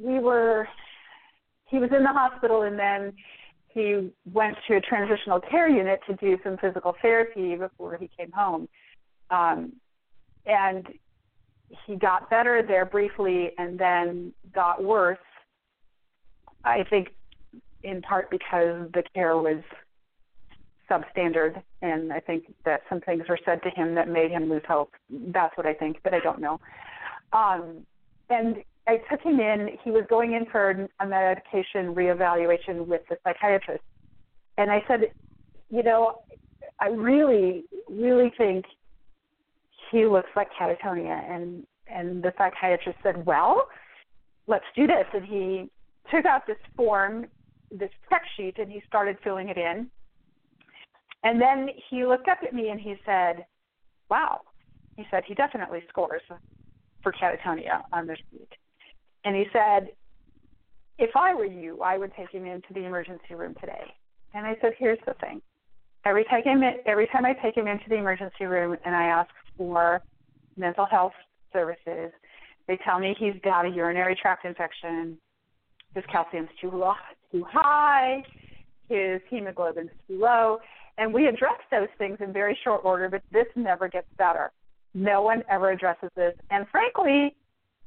we 0.00 0.18
were 0.18 0.68
he 1.68 1.78
was 1.78 1.90
in 1.94 2.04
the 2.04 2.12
hospital 2.12 2.62
and 2.62 2.78
then 2.78 3.12
he 3.68 4.10
went 4.32 4.56
to 4.68 4.76
a 4.76 4.80
transitional 4.80 5.40
care 5.40 5.68
unit 5.68 6.00
to 6.06 6.14
do 6.14 6.38
some 6.44 6.56
physical 6.58 6.94
therapy 7.02 7.56
before 7.56 7.98
he 7.98 8.08
came 8.16 8.30
home 8.32 8.68
um, 9.30 9.72
and 10.44 10.86
he 11.86 11.96
got 11.96 12.30
better 12.30 12.62
there 12.66 12.84
briefly 12.84 13.50
and 13.58 13.78
then 13.78 14.32
got 14.54 14.82
worse. 14.82 15.18
I 16.64 16.84
think 16.88 17.08
in 17.82 18.02
part 18.02 18.30
because 18.30 18.90
the 18.92 19.02
care 19.14 19.36
was 19.36 19.62
substandard, 20.90 21.62
and 21.82 22.12
I 22.12 22.20
think 22.20 22.44
that 22.64 22.82
some 22.88 23.00
things 23.00 23.24
were 23.28 23.38
said 23.44 23.62
to 23.62 23.70
him 23.70 23.94
that 23.94 24.08
made 24.08 24.30
him 24.30 24.48
lose 24.48 24.62
hope. 24.68 24.92
That's 25.10 25.56
what 25.56 25.66
I 25.66 25.74
think, 25.74 25.98
but 26.02 26.14
I 26.14 26.20
don't 26.20 26.40
know. 26.40 26.60
Um, 27.32 27.84
and 28.30 28.56
I 28.86 28.98
took 29.10 29.20
him 29.20 29.40
in. 29.40 29.70
He 29.82 29.90
was 29.90 30.04
going 30.08 30.32
in 30.32 30.46
for 30.46 30.88
a 31.00 31.06
medication 31.06 31.94
reevaluation 31.94 32.86
with 32.86 33.02
the 33.08 33.16
psychiatrist, 33.24 33.82
and 34.58 34.70
I 34.70 34.84
said, 34.86 35.12
you 35.70 35.82
know, 35.82 36.20
I 36.80 36.88
really, 36.88 37.64
really 37.88 38.32
think 38.36 38.64
he 39.90 40.06
looks 40.06 40.30
like 40.36 40.48
catatonia 40.58 41.30
and 41.30 41.66
and 41.88 42.22
the 42.22 42.32
psychiatrist 42.36 42.98
said 43.02 43.24
well 43.26 43.68
let's 44.46 44.64
do 44.74 44.86
this. 44.86 45.06
And 45.12 45.24
he 45.24 45.70
took 46.10 46.24
out 46.24 46.46
this 46.46 46.56
form 46.76 47.26
this 47.70 47.90
check 48.08 48.22
sheet 48.36 48.54
and 48.58 48.70
he 48.70 48.80
started 48.86 49.16
filling 49.24 49.48
it 49.48 49.56
in. 49.56 49.88
And 51.24 51.40
then 51.40 51.68
he 51.90 52.06
looked 52.06 52.28
up 52.28 52.38
at 52.46 52.54
me 52.54 52.68
and 52.68 52.80
he 52.80 52.94
said 53.04 53.44
wow. 54.08 54.40
He 54.96 55.04
said 55.10 55.24
he 55.26 55.34
definitely 55.34 55.80
scores 55.88 56.22
for 57.02 57.12
catatonia 57.12 57.82
on 57.92 58.06
this 58.06 58.18
sheet. 58.30 58.48
And 59.24 59.34
he 59.34 59.44
said 59.52 59.88
if 60.98 61.10
i 61.14 61.34
were 61.34 61.44
you 61.44 61.82
i 61.82 61.98
would 61.98 62.12
take 62.16 62.30
him 62.30 62.46
into 62.46 62.72
the 62.72 62.84
emergency 62.84 63.34
room 63.34 63.54
today. 63.60 63.92
And 64.34 64.46
i 64.46 64.54
said 64.60 64.72
here's 64.78 64.98
the 65.06 65.14
thing. 65.14 65.42
Every 66.04 66.24
time 66.24 66.62
every 66.86 67.08
time 67.08 67.24
I 67.24 67.32
take 67.32 67.56
him 67.56 67.66
into 67.66 67.88
the 67.88 67.96
emergency 67.96 68.44
room 68.44 68.76
and 68.84 68.94
I 68.94 69.04
ask 69.04 69.30
for 69.56 70.02
mental 70.56 70.86
health 70.86 71.12
services, 71.52 72.12
they 72.66 72.78
tell 72.84 72.98
me 72.98 73.14
he's 73.18 73.40
got 73.42 73.64
a 73.64 73.68
urinary 73.68 74.16
tract 74.20 74.44
infection, 74.44 75.18
his 75.94 76.04
calcium's 76.10 76.48
too 76.60 76.70
low, 76.70 76.94
too 77.32 77.44
high, 77.48 78.22
his 78.88 79.20
hemoglobin's 79.28 79.90
too 80.08 80.18
low, 80.18 80.58
and 80.98 81.12
we 81.12 81.26
address 81.26 81.58
those 81.70 81.88
things 81.98 82.18
in 82.20 82.32
very 82.32 82.58
short 82.64 82.82
order. 82.84 83.08
But 83.08 83.22
this 83.32 83.46
never 83.54 83.88
gets 83.88 84.08
better. 84.18 84.50
No 84.94 85.22
one 85.22 85.42
ever 85.50 85.70
addresses 85.70 86.10
this, 86.16 86.34
and 86.50 86.66
frankly, 86.70 87.36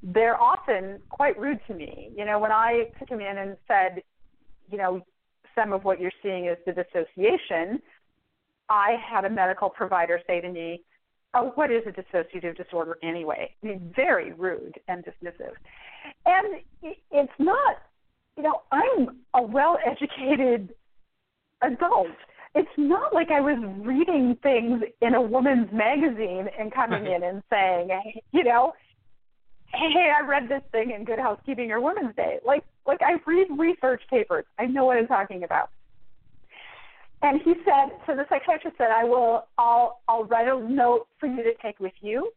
they're 0.01 0.39
often 0.39 0.99
quite 1.09 1.37
rude 1.37 1.59
to 1.67 1.73
me. 1.73 2.11
You 2.15 2.25
know, 2.25 2.39
when 2.39 2.51
I 2.51 2.85
took 2.99 3.09
him 3.09 3.19
in 3.19 3.37
and 3.37 3.57
said, 3.67 4.01
you 4.71 4.77
know, 4.77 5.01
some 5.55 5.73
of 5.73 5.83
what 5.83 5.99
you're 5.99 6.11
seeing 6.21 6.45
is 6.45 6.57
the 6.65 6.71
dissociation 6.71 7.81
I 8.69 8.95
had 9.03 9.25
a 9.25 9.29
medical 9.29 9.69
provider 9.69 10.21
say 10.27 10.41
to 10.41 10.49
me, 10.49 10.83
Oh, 11.33 11.51
what 11.55 11.71
is 11.71 11.83
a 11.85 11.91
dissociative 11.91 12.57
disorder 12.57 12.97
anyway? 13.03 13.53
I 13.63 13.67
mean, 13.67 13.93
very 13.95 14.33
rude 14.33 14.79
and 14.87 15.05
dismissive. 15.05 15.53
And 16.25 16.61
it's 16.81 17.31
not, 17.37 17.77
you 18.35 18.43
know, 18.43 18.61
I'm 18.71 19.19
a 19.35 19.41
well 19.41 19.77
educated 19.85 20.73
adult. 21.61 22.07
It's 22.55 22.69
not 22.77 23.13
like 23.13 23.29
I 23.29 23.41
was 23.41 23.59
reading 23.85 24.37
things 24.41 24.81
in 25.01 25.13
a 25.13 25.21
woman's 25.21 25.71
magazine 25.71 26.47
and 26.57 26.73
coming 26.73 27.05
in 27.05 27.23
and 27.23 27.43
saying, 27.49 27.89
you 28.31 28.43
know, 28.43 28.73
hey, 29.71 30.11
I 30.19 30.25
read 30.25 30.49
this 30.49 30.63
thing 30.71 30.91
in 30.97 31.05
Good 31.05 31.19
Housekeeping 31.19 31.71
or 31.71 31.79
Women's 31.79 32.15
Day. 32.15 32.39
Like, 32.43 32.63
like 32.87 33.01
I 33.01 33.17
read 33.29 33.47
research 33.55 34.01
papers. 34.09 34.45
I 34.57 34.65
know 34.65 34.85
what 34.85 34.97
I'm 34.97 35.05
talking 35.05 35.43
about. 35.43 35.69
And 37.21 37.41
he 37.41 37.53
said, 37.65 37.97
so 38.07 38.15
the 38.15 38.25
psychiatrist 38.29 38.77
said, 38.77 38.91
I 38.91 39.03
will, 39.03 39.47
I'll, 39.57 39.99
I'll 40.07 40.23
write 40.23 40.47
a 40.47 40.57
note 40.59 41.07
for 41.19 41.27
you 41.27 41.43
to 41.43 41.53
take 41.61 41.79
with 41.79 41.93
you. 41.99 42.31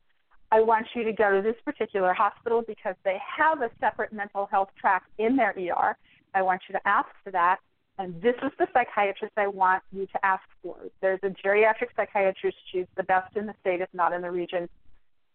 I 0.51 0.61
want 0.61 0.87
you 0.95 1.05
to 1.05 1.13
go 1.13 1.31
to 1.31 1.41
this 1.41 1.55
particular 1.65 2.13
hospital 2.13 2.63
because 2.67 2.95
they 3.05 3.17
have 3.39 3.63
a 3.63 3.71
separate 3.81 4.13
mental 4.13 4.47
health 4.47 4.69
track 4.79 5.05
in 5.19 5.37
their 5.37 5.55
ER. 5.57 5.97
I 6.35 6.43
want 6.43 6.63
you 6.69 6.75
to 6.75 6.81
ask 6.87 7.09
for 7.23 7.31
that. 7.31 7.59
And 7.99 8.21
this 8.21 8.35
is 8.43 8.51
the 8.59 8.67
psychiatrist 8.73 9.33
I 9.37 9.47
want 9.47 9.83
you 9.93 10.07
to 10.07 10.27
ask 10.27 10.43
for. 10.63 10.77
There's 11.01 11.21
a 11.23 11.29
geriatric 11.29 11.89
psychiatrist. 11.95 12.57
She's 12.73 12.87
the 12.97 13.03
best 13.05 13.37
in 13.37 13.47
the 13.47 13.55
state, 13.61 13.81
if 13.81 13.89
not 13.93 14.13
in 14.13 14.23
the 14.23 14.31
region. 14.31 14.69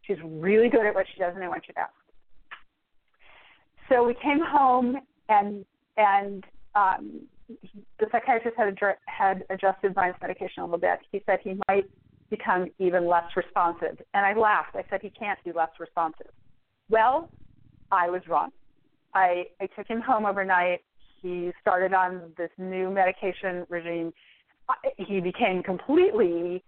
She's 0.02 0.18
really 0.24 0.70
good 0.70 0.86
at 0.86 0.94
what 0.94 1.06
she 1.14 1.20
does, 1.20 1.34
and 1.36 1.44
I 1.44 1.48
want 1.48 1.64
you 1.68 1.74
to 1.76 1.80
ask. 1.82 1.94
So 3.90 4.04
we 4.04 4.16
came 4.16 4.40
home, 4.44 4.98
and 5.30 5.66
and 5.98 6.44
um, 6.76 7.22
the 8.00 8.08
psychiatrist 8.12 8.58
had, 8.58 8.76
had 9.06 9.44
adjusted 9.50 9.94
Brian's 9.94 10.18
medication 10.22 10.64
a 10.64 10.66
little 10.66 10.80
bit. 10.80 11.00
He 11.12 11.22
said 11.26 11.40
he 11.44 11.60
might 11.68 11.86
become 12.30 12.68
even 12.80 13.08
less 13.08 13.24
responsive. 13.36 14.02
And 14.14 14.26
I 14.26 14.34
laughed. 14.34 14.76
I 14.76 14.84
said 14.90 15.02
he 15.02 15.10
can't 15.10 15.42
be 15.44 15.52
less 15.52 15.70
responsive. 15.80 16.28
Well, 16.90 17.30
I 17.92 18.10
was 18.10 18.22
wrong. 18.28 18.50
I, 19.14 19.46
I 19.62 19.68
took 19.68 19.88
him 19.88 20.02
home 20.02 20.26
overnight. 20.26 20.82
He 21.22 21.52
started 21.62 21.94
on 21.94 22.34
this 22.38 22.50
new 22.58 22.90
medication 22.92 23.66
regime. 23.70 24.14
He 24.98 25.22
became 25.22 25.64
completely, 25.64 26.64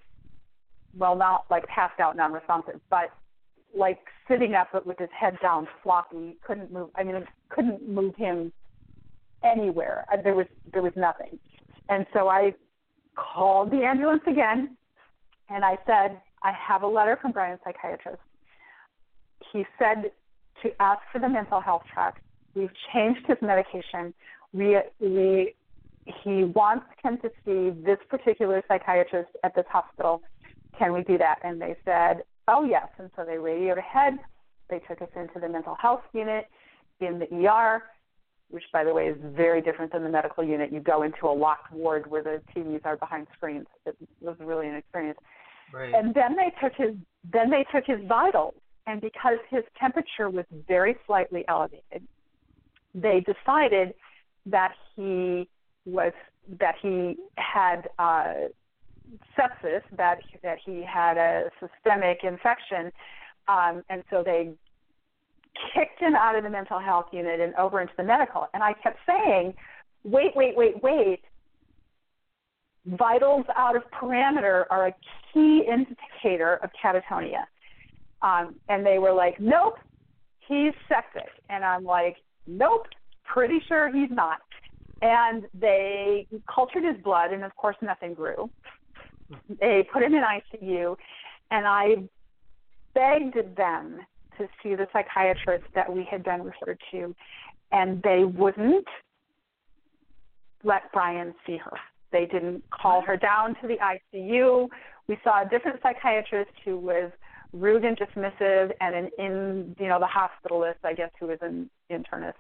well, 0.98 1.16
not 1.16 1.46
like 1.52 1.68
passed 1.68 2.00
out, 2.00 2.16
non 2.16 2.32
responsive, 2.32 2.80
but 2.90 3.12
like 3.76 4.00
sitting 4.28 4.56
up 4.56 4.70
but 4.72 4.88
with 4.88 4.98
his 4.98 5.10
head 5.18 5.38
down, 5.42 5.68
floppy, 5.84 6.38
couldn't 6.46 6.72
move. 6.72 6.90
I 6.96 7.04
mean, 7.04 7.24
couldn't 7.50 7.88
move 7.88 8.16
him 8.16 8.52
anywhere. 9.44 10.06
Uh, 10.12 10.22
There 10.22 10.36
was 10.36 10.48
there 10.74 10.82
was 10.82 10.94
nothing, 10.96 11.40
and 11.90 12.06
so 12.14 12.28
I 12.30 12.54
called 13.16 13.72
the 13.72 13.84
ambulance 13.84 14.24
again, 14.28 14.78
and 15.50 15.66
I 15.66 15.78
said, 15.86 16.22
I 16.44 16.52
have 16.54 16.84
a 16.84 16.88
letter 16.88 17.18
from 17.22 17.32
Brian's 17.32 17.60
psychiatrist. 17.64 18.22
He 19.52 19.66
said 19.78 20.12
to 20.64 20.82
ask 20.82 21.02
for 21.12 21.20
the 21.20 21.30
mental 21.30 21.60
health 21.60 21.84
track. 21.94 22.22
We've 22.56 22.72
changed 22.94 23.26
his 23.28 23.38
medication. 23.42 24.14
We 24.54 24.78
we 25.00 25.56
he 26.24 26.44
wants 26.44 26.86
him 27.04 27.18
to 27.22 27.30
see 27.46 27.70
this 27.84 28.00
particular 28.10 28.64
psychiatrist 28.68 29.30
at 29.44 29.54
this 29.56 29.66
hospital. 29.70 30.22
Can 30.78 30.94
we 30.94 31.04
do 31.04 31.18
that? 31.18 31.40
And 31.44 31.62
they 31.62 31.76
said, 31.86 32.24
Oh 32.48 32.64
yes. 32.64 32.88
And 32.98 33.12
so 33.16 33.26
they 33.26 33.38
radioed 33.38 33.78
ahead. 33.78 34.14
They 34.70 34.80
took 34.80 35.02
us 35.02 35.10
into 35.16 35.40
the 35.40 35.50
mental 35.50 35.76
health 35.76 36.02
unit 36.14 36.48
in 37.00 37.20
the 37.20 37.48
ER, 37.48 37.84
which 38.50 38.64
by 38.74 38.84
the 38.84 38.94
way 38.94 39.08
is 39.08 39.18
very 39.22 39.62
different 39.62 39.92
than 39.92 40.04
the 40.04 40.10
medical 40.10 40.44
unit. 40.44 40.72
You 40.72 40.80
go 40.80 41.04
into 41.04 41.28
a 41.28 41.34
locked 41.34 41.72
ward 41.72 42.10
where 42.10 42.24
the 42.24 42.42
TVs 42.56 42.86
are 42.86 42.98
behind 42.98 43.28
screens. 43.36 43.68
It 43.86 43.96
was 44.22 44.36
really 44.40 44.68
an 44.68 44.76
experience. 44.76 45.20
Right. 45.74 45.94
And 45.94 46.14
then 46.14 46.36
they 46.36 46.52
took 46.62 46.76
his 46.76 46.96
then 47.32 47.50
they 47.50 47.66
took 47.72 47.86
his 47.86 48.00
vitals, 48.08 48.56
and 48.88 49.02
because 49.02 49.38
his 49.50 49.64
temperature 49.80 50.30
was 50.30 50.46
very 50.68 50.96
slightly 51.06 51.46
elevated, 51.48 52.08
they 52.96 53.22
decided 53.22 53.94
that 54.46 54.72
he 54.96 55.48
was 55.86 56.14
that 56.60 56.76
he 56.82 57.18
had 57.38 57.90
uh, 58.00 58.34
sepsis, 59.38 59.82
that 59.96 60.20
that 60.42 60.58
he 60.66 60.84
had 60.84 61.18
a 61.18 61.52
systemic 61.60 62.24
infection, 62.24 62.92
um, 63.48 63.84
and 63.90 64.04
so 64.10 64.24
they 64.26 64.54
kicked 65.74 66.00
him 66.00 66.16
out 66.16 66.36
of 66.36 66.44
the 66.44 66.50
mental 66.50 66.80
health 66.80 67.08
unit 67.12 67.40
and 67.40 67.54
over 67.56 67.82
into 67.82 67.94
the 67.98 68.04
medical. 68.04 68.48
And 68.54 68.64
I 68.64 68.74
kept 68.74 69.00
saying, 69.08 69.54
wait, 70.04 70.32
wait, 70.36 70.56
wait, 70.56 70.82
wait 70.82 71.22
vitals 72.86 73.46
out 73.56 73.76
of 73.76 73.84
parameter 73.92 74.66
are 74.70 74.88
a 74.88 74.96
key 75.34 75.64
indicator 75.68 76.56
of 76.64 76.70
catatonia. 76.82 77.44
Um, 78.22 78.56
and 78.68 78.86
they 78.86 79.00
were 79.00 79.14
like, 79.14 79.40
nope, 79.40 79.78
he's 80.48 80.74
septic. 80.88 81.30
And 81.50 81.64
I'm 81.64 81.84
like, 81.84 82.18
nope, 82.48 82.88
pretty 83.24 83.60
sure 83.68 83.92
he's 83.94 84.12
not. 84.12 84.40
And 85.02 85.46
they 85.54 86.28
cultured 86.54 86.84
his 86.84 87.02
blood, 87.04 87.32
and 87.32 87.44
of 87.44 87.56
course, 87.56 87.78
nothing 87.82 88.14
grew. 88.14 88.50
They 89.62 89.88
put 89.94 90.04
him 90.04 90.14
in 90.16 90.24
ICU, 90.24 90.96
and 91.52 91.66
I 91.66 91.96
begged 92.94 93.56
them 93.56 94.00
to 94.40 94.48
see 94.64 94.76
the 94.76 94.88
psychiatrist 94.92 95.66
that 95.76 95.92
we 95.92 96.08
had 96.10 96.24
been 96.24 96.44
referred 96.44 96.80
to, 96.92 97.16
and 97.72 98.02
they 98.02 98.24
wouldn't 98.24 98.88
let 100.64 100.92
Brian 100.92 101.34
see 101.46 101.58
her. 101.58 101.78
They 102.12 102.26
didn't 102.26 102.64
call 102.72 103.02
her 103.02 103.16
down 103.16 103.56
to 103.62 103.68
the 103.68 103.78
ICU. 103.78 104.68
We 105.08 105.18
saw 105.24 105.44
a 105.44 105.50
different 105.50 105.80
psychiatrist 105.84 106.52
who 106.66 106.78
was 106.78 107.12
rude 107.54 107.86
and 107.86 107.98
dismissive, 107.98 108.72
and 108.82 108.96
an 108.96 109.10
in 109.18 109.76
you 109.80 109.88
know 109.88 110.00
the 110.00 110.08
hospitalist, 110.08 110.84
I 110.84 110.94
guess, 110.94 111.12
who 111.20 111.28
was 111.28 111.40
an 111.42 111.70
internist, 111.92 112.34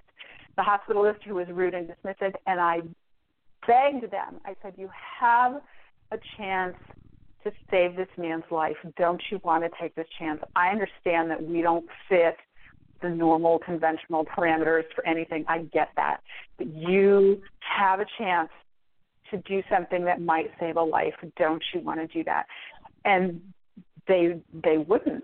the 0.55 0.63
hospitalist 0.63 1.23
who 1.25 1.35
was 1.35 1.47
rude 1.51 1.73
and 1.73 1.87
dismissive. 1.87 2.33
And 2.47 2.59
I 2.59 2.79
begged 3.67 4.11
them. 4.11 4.39
I 4.45 4.55
said, 4.61 4.73
"You 4.77 4.89
have 5.19 5.61
a 6.11 6.17
chance 6.37 6.75
to 7.43 7.51
save 7.71 7.95
this 7.95 8.09
man's 8.17 8.43
life. 8.51 8.75
Don't 8.97 9.21
you 9.31 9.39
want 9.43 9.63
to 9.63 9.69
take 9.81 9.95
this 9.95 10.07
chance? 10.17 10.41
I 10.55 10.69
understand 10.69 11.31
that 11.31 11.43
we 11.43 11.61
don't 11.61 11.85
fit." 12.07 12.35
the 13.01 13.09
normal 13.09 13.59
conventional 13.59 14.25
parameters 14.25 14.83
for 14.93 15.05
anything. 15.07 15.45
I 15.47 15.59
get 15.59 15.89
that. 15.95 16.17
But 16.57 16.67
you 16.67 17.41
have 17.59 17.99
a 17.99 18.05
chance 18.17 18.49
to 19.31 19.37
do 19.37 19.61
something 19.71 20.05
that 20.05 20.21
might 20.21 20.51
save 20.59 20.75
a 20.75 20.81
life. 20.81 21.13
Don't 21.37 21.63
you 21.73 21.81
want 21.81 21.99
to 21.99 22.07
do 22.07 22.23
that? 22.25 22.45
And 23.05 23.41
they 24.07 24.41
they 24.63 24.77
wouldn't. 24.77 25.23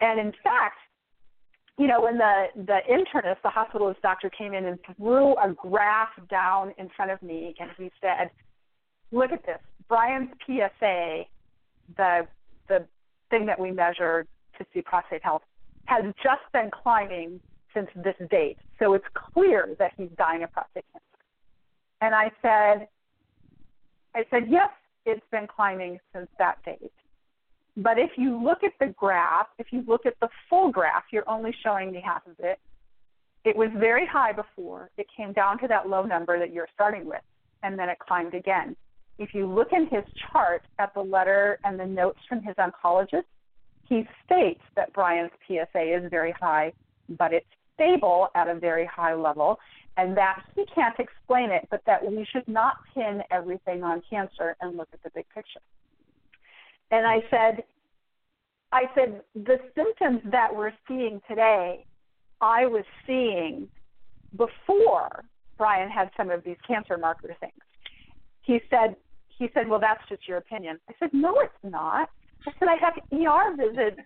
And 0.00 0.18
in 0.18 0.32
fact, 0.42 0.78
you 1.78 1.86
know, 1.86 2.00
when 2.00 2.18
the 2.18 2.46
the 2.56 2.78
internist, 2.90 3.42
the 3.42 3.50
hospitalist 3.50 4.00
doctor 4.02 4.30
came 4.30 4.54
in 4.54 4.64
and 4.66 4.78
threw 4.96 5.34
a 5.36 5.52
graph 5.54 6.10
down 6.28 6.72
in 6.78 6.88
front 6.96 7.10
of 7.10 7.22
me, 7.22 7.54
and 7.58 7.70
he 7.76 7.90
said, 8.00 8.30
"Look 9.10 9.32
at 9.32 9.44
this. 9.44 9.58
Brian's 9.88 10.30
PSA, 10.46 11.24
the 11.96 12.26
the 12.68 12.86
thing 13.30 13.46
that 13.46 13.58
we 13.58 13.70
measure 13.70 14.26
to 14.58 14.66
see 14.72 14.82
prostate 14.82 15.22
health, 15.22 15.42
has 15.86 16.04
just 16.22 16.42
been 16.52 16.70
climbing 16.70 17.40
since 17.74 17.88
this 17.96 18.16
date. 18.30 18.58
So 18.78 18.94
it's 18.94 19.04
clear 19.14 19.74
that 19.78 19.92
he's 19.96 20.10
dying 20.16 20.42
of 20.42 20.52
prostate 20.52 20.84
cancer." 20.92 21.06
And 22.00 22.14
I 22.14 22.30
said, 22.42 22.88
I 24.14 24.24
said, 24.30 24.44
yes, 24.48 24.70
it's 25.06 25.24
been 25.30 25.46
climbing 25.46 25.98
since 26.14 26.28
that 26.38 26.62
date. 26.64 26.92
But 27.76 27.98
if 27.98 28.10
you 28.16 28.42
look 28.42 28.62
at 28.64 28.72
the 28.80 28.88
graph, 28.88 29.46
if 29.58 29.68
you 29.72 29.82
look 29.86 30.04
at 30.04 30.14
the 30.20 30.28
full 30.50 30.70
graph, 30.70 31.04
you're 31.10 31.28
only 31.28 31.54
showing 31.62 31.92
me 31.92 32.02
half 32.04 32.26
of 32.26 32.34
it. 32.38 32.58
It 33.44 33.56
was 33.56 33.70
very 33.76 34.06
high 34.06 34.32
before. 34.32 34.90
It 34.98 35.06
came 35.16 35.32
down 35.32 35.58
to 35.60 35.68
that 35.68 35.88
low 35.88 36.02
number 36.02 36.38
that 36.38 36.52
you're 36.52 36.68
starting 36.74 37.06
with, 37.06 37.22
and 37.62 37.78
then 37.78 37.88
it 37.88 37.98
climbed 37.98 38.34
again. 38.34 38.76
If 39.18 39.34
you 39.34 39.46
look 39.46 39.72
in 39.72 39.86
his 39.86 40.04
chart 40.32 40.62
at 40.78 40.94
the 40.94 41.00
letter 41.00 41.58
and 41.64 41.78
the 41.78 41.86
notes 41.86 42.18
from 42.28 42.42
his 42.42 42.56
oncologist, 42.56 43.24
he 43.88 44.06
states 44.24 44.62
that 44.76 44.92
Brian's 44.92 45.30
PSA 45.46 45.96
is 45.96 46.10
very 46.10 46.32
high, 46.32 46.72
but 47.18 47.32
it's 47.32 47.46
stable 47.74 48.28
at 48.34 48.48
a 48.48 48.54
very 48.54 48.86
high 48.86 49.14
level, 49.14 49.58
and 49.96 50.16
that 50.16 50.42
he 50.56 50.64
can't 50.74 50.98
explain 50.98 51.50
it, 51.50 51.68
but 51.70 51.82
that 51.86 52.04
we 52.04 52.26
should 52.32 52.46
not 52.48 52.76
pin 52.94 53.22
everything 53.30 53.82
on 53.82 54.02
cancer 54.08 54.56
and 54.60 54.76
look 54.76 54.88
at 54.92 55.02
the 55.02 55.10
big 55.14 55.26
picture. 55.34 55.60
And 56.90 57.06
I 57.06 57.20
said, 57.30 57.64
I 58.72 58.84
said, 58.94 59.22
the 59.34 59.58
symptoms 59.74 60.20
that 60.30 60.54
we're 60.54 60.72
seeing 60.88 61.20
today, 61.28 61.84
I 62.40 62.66
was 62.66 62.84
seeing 63.06 63.68
before 64.36 65.24
Brian 65.58 65.90
had 65.90 66.10
some 66.16 66.30
of 66.30 66.42
these 66.44 66.56
cancer 66.66 66.96
marker 66.96 67.36
things. 67.40 67.52
He 68.42 68.60
said, 68.70 68.96
he 69.38 69.48
said, 69.54 69.68
well, 69.68 69.80
that's 69.80 70.02
just 70.08 70.28
your 70.28 70.38
opinion. 70.38 70.78
I 70.88 70.94
said, 70.98 71.10
no, 71.12 71.38
it's 71.40 71.52
not. 71.62 72.08
I 72.46 72.52
said, 72.58 72.68
I 72.68 72.76
have 72.76 72.94
ER 73.12 73.56
visits, 73.56 74.00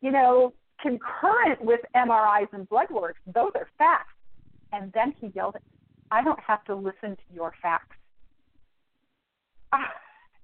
you 0.00 0.10
know, 0.10 0.52
concurrent 0.80 1.62
with 1.62 1.80
MRIs 1.94 2.48
and 2.52 2.68
blood 2.68 2.90
work. 2.90 3.16
Those 3.26 3.52
are 3.54 3.68
facts. 3.78 4.14
And 4.72 4.92
then 4.92 5.14
he 5.20 5.30
yelled, 5.34 5.56
I 6.10 6.22
don't 6.22 6.40
have 6.40 6.64
to 6.64 6.74
listen 6.74 7.16
to 7.16 7.34
your 7.34 7.52
facts. 7.62 7.96
Ah, 9.72 9.90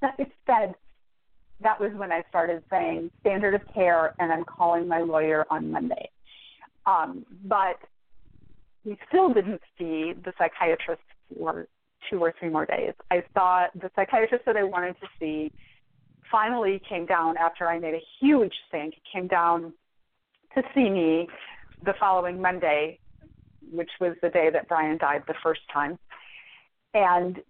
I 0.02 0.26
said, 0.46 0.74
that 1.60 1.80
was 1.80 1.90
when 1.94 2.12
I 2.12 2.22
started 2.28 2.62
saying 2.70 3.10
standard 3.20 3.54
of 3.54 3.62
care, 3.74 4.14
and 4.18 4.32
I'm 4.32 4.44
calling 4.44 4.86
my 4.86 5.00
lawyer 5.00 5.44
on 5.50 5.70
Monday. 5.70 6.08
Um, 6.86 7.26
but 7.44 7.78
we 8.84 8.96
still 9.08 9.32
didn't 9.34 9.60
see 9.76 10.14
the 10.24 10.32
psychiatrist 10.38 11.02
for 11.36 11.66
two 12.08 12.18
or 12.18 12.34
three 12.38 12.48
more 12.48 12.66
days. 12.66 12.92
I 13.10 13.22
saw 13.34 13.66
the 13.74 13.90
psychiatrist 13.94 14.44
that 14.46 14.56
I 14.56 14.64
wanted 14.64 14.96
to 15.00 15.06
see 15.18 15.52
finally 16.30 16.80
came 16.88 17.06
down 17.06 17.36
after 17.36 17.68
I 17.68 17.78
made 17.78 17.94
a 17.94 18.02
huge 18.20 18.54
stink, 18.68 18.94
came 19.12 19.26
down 19.26 19.72
to 20.54 20.62
see 20.74 20.90
me 20.90 21.28
the 21.84 21.94
following 21.98 22.40
Monday, 22.40 22.98
which 23.70 23.90
was 24.00 24.14
the 24.22 24.28
day 24.28 24.50
that 24.50 24.68
Brian 24.68 24.98
died 24.98 25.22
the 25.26 25.34
first 25.42 25.60
time. 25.72 25.98
And 26.94 27.42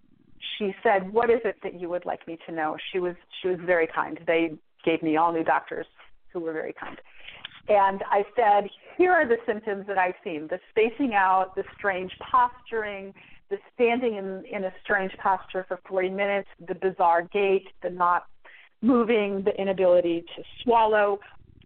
she 0.56 0.74
said, 0.82 1.12
"What 1.12 1.30
is 1.30 1.40
it 1.44 1.56
that 1.62 1.80
you 1.80 1.88
would 1.88 2.04
like 2.04 2.26
me 2.26 2.38
to 2.46 2.52
know?" 2.52 2.76
She 2.92 2.98
was 2.98 3.16
she 3.40 3.48
was 3.48 3.59
very 3.61 3.86
kind. 3.86 4.20
They 4.26 4.56
gave 4.84 5.02
me 5.02 5.16
all 5.16 5.32
new 5.32 5.44
doctors 5.44 5.86
who 6.32 6.40
were 6.40 6.52
very 6.52 6.72
kind. 6.72 7.00
And 7.68 8.02
I 8.11 8.24
said, 8.34 8.70
"Here 8.96 9.12
are 9.12 9.26
the 9.26 9.38
symptoms 9.46 9.86
that 9.86 9.98
I've 9.98 10.14
seen: 10.24 10.48
the 10.48 10.61
spacing 10.70 11.14
out, 11.14 11.54
the 11.54 11.64
strange 11.76 12.12
posturing, 12.18 13.14
the 13.51 13.59
standing 13.74 14.16
in 14.16 14.44
in 14.51 14.64
a 14.64 14.72
strange 14.82 15.12
posture 15.22 15.64
for 15.68 15.80
40 15.88 16.11
minutes, 16.11 16.49
the 16.66 16.74
bizarre 16.74 17.22
gait, 17.22 17.66
the 17.82 17.90
not 17.90 18.26
moving, 18.82 19.42
the 19.44 19.55
inability 19.61 20.24
to 20.36 20.42
swallow, 20.62 21.18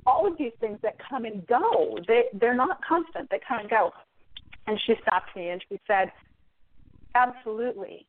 all 0.07 0.27
of 0.27 0.39
these 0.39 0.53
things 0.61 0.79
that 0.83 0.97
come 1.09 1.25
and 1.25 1.47
go. 1.47 1.99
They 2.07 2.25
they're 2.35 2.55
not 2.55 2.79
constant. 2.85 3.31
They 3.31 3.41
come 3.47 3.61
and 3.61 3.71
go." 3.71 3.93
And 4.67 4.79
she 4.87 4.95
stopped 5.03 5.35
me 5.35 5.49
and 5.49 5.63
she 5.69 5.81
said, 5.87 6.13
"Absolutely." 7.15 8.07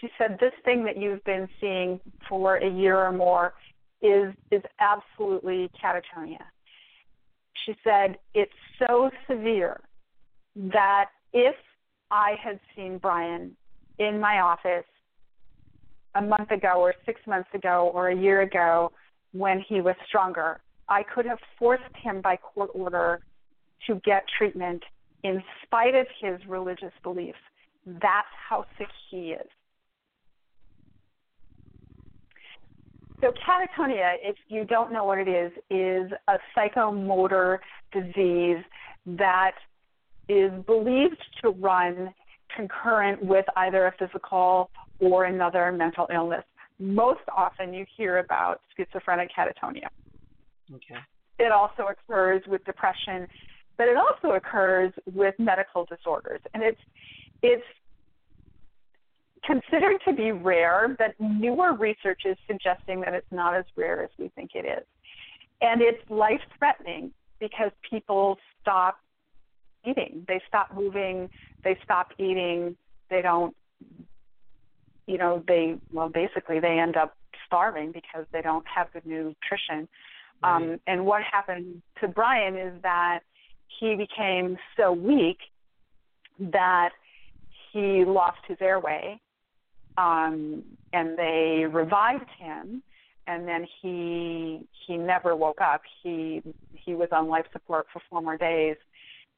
she 0.00 0.08
said 0.18 0.38
this 0.40 0.52
thing 0.64 0.84
that 0.84 0.96
you've 0.96 1.24
been 1.24 1.48
seeing 1.60 2.00
for 2.28 2.56
a 2.56 2.68
year 2.68 2.98
or 2.98 3.12
more 3.12 3.54
is 4.02 4.34
is 4.50 4.62
absolutely 4.78 5.70
catatonia. 5.82 6.44
She 7.64 7.74
said 7.82 8.18
it's 8.34 8.52
so 8.78 9.10
severe 9.28 9.80
that 10.56 11.06
if 11.32 11.56
I 12.10 12.36
had 12.42 12.60
seen 12.74 12.98
Brian 12.98 13.56
in 13.98 14.20
my 14.20 14.40
office 14.40 14.84
a 16.14 16.22
month 16.22 16.50
ago 16.50 16.74
or 16.80 16.94
6 17.04 17.20
months 17.26 17.48
ago 17.54 17.90
or 17.92 18.08
a 18.08 18.16
year 18.16 18.42
ago 18.42 18.92
when 19.32 19.60
he 19.68 19.80
was 19.80 19.94
stronger, 20.06 20.60
I 20.88 21.02
could 21.02 21.26
have 21.26 21.38
forced 21.58 21.82
him 22.02 22.20
by 22.20 22.36
court 22.36 22.70
order 22.74 23.20
to 23.86 24.00
get 24.04 24.24
treatment 24.38 24.82
in 25.24 25.42
spite 25.64 25.94
of 25.94 26.06
his 26.20 26.38
religious 26.48 26.92
beliefs. 27.02 27.38
That's 27.84 28.28
how 28.48 28.64
sick 28.78 28.88
he 29.10 29.32
is. 29.32 29.46
So 33.20 33.32
catatonia, 33.32 34.14
if 34.22 34.36
you 34.48 34.64
don't 34.64 34.92
know 34.92 35.04
what 35.04 35.18
it 35.18 35.28
is, 35.28 35.52
is 35.70 36.12
a 36.28 36.38
psychomotor 36.56 37.58
disease 37.92 38.62
that 39.06 39.52
is 40.28 40.50
believed 40.66 41.22
to 41.42 41.50
run 41.50 42.12
concurrent 42.54 43.24
with 43.24 43.44
either 43.56 43.86
a 43.86 43.92
physical 43.98 44.70
or 45.00 45.24
another 45.24 45.72
mental 45.72 46.08
illness. 46.12 46.44
Most 46.78 47.20
often 47.34 47.72
you 47.72 47.84
hear 47.96 48.18
about 48.18 48.60
schizophrenic 48.76 49.30
catatonia. 49.36 49.88
Okay. 50.74 50.96
It 51.38 51.52
also 51.52 51.88
occurs 51.90 52.42
with 52.46 52.64
depression, 52.64 53.26
but 53.76 53.88
it 53.88 53.96
also 53.96 54.34
occurs 54.34 54.92
with 55.12 55.34
medical 55.38 55.84
disorders. 55.84 56.40
And 56.54 56.62
it's 56.62 56.80
it's 57.42 57.64
considered 59.44 60.00
to 60.06 60.12
be 60.12 60.32
rare, 60.32 60.96
but 60.98 61.14
newer 61.20 61.74
research 61.74 62.22
is 62.24 62.36
suggesting 62.46 63.00
that 63.02 63.14
it's 63.14 63.30
not 63.30 63.54
as 63.54 63.64
rare 63.76 64.02
as 64.02 64.10
we 64.18 64.28
think 64.28 64.50
it 64.54 64.64
is. 64.64 64.84
And 65.60 65.80
it's 65.80 66.02
life 66.10 66.40
threatening 66.58 67.12
because 67.38 67.70
people 67.88 68.38
stop 68.60 68.98
eating. 69.86 70.24
They 70.26 70.40
stop 70.48 70.74
moving, 70.74 71.30
they 71.64 71.78
stop 71.84 72.12
eating, 72.18 72.76
they 73.10 73.22
don't 73.22 73.54
you 75.06 75.18
know, 75.18 75.42
they 75.46 75.76
well 75.92 76.08
basically 76.08 76.60
they 76.60 76.78
end 76.78 76.96
up 76.96 77.16
starving 77.46 77.92
because 77.92 78.26
they 78.32 78.42
don't 78.42 78.64
have 78.66 78.92
good 78.92 79.06
nutrition. 79.06 79.88
Um, 80.42 80.78
and 80.86 81.06
what 81.06 81.22
happened 81.22 81.82
to 82.00 82.08
Brian 82.08 82.56
is 82.56 82.74
that 82.82 83.20
he 83.80 83.94
became 83.94 84.58
so 84.76 84.92
weak 84.92 85.38
that 86.38 86.90
he 87.72 88.04
lost 88.04 88.38
his 88.46 88.58
airway 88.60 89.18
um, 89.96 90.62
and 90.92 91.16
they 91.16 91.64
revived 91.70 92.28
him 92.38 92.82
and 93.26 93.48
then 93.48 93.66
he 93.80 94.60
he 94.86 94.96
never 94.96 95.34
woke 95.34 95.60
up 95.60 95.82
he 96.02 96.42
he 96.72 96.94
was 96.94 97.08
on 97.12 97.28
life 97.28 97.46
support 97.52 97.86
for 97.92 98.00
four 98.08 98.20
more 98.20 98.36
days 98.36 98.76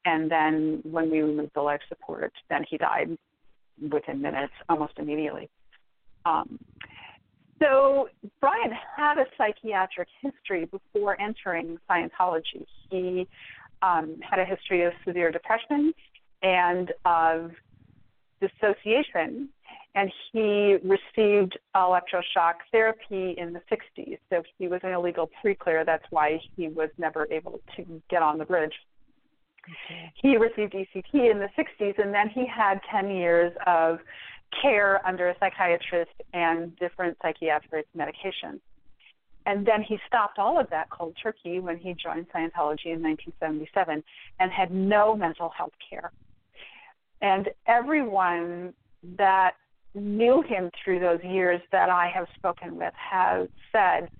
and 0.04 0.30
then 0.30 0.80
when 0.84 1.10
we 1.10 1.20
removed 1.20 1.50
the 1.54 1.60
life 1.60 1.80
support 1.88 2.32
then 2.50 2.64
he 2.68 2.76
died 2.76 3.16
within 3.90 4.20
minutes 4.20 4.52
almost 4.68 4.92
immediately 4.98 5.48
um, 6.24 6.58
so 7.60 8.08
Brian 8.40 8.70
had 8.96 9.18
a 9.18 9.26
psychiatric 9.36 10.08
history 10.20 10.66
before 10.66 11.20
entering 11.20 11.78
Scientology. 11.90 12.64
He 12.90 13.26
um, 13.82 14.16
had 14.28 14.38
a 14.38 14.44
history 14.44 14.84
of 14.84 14.92
severe 15.04 15.30
depression 15.30 15.92
and 16.42 16.92
of 17.04 17.50
dissociation, 18.40 19.48
and 19.94 20.12
he 20.32 20.76
received 20.84 21.58
electroshock 21.74 22.54
therapy 22.70 23.34
in 23.36 23.52
the 23.52 23.62
60s. 23.70 24.18
So 24.30 24.42
he 24.58 24.68
was 24.68 24.80
an 24.84 24.92
illegal 24.92 25.28
pre-clear. 25.40 25.84
That's 25.84 26.04
why 26.10 26.40
he 26.56 26.68
was 26.68 26.90
never 26.98 27.26
able 27.32 27.60
to 27.76 28.02
get 28.08 28.22
on 28.22 28.38
the 28.38 28.44
bridge. 28.44 28.74
He 30.14 30.36
received 30.36 30.72
ECT 30.72 31.30
in 31.30 31.38
the 31.38 31.48
60s, 31.56 31.98
and 31.98 32.12
then 32.12 32.28
he 32.28 32.46
had 32.46 32.80
10 32.90 33.10
years 33.10 33.52
of 33.66 33.98
care 34.62 35.06
under 35.06 35.28
a 35.28 35.36
psychiatrist 35.38 36.10
and 36.32 36.74
different 36.76 37.16
psychiatric 37.22 37.86
medication. 37.94 38.60
And 39.46 39.66
then 39.66 39.82
he 39.82 39.98
stopped 40.06 40.38
all 40.38 40.60
of 40.60 40.68
that 40.70 40.90
cold 40.90 41.16
turkey 41.22 41.58
when 41.58 41.78
he 41.78 41.94
joined 41.94 42.26
Scientology 42.28 42.92
in 42.92 43.02
1977 43.02 44.02
and 44.40 44.50
had 44.52 44.70
no 44.70 45.16
mental 45.16 45.48
health 45.48 45.72
care. 45.88 46.12
And 47.22 47.48
everyone 47.66 48.74
that 49.16 49.52
knew 49.94 50.42
him 50.42 50.70
through 50.82 51.00
those 51.00 51.20
years 51.24 51.60
that 51.72 51.88
I 51.88 52.10
have 52.14 52.26
spoken 52.36 52.76
with 52.76 52.92
has 52.94 53.48
said 53.72 54.10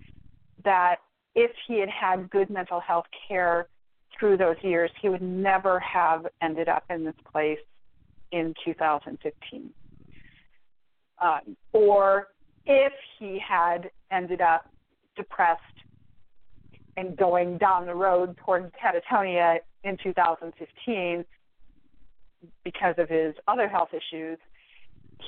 that 0.65 0.97
if 1.35 1.51
he 1.67 1.79
had 1.79 1.91
had 1.91 2.31
good 2.31 2.51
mental 2.51 2.81
health 2.81 3.07
care 3.29 3.69
through 4.19 4.37
those 4.37 4.57
years, 4.63 4.91
he 5.01 5.09
would 5.09 5.23
never 5.23 5.79
have 5.81 6.27
ended 6.43 6.69
up 6.69 6.85
in 6.91 7.05
this 7.05 7.15
place 7.33 7.59
in 8.33 8.55
2015 8.65 9.73
um, 11.21 11.57
or 11.73 12.29
if 12.67 12.93
he 13.19 13.41
had 13.47 13.91
ended 14.11 14.41
up 14.41 14.67
depressed 15.17 15.63
and 16.97 17.17
going 17.17 17.59
down 17.59 17.87
the 17.87 17.95
road 17.95 18.37
towards 18.45 18.73
catatonia 18.75 19.59
in 19.85 19.97
2015 20.03 21.25
because 22.65 22.95
of 22.99 23.09
his 23.09 23.35
other 23.47 23.69
health 23.69 23.91
issues, 23.93 24.39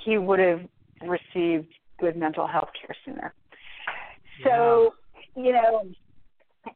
he 0.04 0.18
would 0.18 0.38
have 0.38 0.60
received 1.02 1.68
good 1.98 2.16
mental 2.16 2.46
health 2.46 2.70
care 2.80 2.94
sooner. 3.04 3.34
So, 4.44 4.94
you 5.36 5.52
know, 5.52 5.84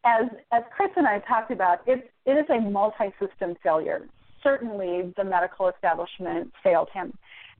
as 0.04 0.26
as 0.52 0.62
Chris 0.74 0.90
and 0.96 1.06
I 1.06 1.20
talked 1.20 1.50
about, 1.50 1.80
it 1.86 2.10
it 2.26 2.32
is 2.32 2.46
a 2.50 2.60
multi-system 2.60 3.56
failure. 3.62 4.06
Certainly, 4.42 5.14
the 5.16 5.24
medical 5.24 5.68
establishment 5.68 6.52
failed 6.62 6.88
him 6.92 7.16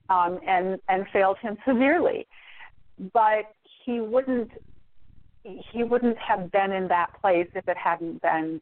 um, 0.09 0.39
and 0.47 0.79
and 0.89 1.07
failed 1.13 1.39
him 1.39 1.57
severely. 1.67 2.27
But 3.13 3.55
he 3.85 4.01
wouldn't 4.01 4.51
he 5.43 5.83
wouldn't 5.83 6.17
have 6.19 6.51
been 6.53 6.73
in 6.73 6.89
that 6.89 7.11
place 7.21 7.49
if 7.55 7.69
it 7.69 7.77
hadn't 7.77 8.23
been 8.23 8.61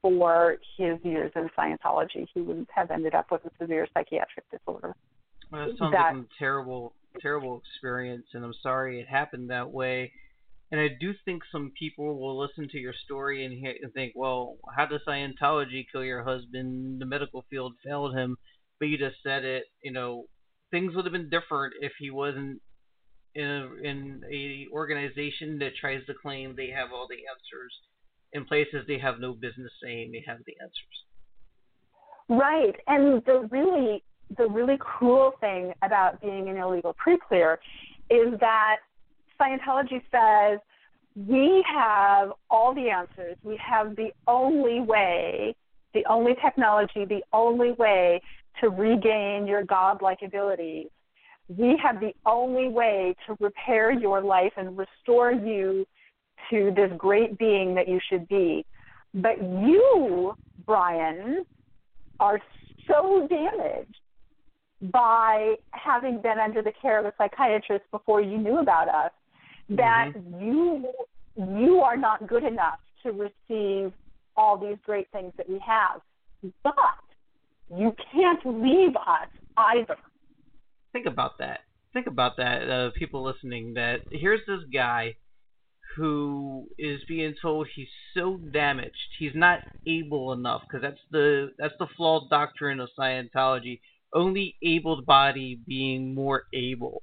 for 0.00 0.58
his 0.76 0.98
years 1.04 1.30
in 1.36 1.48
Scientology. 1.56 2.26
He 2.34 2.40
wouldn't 2.40 2.68
have 2.74 2.90
ended 2.90 3.14
up 3.14 3.30
with 3.30 3.44
a 3.44 3.50
severe 3.60 3.86
psychiatric 3.94 4.44
disorder. 4.50 4.94
Well, 5.52 5.66
that 5.66 5.78
sounds 5.78 5.92
that, 5.92 6.14
like 6.14 6.24
a 6.24 6.38
terrible, 6.38 6.92
terrible 7.20 7.62
experience, 7.64 8.24
and 8.32 8.44
I'm 8.44 8.54
sorry 8.62 9.00
it 9.00 9.06
happened 9.06 9.50
that 9.50 9.70
way. 9.70 10.10
And 10.72 10.80
I 10.80 10.88
do 10.98 11.12
think 11.26 11.42
some 11.52 11.70
people 11.78 12.18
will 12.18 12.40
listen 12.40 12.66
to 12.70 12.78
your 12.78 12.94
story 13.04 13.44
and, 13.44 13.52
and 13.82 13.92
think, 13.92 14.14
well, 14.16 14.56
how 14.74 14.86
does 14.86 15.02
Scientology 15.06 15.84
kill 15.92 16.02
your 16.02 16.24
husband? 16.24 16.98
The 16.98 17.04
medical 17.04 17.44
field 17.50 17.74
failed 17.84 18.16
him. 18.16 18.38
But 18.80 18.86
you 18.86 18.96
just 18.96 19.16
said 19.22 19.44
it, 19.44 19.64
you 19.82 19.92
know, 19.92 20.24
things 20.70 20.94
would 20.96 21.04
have 21.04 21.12
been 21.12 21.28
different 21.28 21.74
if 21.80 21.92
he 22.00 22.10
wasn't 22.10 22.62
in 23.34 23.44
a, 23.44 23.86
in 23.86 24.22
a 24.32 24.66
organization 24.72 25.58
that 25.58 25.76
tries 25.78 26.04
to 26.06 26.14
claim 26.14 26.54
they 26.56 26.70
have 26.70 26.88
all 26.92 27.06
the 27.06 27.16
answers 27.16 27.72
in 28.32 28.46
places 28.46 28.84
they 28.88 28.98
have 28.98 29.20
no 29.20 29.34
business 29.34 29.70
saying 29.82 30.10
they 30.10 30.24
have 30.26 30.38
the 30.46 30.54
answers. 30.60 30.96
Right, 32.28 32.74
and 32.86 33.22
the 33.26 33.46
really 33.50 34.02
the 34.38 34.48
really 34.48 34.78
cruel 34.78 35.32
thing 35.40 35.74
about 35.82 36.20
being 36.22 36.48
an 36.48 36.56
illegal 36.56 36.94
pre-clear 36.94 37.60
is 38.08 38.38
that 38.40 38.76
Scientology 39.42 40.02
says 40.10 40.60
we 41.16 41.64
have 41.72 42.32
all 42.50 42.74
the 42.74 42.88
answers. 42.90 43.36
We 43.42 43.58
have 43.58 43.96
the 43.96 44.10
only 44.26 44.80
way, 44.80 45.54
the 45.94 46.04
only 46.08 46.34
technology, 46.42 47.04
the 47.04 47.22
only 47.32 47.72
way 47.72 48.20
to 48.60 48.68
regain 48.68 49.46
your 49.46 49.64
godlike 49.64 50.18
abilities. 50.24 50.88
We 51.48 51.78
have 51.82 52.00
the 52.00 52.14
only 52.24 52.68
way 52.68 53.16
to 53.26 53.36
repair 53.40 53.90
your 53.90 54.22
life 54.22 54.52
and 54.56 54.78
restore 54.78 55.32
you 55.32 55.86
to 56.50 56.72
this 56.74 56.90
great 56.96 57.36
being 57.38 57.74
that 57.74 57.88
you 57.88 58.00
should 58.08 58.28
be. 58.28 58.64
But 59.14 59.42
you, 59.42 60.34
Brian, 60.64 61.44
are 62.20 62.40
so 62.86 63.26
damaged 63.28 63.96
by 64.92 65.56
having 65.72 66.22
been 66.22 66.38
under 66.38 66.62
the 66.62 66.72
care 66.80 66.98
of 66.98 67.04
a 67.04 67.12
psychiatrist 67.18 67.84
before 67.90 68.20
you 68.20 68.38
knew 68.38 68.58
about 68.58 68.88
us 68.88 69.12
that 69.70 70.12
mm-hmm. 70.14 70.44
you 70.44 70.92
you 71.36 71.80
are 71.80 71.96
not 71.96 72.26
good 72.26 72.44
enough 72.44 72.78
to 73.02 73.12
receive 73.12 73.92
all 74.36 74.58
these 74.58 74.76
great 74.84 75.08
things 75.12 75.32
that 75.36 75.48
we 75.48 75.58
have. 75.66 76.00
But 76.62 76.74
you 77.74 77.94
can't 78.12 78.44
leave 78.44 78.96
us 78.96 79.28
either. 79.56 79.96
Think 80.92 81.06
about 81.06 81.38
that. 81.38 81.60
Think 81.92 82.06
about 82.06 82.36
that, 82.38 82.70
uh, 82.70 82.90
people 82.98 83.22
listening. 83.22 83.74
That 83.74 84.00
here's 84.10 84.40
this 84.46 84.60
guy 84.72 85.16
who 85.96 86.66
is 86.78 87.00
being 87.06 87.34
told 87.40 87.68
he's 87.74 87.88
so 88.14 88.38
damaged, 88.38 88.96
he's 89.18 89.34
not 89.34 89.58
able 89.86 90.32
enough, 90.32 90.62
because 90.62 90.82
that's 90.82 91.00
the 91.10 91.52
that's 91.58 91.74
the 91.78 91.86
flawed 91.96 92.30
doctrine 92.30 92.80
of 92.80 92.88
Scientology. 92.98 93.80
Only 94.14 94.56
able 94.62 95.02
body 95.02 95.60
being 95.66 96.14
more 96.14 96.44
able. 96.52 97.02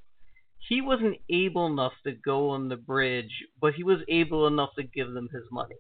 He 0.68 0.82
wasn't 0.82 1.18
able 1.30 1.68
enough 1.68 1.94
to 2.06 2.12
go 2.12 2.50
on 2.50 2.70
the 2.70 2.76
bridge, 2.76 3.32
but 3.60 3.74
he 3.74 3.84
was 3.84 4.00
able 4.08 4.48
enough 4.48 4.70
to 4.78 4.84
give 4.84 5.14
them 5.14 5.30
his 5.32 5.44
money. 5.52 5.76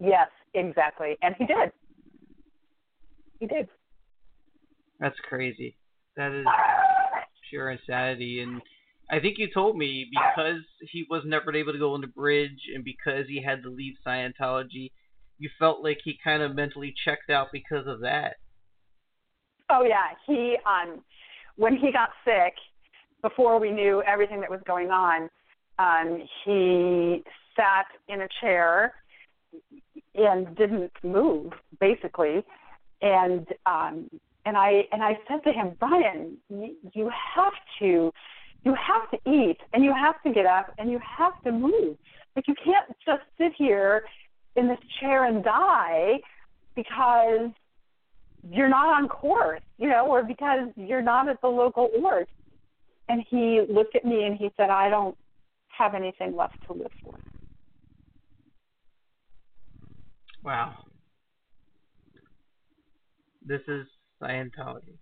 Yes, 0.00 0.28
exactly, 0.54 1.16
and 1.22 1.34
he 1.38 1.46
did. 1.46 1.72
He 3.40 3.46
did. 3.46 3.68
That's 5.00 5.18
crazy. 5.28 5.76
That 6.16 6.32
is 6.32 6.46
pure 7.50 7.70
insanity. 7.70 8.40
And 8.40 8.60
I 9.10 9.20
think 9.20 9.38
you 9.38 9.48
told 9.52 9.76
me 9.76 10.08
because 10.10 10.62
he 10.90 11.06
was 11.08 11.22
never 11.24 11.54
able 11.54 11.72
to 11.72 11.78
go 11.78 11.94
on 11.94 12.00
the 12.00 12.06
bridge 12.06 12.60
and 12.74 12.84
because 12.84 13.26
he 13.28 13.42
had 13.42 13.62
to 13.62 13.70
leave 13.70 13.94
Scientology, 14.06 14.90
you 15.38 15.50
felt 15.58 15.82
like 15.82 15.98
he 16.04 16.18
kind 16.22 16.42
of 16.42 16.54
mentally 16.54 16.94
checked 17.04 17.30
out 17.30 17.48
because 17.52 17.86
of 17.86 18.00
that. 18.00 18.36
Oh 19.70 19.84
yeah, 19.84 20.14
he 20.26 20.56
um 20.66 21.02
when 21.56 21.76
he 21.76 21.92
got 21.92 22.10
sick, 22.24 22.54
before 23.22 23.58
we 23.58 23.70
knew 23.70 24.02
everything 24.06 24.40
that 24.40 24.50
was 24.50 24.60
going 24.66 24.90
on, 24.90 25.28
um 25.78 26.22
he 26.44 27.22
sat 27.56 27.86
in 28.08 28.22
a 28.22 28.28
chair 28.40 28.94
and 30.14 30.56
didn't 30.56 30.92
move 31.02 31.52
basically 31.80 32.42
and 33.00 33.46
um 33.66 34.08
and 34.44 34.56
I 34.56 34.82
and 34.92 35.02
I 35.02 35.18
said 35.28 35.42
to 35.44 35.52
him, 35.52 35.76
Brian, 35.78 36.36
you, 36.48 36.74
you 36.94 37.10
have 37.36 37.52
to 37.78 38.12
you 38.64 38.74
have 38.74 39.10
to 39.10 39.30
eat 39.30 39.58
and 39.72 39.84
you 39.84 39.92
have 39.92 40.22
to 40.22 40.32
get 40.32 40.46
up 40.46 40.72
and 40.78 40.90
you 40.90 40.98
have 41.18 41.40
to 41.44 41.52
move. 41.52 41.96
Like 42.36 42.48
you 42.48 42.54
can't 42.64 42.96
just 43.04 43.22
sit 43.38 43.52
here 43.56 44.04
in 44.56 44.68
this 44.68 44.78
chair 45.00 45.24
and 45.24 45.44
die 45.44 46.20
because 46.74 47.50
you're 48.50 48.68
not 48.68 48.88
on 48.88 49.08
course, 49.08 49.60
you 49.78 49.88
know, 49.88 50.06
or 50.06 50.22
because 50.24 50.68
you're 50.76 51.02
not 51.02 51.28
at 51.28 51.40
the 51.40 51.48
local 51.48 51.90
org. 52.02 52.26
And 53.08 53.24
he 53.28 53.60
looked 53.68 53.96
at 53.96 54.04
me 54.04 54.24
and 54.24 54.36
he 54.36 54.50
said, 54.56 54.70
I 54.70 54.88
don't 54.88 55.16
have 55.76 55.94
anything 55.94 56.36
left 56.36 56.56
to 56.66 56.72
live 56.72 56.92
for. 57.02 57.14
Wow. 60.44 60.74
This 63.44 63.60
is 63.68 63.86
Scientology. 64.20 64.96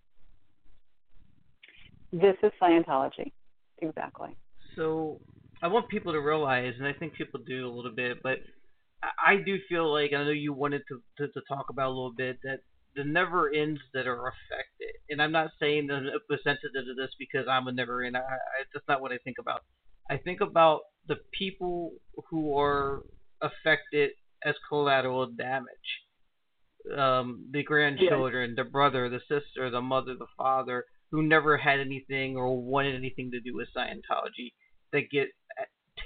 This 2.12 2.36
is 2.42 2.52
Scientology. 2.60 3.32
Exactly. 3.78 4.36
So 4.76 5.20
I 5.62 5.68
want 5.68 5.88
people 5.88 6.12
to 6.12 6.20
realize, 6.20 6.74
and 6.78 6.86
I 6.86 6.92
think 6.92 7.14
people 7.14 7.40
do 7.46 7.68
a 7.68 7.72
little 7.72 7.92
bit, 7.94 8.22
but 8.22 8.38
I 9.02 9.36
do 9.36 9.56
feel 9.68 9.92
like 9.92 10.12
I 10.12 10.24
know 10.24 10.30
you 10.30 10.52
wanted 10.52 10.82
to, 10.88 11.00
to, 11.18 11.32
to 11.32 11.40
talk 11.48 11.66
about 11.70 11.86
a 11.86 11.94
little 11.94 12.12
bit 12.14 12.38
that 12.44 12.60
the 12.96 13.04
never-ins 13.04 13.78
that 13.94 14.06
are 14.06 14.28
affected, 14.28 14.94
and 15.08 15.22
I'm 15.22 15.32
not 15.32 15.50
saying 15.60 15.86
that 15.88 15.94
I'm 15.94 16.38
sensitive 16.44 16.84
to 16.86 16.94
this 16.96 17.10
because 17.18 17.46
I'm 17.48 17.68
a 17.68 17.72
never-in. 17.72 18.16
I, 18.16 18.20
I, 18.20 18.64
that's 18.72 18.86
not 18.88 19.00
what 19.00 19.12
I 19.12 19.18
think 19.18 19.36
about. 19.38 19.60
I 20.08 20.16
think 20.16 20.40
about 20.40 20.80
the 21.06 21.16
people 21.32 21.92
who 22.28 22.58
are 22.58 23.02
affected 23.40 24.10
as 24.44 24.54
collateral 24.68 25.26
damage. 25.26 25.66
Um, 26.96 27.46
the 27.52 27.62
grandchildren, 27.62 28.54
the 28.56 28.64
brother, 28.64 29.08
the 29.08 29.20
sister, 29.20 29.70
the 29.70 29.82
mother, 29.82 30.14
the 30.18 30.26
father, 30.36 30.84
who 31.10 31.22
never 31.22 31.56
had 31.58 31.78
anything 31.78 32.36
or 32.36 32.60
wanted 32.60 32.94
anything 32.94 33.30
to 33.32 33.40
do 33.40 33.54
with 33.54 33.68
Scientology, 33.76 34.52
that 34.92 35.10
get 35.10 35.28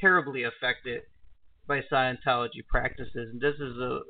terribly 0.01 0.43
affected 0.43 1.03
by 1.67 1.81
Scientology 1.91 2.67
practices. 2.69 3.31
And 3.33 3.41
this 3.41 3.55
is 3.55 3.79
a 3.79 4.01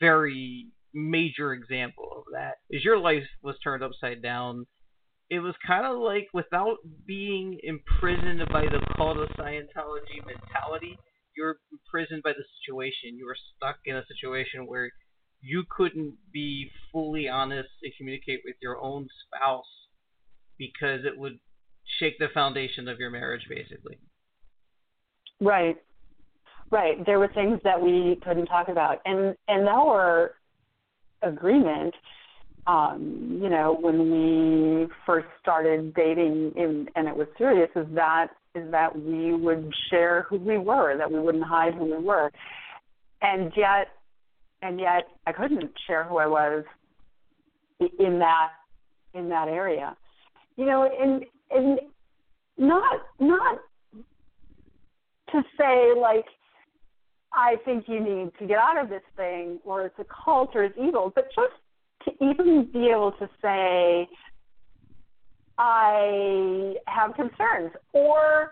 very 0.00 0.66
major 0.96 1.52
example 1.52 2.08
of 2.16 2.24
that 2.32 2.54
is 2.70 2.82
your 2.82 2.98
life 2.98 3.22
was 3.42 3.54
turned 3.62 3.82
upside 3.82 4.22
down, 4.22 4.66
it 5.28 5.40
was 5.40 5.54
kind 5.66 5.84
of 5.84 5.98
like 5.98 6.28
without 6.32 6.78
being 7.06 7.58
imprisoned 7.62 8.40
by 8.50 8.62
the 8.62 8.80
cult 8.96 9.18
of 9.18 9.28
Scientology 9.30 10.24
mentality, 10.24 10.98
you're 11.36 11.58
imprisoned 11.70 12.22
by 12.22 12.32
the 12.32 12.44
situation. 12.60 13.18
You 13.18 13.26
were 13.26 13.36
stuck 13.56 13.76
in 13.84 13.96
a 13.96 14.06
situation 14.06 14.66
where 14.66 14.90
you 15.42 15.64
couldn't 15.68 16.14
be 16.32 16.70
fully 16.90 17.28
honest 17.28 17.68
and 17.82 17.92
communicate 17.98 18.40
with 18.44 18.56
your 18.62 18.80
own 18.80 19.06
spouse 19.26 19.64
because 20.58 21.04
it 21.04 21.18
would 21.18 21.38
shake 21.98 22.18
the 22.18 22.28
foundation 22.32 22.88
of 22.88 22.98
your 22.98 23.10
marriage, 23.10 23.46
basically. 23.48 23.98
Right. 25.40 25.76
Right. 26.70 27.04
There 27.04 27.18
were 27.18 27.28
things 27.28 27.60
that 27.64 27.80
we 27.80 28.18
couldn't 28.24 28.46
talk 28.46 28.68
about, 28.68 28.98
and 29.04 29.36
and 29.46 29.68
our 29.68 30.32
agreement, 31.22 31.94
um, 32.66 33.38
you 33.42 33.48
know, 33.48 33.76
when 33.80 34.10
we 34.10 34.86
first 35.04 35.28
started 35.40 35.94
dating, 35.94 36.52
in, 36.56 36.88
and 36.96 37.08
it 37.08 37.16
was 37.16 37.28
serious, 37.38 37.70
is 37.76 37.86
that 37.94 38.28
is 38.54 38.70
that 38.70 38.98
we 38.98 39.34
would 39.34 39.70
share 39.90 40.22
who 40.28 40.36
we 40.36 40.56
were, 40.56 40.96
that 40.96 41.10
we 41.10 41.20
wouldn't 41.20 41.44
hide 41.44 41.74
who 41.74 41.84
we 41.84 42.02
were, 42.02 42.30
and 43.22 43.52
yet, 43.56 43.88
and 44.62 44.80
yet, 44.80 45.08
I 45.26 45.32
couldn't 45.32 45.70
share 45.86 46.04
who 46.04 46.16
I 46.16 46.26
was 46.26 46.64
in 47.98 48.18
that 48.18 48.50
in 49.14 49.28
that 49.28 49.48
area, 49.48 49.96
you 50.56 50.64
know, 50.64 50.84
and 50.84 51.24
and 51.50 51.80
not 52.58 53.00
not 53.20 53.58
to 55.32 55.42
say 55.58 55.92
like 56.00 56.24
I 57.36 57.56
think 57.64 57.84
you 57.86 58.00
need 58.00 58.32
to 58.38 58.46
get 58.46 58.58
out 58.58 58.82
of 58.82 58.88
this 58.88 59.02
thing 59.16 59.60
or 59.64 59.84
it's 59.84 59.98
a 59.98 60.06
cult 60.24 60.56
or 60.56 60.64
it's 60.64 60.76
evil, 60.78 61.12
but 61.14 61.26
just 61.34 61.52
to 62.04 62.24
even 62.24 62.68
be 62.72 62.88
able 62.88 63.12
to 63.12 63.28
say 63.42 64.08
I 65.58 66.74
have 66.86 67.14
concerns 67.14 67.72
or 67.92 68.50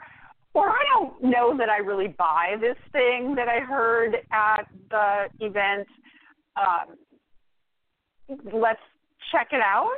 or 0.52 0.68
I 0.68 0.84
don't 0.92 1.22
know 1.24 1.56
that 1.56 1.68
I 1.68 1.78
really 1.78 2.08
buy 2.08 2.54
this 2.60 2.76
thing 2.92 3.34
that 3.34 3.48
I 3.48 3.58
heard 3.60 4.16
at 4.30 4.68
the 4.90 5.26
event. 5.40 5.88
Um, 6.56 6.96
let's 8.52 8.78
check 9.32 9.48
it 9.50 9.60
out. 9.60 9.96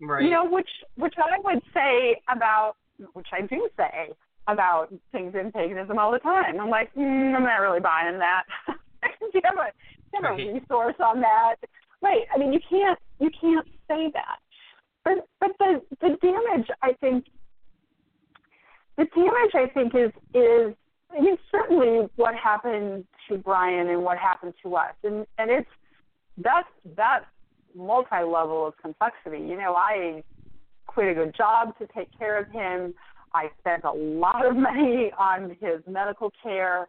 Right. 0.00 0.22
You 0.22 0.30
know, 0.30 0.44
which 0.48 0.68
which 0.96 1.14
I 1.16 1.38
would 1.42 1.62
say 1.74 2.20
about 2.28 2.74
which 3.14 3.26
I 3.32 3.40
do 3.42 3.68
say 3.76 4.10
about 4.48 4.88
things 5.12 5.34
in 5.38 5.52
paganism 5.52 5.98
all 5.98 6.10
the 6.10 6.18
time. 6.18 6.58
I'm 6.60 6.70
like, 6.70 6.92
mm, 6.94 7.36
I'm 7.36 7.42
not 7.44 7.58
really 7.58 7.80
buying 7.80 8.18
that. 8.18 8.44
do 8.66 9.30
you 9.34 9.40
have 9.44 9.54
a 9.56 9.70
do 10.10 10.18
you 10.18 10.22
have 10.22 10.32
Right. 10.38 10.48
a 10.48 10.52
resource 10.54 10.96
on 11.04 11.20
that? 11.20 11.56
Right. 12.02 12.22
I 12.34 12.38
mean, 12.38 12.52
you 12.52 12.60
can't 12.68 12.98
you 13.20 13.30
can't 13.40 13.66
say 13.88 14.10
that. 14.14 14.38
But 15.04 15.28
but 15.40 15.50
the 15.58 15.82
the 16.00 16.16
damage 16.22 16.68
I 16.82 16.92
think 17.00 17.26
the 18.96 19.04
damage 19.14 19.54
I 19.54 19.66
think 19.72 19.94
is 19.94 20.12
is 20.34 20.74
I 21.16 21.20
mean 21.20 21.36
certainly 21.50 22.08
what 22.16 22.34
happened 22.34 23.04
to 23.28 23.38
Brian 23.38 23.88
and 23.88 24.02
what 24.02 24.18
happened 24.18 24.54
to 24.62 24.76
us 24.76 24.94
and 25.04 25.26
and 25.38 25.50
it's 25.50 25.70
that's 26.38 26.68
that 26.96 27.24
multi 27.74 28.22
level 28.24 28.66
of 28.66 28.76
complexity. 28.78 29.38
You 29.38 29.56
know, 29.56 29.74
I 29.74 30.22
quit 30.86 31.08
a 31.08 31.14
good 31.14 31.34
job 31.36 31.76
to 31.78 31.86
take 31.94 32.08
care 32.18 32.38
of 32.38 32.48
him. 32.50 32.94
I 33.38 33.50
spent 33.60 33.84
a 33.84 33.92
lot 33.92 34.44
of 34.44 34.56
money 34.68 35.12
on 35.16 35.56
his 35.60 35.80
medical 35.86 36.32
care. 36.42 36.88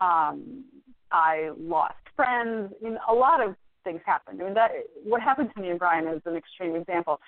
Um, 0.00 0.64
I 1.12 1.50
lost 1.58 1.94
friends. 2.16 2.72
I 2.80 2.84
mean, 2.84 2.98
a 3.08 3.14
lot 3.14 3.46
of 3.46 3.54
things 3.84 4.00
happened. 4.04 4.42
I 4.42 4.44
mean, 4.46 4.54
that 4.54 4.70
what 5.04 5.22
happened 5.22 5.50
to 5.54 5.62
me 5.62 5.70
and 5.70 5.78
Brian 5.78 6.08
is 6.08 6.20
an 6.26 6.36
extreme 6.36 6.74
example. 6.74 7.20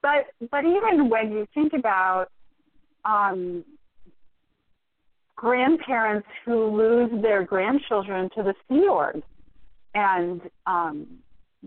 But 0.00 0.26
but 0.50 0.64
even 0.64 1.08
when 1.08 1.32
you 1.32 1.46
think 1.54 1.72
about 1.72 2.26
um, 3.04 3.64
grandparents 5.34 6.28
who 6.44 6.76
lose 6.76 7.22
their 7.22 7.42
grandchildren 7.42 8.30
to 8.36 8.42
the 8.42 8.54
Sea 8.68 8.86
Org 8.88 9.22
and 9.94 10.40
um, 10.66 11.06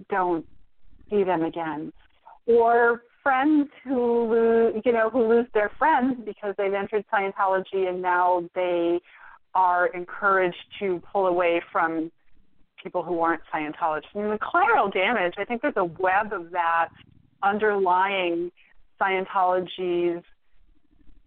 don't 0.09 0.45
see 1.09 1.23
them 1.23 1.43
again, 1.43 1.91
or 2.45 3.01
friends 3.27 3.67
who 3.83 4.29
lose, 4.31 4.81
you 4.85 4.93
know, 4.93 5.09
who 5.09 5.27
lose 5.27 5.47
their 5.53 5.69
friends 5.77 6.15
because 6.25 6.55
they've 6.57 6.73
entered 6.73 7.03
Scientology 7.13 7.89
and 7.89 8.01
now 8.01 8.47
they 8.55 9.01
are 9.53 9.87
encouraged 9.87 10.55
to 10.79 11.01
pull 11.11 11.27
away 11.27 11.61
from 11.69 12.09
people 12.81 13.03
who 13.03 13.19
aren't 13.19 13.41
Scientologists. 13.53 14.15
Mean, 14.15 14.29
the 14.29 14.37
collateral 14.39 14.89
damage, 14.89 15.33
I 15.37 15.43
think 15.43 15.61
there's 15.61 15.73
a 15.75 15.83
web 15.83 16.31
of 16.31 16.51
that 16.51 16.87
underlying 17.43 18.49
Scientology's 19.01 20.23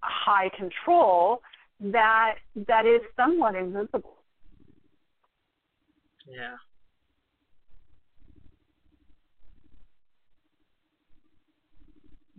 high 0.00 0.48
control 0.56 1.42
that 1.80 2.36
that 2.66 2.86
is 2.86 3.02
somewhat 3.14 3.56
invisible. 3.56 4.16
Yeah. 6.26 6.56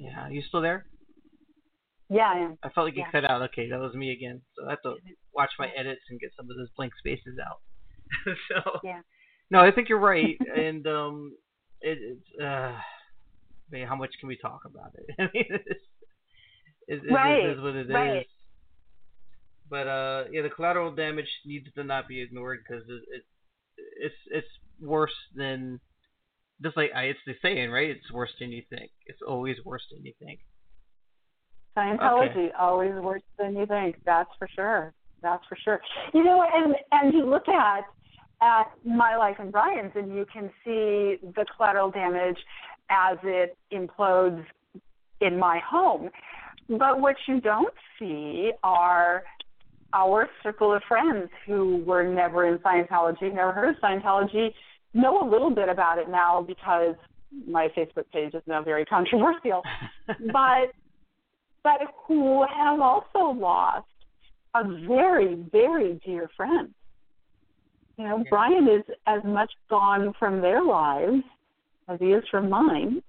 Yeah, 0.02 0.30
you 0.30 0.41
still 0.41 0.62
there? 0.62 0.86
Yeah, 2.10 2.30
I 2.30 2.38
am. 2.39 2.58
I 2.64 2.70
felt 2.70 2.88
like 2.88 2.95
you 2.95 3.04
cut 3.12 3.24
out. 3.30 3.41
Okay, 3.43 3.70
that 3.70 3.80
was 3.80 3.93
me 3.93 4.12
again. 4.12 4.41
So 4.56 4.66
I 4.68 4.72
have 4.72 4.82
to 4.84 4.95
watch 5.34 5.52
my 5.60 5.68
edits 5.78 6.02
and 6.10 6.20
get 6.20 6.32
some 6.36 6.49
of 6.49 6.58
those 6.58 6.70
blank 6.76 6.93
spaces 6.97 7.38
out. 7.39 7.60
so 8.49 8.80
Yeah. 8.84 9.02
no, 9.52 9.60
I 9.60 9.72
think 9.72 9.89
you're 9.89 9.99
right, 9.99 10.38
and 10.56 10.86
um, 10.88 11.36
it, 11.82 11.97
it's 12.02 12.41
uh, 12.41 12.74
I 12.74 12.82
mean, 13.72 13.88
how 13.88 13.95
much 13.95 14.12
can 14.20 14.28
we 14.28 14.38
talk 14.38 14.62
about 14.66 14.91
it? 14.95 15.16
I 15.20 15.24
mean, 15.34 15.45
it's, 15.49 15.82
it, 16.88 17.02
it 17.06 17.14
Right, 17.14 17.45
is 17.45 17.62
what 17.62 17.76
it 17.76 17.89
is. 17.89 17.93
right. 17.93 18.28
But 19.70 19.88
uh, 19.88 20.24
yeah, 20.32 20.41
the 20.41 20.49
collateral 20.49 20.93
damage 20.93 21.30
needs 21.45 21.68
to 21.76 21.84
not 21.84 22.08
be 22.08 22.22
ignored 22.22 22.60
because 22.68 22.84
it, 22.89 23.04
it 23.16 23.24
it's 24.02 24.16
it's 24.32 24.47
worse 24.82 25.16
than 25.36 25.80
just 26.64 26.78
like 26.78 26.91
I, 26.95 27.03
it's 27.03 27.20
the 27.26 27.34
saying, 27.41 27.72
right? 27.72 27.89
It's 27.89 28.12
worse 28.12 28.32
than 28.39 28.51
you 28.51 28.64
think. 28.70 28.91
It's 29.05 29.20
always 29.28 29.57
worse 29.66 29.84
than 29.91 30.05
you 30.05 30.14
think. 30.24 30.39
Scientology 31.78 32.30
Okay. 32.30 32.51
always 32.59 32.93
worse 32.95 33.22
than 33.38 33.55
you 33.55 33.66
think. 33.66 33.95
That's 34.05 34.30
for 34.38 34.47
sure. 34.55 34.93
That's 35.22 35.43
for 35.47 35.57
sure. 35.64 35.80
You 36.14 36.24
know, 36.24 36.43
and 36.53 36.76
and 36.91 37.14
you 37.14 37.26
look 37.26 37.47
at 37.47 37.86
at 38.41 38.72
my 38.84 39.16
life 39.16 39.38
and 39.39 39.51
Brian's, 39.51 39.91
and 39.95 40.14
you 40.14 40.26
can 40.32 40.49
see 40.66 41.18
the 41.36 41.45
collateral 41.55 41.91
damage 41.91 42.38
as 42.89 43.18
it 43.24 43.57
implodes 43.72 44.43
in 45.22 45.38
my 45.38 45.59
home. 45.59 46.09
But 46.68 46.99
what 46.99 47.16
you 47.28 47.39
don't 47.39 47.74
see 47.99 48.51
are 48.64 49.24
our 49.93 50.30
circle 50.41 50.74
of 50.74 50.82
friends 50.88 51.30
who 51.45 51.84
were 51.86 52.03
never 52.03 52.47
in 52.47 52.57
Scientology, 52.59 53.34
never 53.34 53.51
heard 53.51 53.76
of 53.76 53.82
Scientology, 53.82 54.53
know 54.94 55.22
a 55.22 55.28
little 55.30 55.54
bit 55.54 55.70
about 55.70 55.98
it 55.98 56.10
now 56.10 56.42
because 56.42 56.96
my 57.48 57.70
Facebook 57.78 58.06
page 58.12 58.34
is 58.34 58.44
now 58.48 58.62
very 58.62 58.86
controversial. 58.98 59.62
but 60.08 60.72
but 61.64 61.80
who 62.08 62.44
have 62.44 62.80
also 62.80 63.39
lost 63.39 63.86
a 64.56 64.64
very, 64.88 65.36
very 65.52 66.02
dear 66.06 66.30
friend. 66.36 66.74
You 67.98 68.08
know, 68.08 68.24
Brian 68.30 68.68
is 68.68 68.84
as 69.06 69.24
much 69.24 69.52
gone 69.70 70.14
from 70.18 70.42
their 70.42 70.64
lives 70.64 71.24
as 71.88 72.00
he 72.00 72.08
is 72.08 72.24
from 72.32 72.50
mine. 72.50 73.02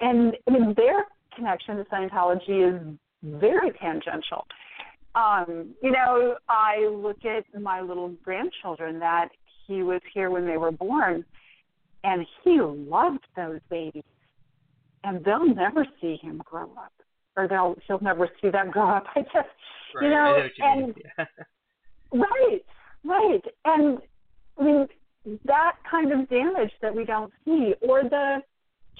And 0.00 0.36
I 0.48 0.50
mean 0.50 0.74
their 0.76 1.06
connection 1.36 1.76
to 1.76 1.84
Scientology 1.84 2.74
is 2.74 2.98
very 3.22 3.70
tangential. 3.80 4.44
Um, 5.14 5.74
you 5.82 5.90
know, 5.90 6.36
I 6.48 6.88
look 6.90 7.24
at 7.24 7.44
my 7.60 7.80
little 7.80 8.08
grandchildren 8.24 8.98
that 9.00 9.28
he 9.72 9.82
was 9.82 10.00
here 10.12 10.30
when 10.30 10.46
they 10.46 10.56
were 10.56 10.72
born 10.72 11.24
and 12.04 12.26
he 12.44 12.60
loved 12.60 13.26
those 13.36 13.60
babies. 13.70 14.02
And 15.04 15.24
they'll 15.24 15.52
never 15.52 15.86
see 16.00 16.16
him 16.22 16.42
grow 16.44 16.70
up. 16.76 16.92
Or 17.36 17.48
they'll 17.48 17.76
he'll 17.86 18.00
never 18.00 18.28
see 18.40 18.50
them 18.50 18.70
grow 18.70 18.90
up. 18.90 19.04
I 19.16 19.22
just 19.22 19.48
Right. 19.94 20.04
you 20.04 20.10
know, 20.10 20.38
know 20.38 20.44
you 20.44 20.50
and. 20.64 20.94
Yeah. 21.18 21.24
Right, 22.14 22.62
right. 23.06 23.40
And 23.64 23.98
I 24.58 24.62
mean 24.62 24.86
that 25.46 25.76
kind 25.90 26.12
of 26.12 26.28
damage 26.28 26.72
that 26.82 26.94
we 26.94 27.06
don't 27.06 27.32
see, 27.42 27.72
or 27.80 28.02
the 28.02 28.42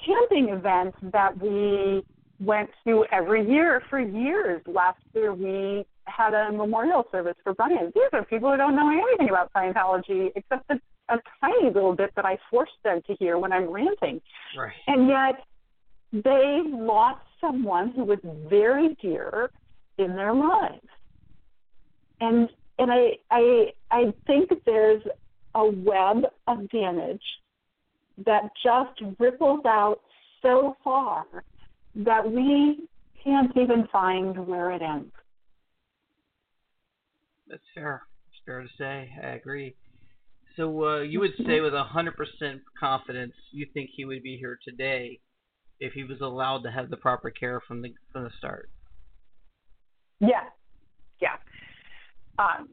camping 0.03 0.49
events 0.49 0.97
that 1.11 1.39
we 1.39 2.03
went 2.43 2.71
to 2.85 3.05
every 3.11 3.47
year 3.47 3.83
for 3.91 3.99
years. 3.99 4.63
Last 4.65 4.97
year 5.13 5.31
we 5.31 5.85
had 6.05 6.33
a 6.33 6.51
memorial 6.51 7.05
service 7.11 7.35
for 7.43 7.53
Brian. 7.53 7.91
These 7.93 8.09
are 8.13 8.23
people 8.25 8.51
who 8.51 8.57
don't 8.57 8.75
know 8.75 8.89
anything 8.89 9.29
about 9.29 9.51
Scientology 9.53 10.31
except 10.35 10.69
a, 10.69 10.79
a 11.09 11.17
tiny 11.41 11.73
little 11.73 11.95
bit 11.95 12.11
that 12.15 12.25
I 12.25 12.37
forced 12.49 12.71
them 12.83 13.01
to 13.07 13.15
hear 13.15 13.37
when 13.37 13.51
I'm 13.51 13.69
ranting. 13.69 14.21
Right. 14.57 14.73
And 14.87 15.07
yet 15.07 15.43
they 16.11 16.61
lost 16.65 17.21
someone 17.41 17.91
who 17.91 18.03
was 18.03 18.19
very 18.49 18.95
dear 19.01 19.49
in 19.97 20.15
their 20.15 20.33
lives. 20.33 20.87
And 22.21 22.49
and 22.79 22.91
I 22.91 23.17
I 23.31 23.73
I 23.91 24.13
think 24.27 24.51
there's 24.65 25.03
a 25.55 25.65
web 25.65 26.25
of 26.47 26.69
damage 26.69 27.21
that 28.25 28.43
just 28.63 29.19
ripples 29.19 29.61
out 29.65 30.01
so 30.41 30.75
far 30.83 31.25
that 31.95 32.31
we 32.31 32.87
can't 33.23 33.55
even 33.55 33.87
find 33.91 34.47
where 34.47 34.71
it 34.71 34.81
ends. 34.81 35.11
That's 37.53 37.63
fair. 37.75 38.01
It's 38.31 38.41
fair 38.47 38.61
to 38.63 38.67
say. 38.79 39.11
I 39.23 39.35
agree. 39.35 39.75
So 40.57 40.85
uh, 40.85 41.01
you 41.01 41.19
would 41.19 41.33
say 41.45 41.61
with 41.61 41.75
a 41.75 41.83
hundred 41.83 42.15
percent 42.15 42.61
confidence, 42.79 43.33
you 43.51 43.67
think 43.75 43.91
he 43.95 44.05
would 44.05 44.23
be 44.23 44.37
here 44.37 44.57
today 44.67 45.19
if 45.79 45.93
he 45.93 46.03
was 46.03 46.19
allowed 46.21 46.63
to 46.63 46.71
have 46.71 46.89
the 46.89 46.97
proper 46.97 47.29
care 47.29 47.61
from 47.67 47.83
the 47.83 47.93
from 48.11 48.23
the 48.23 48.31
start. 48.39 48.71
Yeah, 50.19 50.45
yeah. 51.21 51.35
Um, 52.39 52.69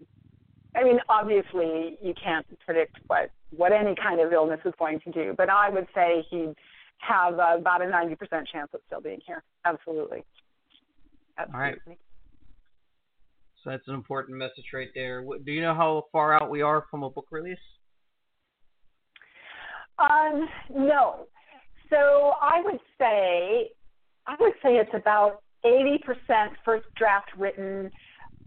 I 0.75 0.83
mean, 0.83 0.99
obviously, 1.11 1.99
you 2.03 2.15
can't 2.23 2.47
predict 2.65 2.97
what 3.07 3.31
what 3.55 3.73
any 3.73 3.95
kind 3.95 4.19
of 4.19 4.33
illness 4.33 4.61
is 4.65 4.73
going 4.79 5.01
to 5.01 5.13
do, 5.13 5.35
but 5.37 5.51
I 5.51 5.69
would 5.69 5.89
say 5.95 6.25
he'd 6.31 6.55
have 7.01 7.39
uh, 7.39 7.57
about 7.59 7.83
a 7.83 7.89
ninety 7.91 8.15
percent 8.15 8.49
chance 8.51 8.71
of 8.73 8.81
still 8.87 9.03
being 9.03 9.21
here. 9.27 9.43
Absolutely. 9.67 10.25
Absolutely. 11.37 11.55
All 11.55 11.61
right. 11.61 11.99
So 13.63 13.71
that's 13.71 13.87
an 13.89 13.95
important 13.95 14.39
message 14.39 14.65
right 14.73 14.89
there. 14.95 15.23
Do 15.23 15.53
you 15.53 15.61
know 15.61 15.75
how 15.75 16.05
far 16.13 16.35
out 16.35 16.51
we 16.51 16.63
are 16.63 16.87
from 16.91 17.03
a 17.03 17.11
book 17.11 17.27
release? 17.31 17.59
Um, 19.99 20.49
no. 20.75 21.27
So 21.91 22.33
I 22.41 22.63
would 22.65 22.81
say, 22.99 23.71
I 24.27 24.37
would 24.41 24.55
say 24.63 24.77
it's 24.77 24.95
about 24.95 25.43
eighty 25.65 25.99
percent 26.05 26.53
first 26.65 26.87
draft 26.97 27.31
written. 27.37 27.91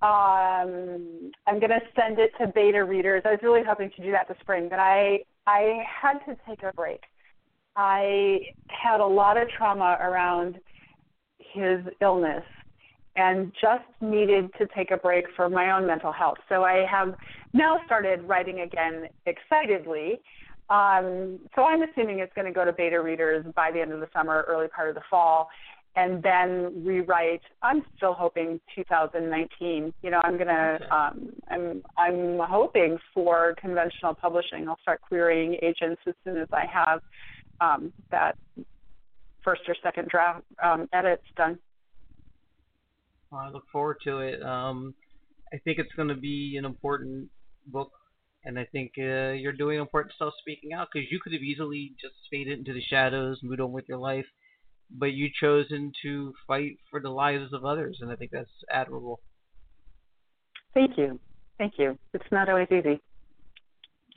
Um, 0.02 1.32
I'm 1.48 1.60
going 1.60 1.70
to 1.70 1.80
send 1.96 2.20
it 2.20 2.32
to 2.40 2.48
beta 2.48 2.84
readers. 2.84 3.22
I 3.26 3.32
was 3.32 3.40
really 3.44 3.62
hoping 3.66 3.92
to 3.96 4.04
do 4.04 4.12
that 4.12 4.28
this 4.28 4.38
spring, 4.42 4.68
but 4.70 4.80
I 4.80 5.20
I 5.46 5.84
had 6.02 6.20
to 6.26 6.36
take 6.48 6.64
a 6.64 6.74
break. 6.74 7.02
I 7.76 8.40
had 8.68 9.00
a 9.00 9.06
lot 9.06 9.38
of 9.38 9.48
trauma 9.50 9.98
around 10.02 10.60
his 11.38 11.80
illness 12.02 12.44
and 13.16 13.52
just 13.62 13.84
needed 14.02 14.50
to 14.58 14.68
take 14.76 14.92
a 14.92 14.98
break 14.98 15.26
for 15.36 15.50
my 15.50 15.72
own 15.72 15.86
mental 15.86 16.12
health. 16.12 16.38
So 16.50 16.64
I 16.64 16.86
have 16.90 17.16
now 17.54 17.80
started 17.86 18.24
writing 18.24 18.62
again 18.62 19.08
excitedly. 19.26 20.20
Um, 20.70 21.40
so 21.56 21.64
I'm 21.64 21.84
assuming 21.84 22.20
it's 22.20 22.34
going 22.34 22.48
to 22.48 22.54
go 22.54 22.66
to 22.66 22.74
beta 22.74 23.00
readers 23.02 23.46
by 23.56 23.72
the 23.72 23.82
end 23.82 23.92
of 23.92 24.00
the 24.00 24.10
summer, 24.14 24.46
early 24.48 24.68
part 24.68 24.90
of 24.90 24.96
the 24.96 25.02
fall, 25.10 25.50
and 25.96 26.24
then 26.24 26.84
rewrite. 26.84 27.42
I'm 27.62 27.84
still 27.96 28.14
hoping 28.14 28.60
2019. 28.76 29.94
You 30.02 30.10
know, 30.10 30.22
I'm 30.24 30.38
gonna. 30.38 30.80
Okay. 30.82 30.86
Um, 30.90 31.30
I'm 31.50 31.84
I'm 31.98 32.40
hoping 32.50 32.98
for 33.14 33.56
conventional 33.60 34.16
publishing. 34.16 34.68
I'll 34.68 34.80
start 34.82 35.02
querying 35.02 35.58
agents 35.62 36.02
as 36.08 36.16
soon 36.24 36.38
as 36.38 36.48
I 36.52 36.66
have 36.66 37.02
um, 37.62 37.94
that 38.10 38.38
first 39.44 39.62
or 39.68 39.76
second 39.84 40.08
draft 40.08 40.44
um, 40.64 40.90
edits 40.94 41.24
done. 41.36 41.60
Well, 43.34 43.42
I 43.42 43.50
look 43.50 43.66
forward 43.72 43.98
to 44.04 44.20
it. 44.20 44.44
Um, 44.44 44.94
I 45.52 45.58
think 45.58 45.80
it's 45.80 45.92
going 45.96 46.10
to 46.10 46.16
be 46.16 46.56
an 46.60 46.66
important 46.66 47.30
book, 47.66 47.92
and 48.46 48.60
I 48.60 48.66
think 48.66 48.92
uh, 49.00 49.32
you're 49.32 49.54
doing 49.54 49.80
important 49.80 50.14
stuff 50.14 50.34
speaking 50.40 50.72
out 50.72 50.90
because 50.94 51.08
you 51.12 51.20
could 51.20 51.34
have 51.34 51.42
easily 51.42 51.94
just 52.00 52.14
faded 52.30 52.60
into 52.60 52.74
the 52.74 52.82
shadows, 52.88 53.40
moved 53.42 53.60
on 53.60 53.72
with 53.72 53.86
your 53.90 53.98
life, 53.98 54.28
but 54.92 55.14
you 55.14 55.30
chosen 55.42 55.92
to 56.04 56.32
fight 56.46 56.78
for 56.92 57.00
the 57.00 57.10
lives 57.10 57.54
of 57.54 57.66
others, 57.66 57.98
and 58.02 58.12
I 58.12 58.16
think 58.16 58.30
that's 58.30 58.52
admirable. 58.72 59.20
Thank 60.76 60.96
you. 60.96 61.20
Thank 61.58 61.74
you. 61.80 61.98
It's 62.14 62.32
not 62.32 62.50
always 62.50 62.68
easy. 62.70 63.02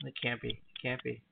It 0.05 0.13
can't 0.21 0.39
be. 0.39 0.49
It 0.49 0.81
can't 0.81 1.01
be. 1.01 1.23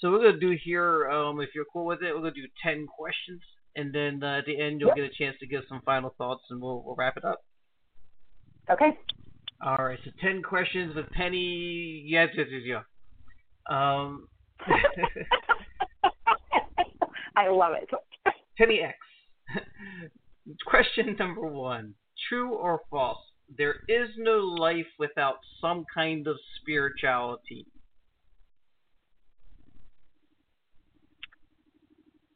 So 0.00 0.10
we're 0.10 0.24
gonna 0.24 0.40
do 0.40 0.56
here, 0.64 1.08
um, 1.08 1.40
if 1.40 1.50
you're 1.54 1.66
cool 1.72 1.86
with 1.86 2.02
it, 2.02 2.12
we're 2.12 2.22
gonna 2.22 2.32
do 2.32 2.48
ten 2.64 2.88
questions, 2.88 3.42
and 3.76 3.92
then 3.92 4.22
uh, 4.22 4.38
at 4.38 4.46
the 4.46 4.60
end 4.60 4.80
you'll 4.80 4.88
Yep. 4.90 4.96
get 4.96 5.04
a 5.04 5.10
chance 5.16 5.36
to 5.40 5.46
give 5.46 5.62
some 5.68 5.80
final 5.84 6.14
thoughts, 6.18 6.44
and 6.50 6.60
we'll 6.60 6.82
we'll 6.84 6.94
wrap 6.96 7.16
it 7.16 7.24
up. 7.24 7.42
Okay. 8.70 8.96
All 9.64 9.76
right, 9.76 9.98
so 10.04 10.10
ten 10.20 10.42
questions 10.42 10.94
with 10.96 11.08
Penny. 11.10 12.02
Yes, 12.06 12.28
yes, 12.36 12.46
yes, 12.50 12.62
yeah. 12.64 12.82
Um, 13.70 14.28
I 17.36 17.48
love 17.48 17.72
it. 17.80 17.88
Penny 18.58 18.80
X. 18.80 18.96
Question 20.66 21.16
number 21.18 21.46
one: 21.46 21.94
True 22.28 22.54
or 22.54 22.80
false? 22.90 23.18
There 23.56 23.76
is 23.88 24.08
no 24.16 24.38
life 24.38 24.86
without 24.98 25.36
some 25.60 25.84
kind 25.94 26.26
of 26.26 26.36
spirituality. 26.60 27.66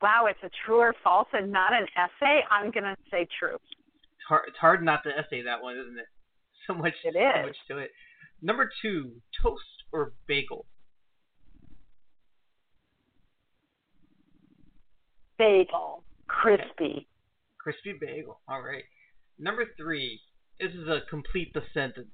Wow, 0.03 0.27
it's 0.27 0.39
a 0.43 0.51
true 0.65 0.79
or 0.79 0.95
false 1.03 1.29
and 1.33 1.51
not 1.51 1.73
an 1.73 1.87
essay. 1.97 2.41
I'm 2.51 2.71
going 2.71 2.85
to 2.85 2.97
say 3.11 3.27
true. 3.39 3.55
It's 3.55 4.29
hard, 4.29 4.43
it's 4.49 4.59
hard 4.59 4.85
not 4.85 5.03
to 5.05 5.11
essay 5.11 5.43
that 5.43 5.63
one, 5.63 5.77
isn't 5.77 5.99
it? 5.99 6.07
So 6.67 6.75
much, 6.75 6.95
It 7.05 7.15
so 7.15 7.47
much 7.47 7.57
to 7.69 7.79
it. 7.79 7.93
Number 8.43 8.69
two: 8.83 9.13
Toast 9.41 9.63
or 9.93 10.15
bagel? 10.27 10.67
Bagel, 15.39 16.03
crispy. 16.27 17.07
Crispy 17.59 17.95
bagel. 18.01 18.41
All 18.49 18.63
right. 18.63 18.83
Number 19.39 19.65
three. 19.77 20.19
This 20.59 20.73
is 20.73 20.89
a 20.89 21.03
complete 21.09 21.53
the 21.55 21.63
sentence. 21.73 22.09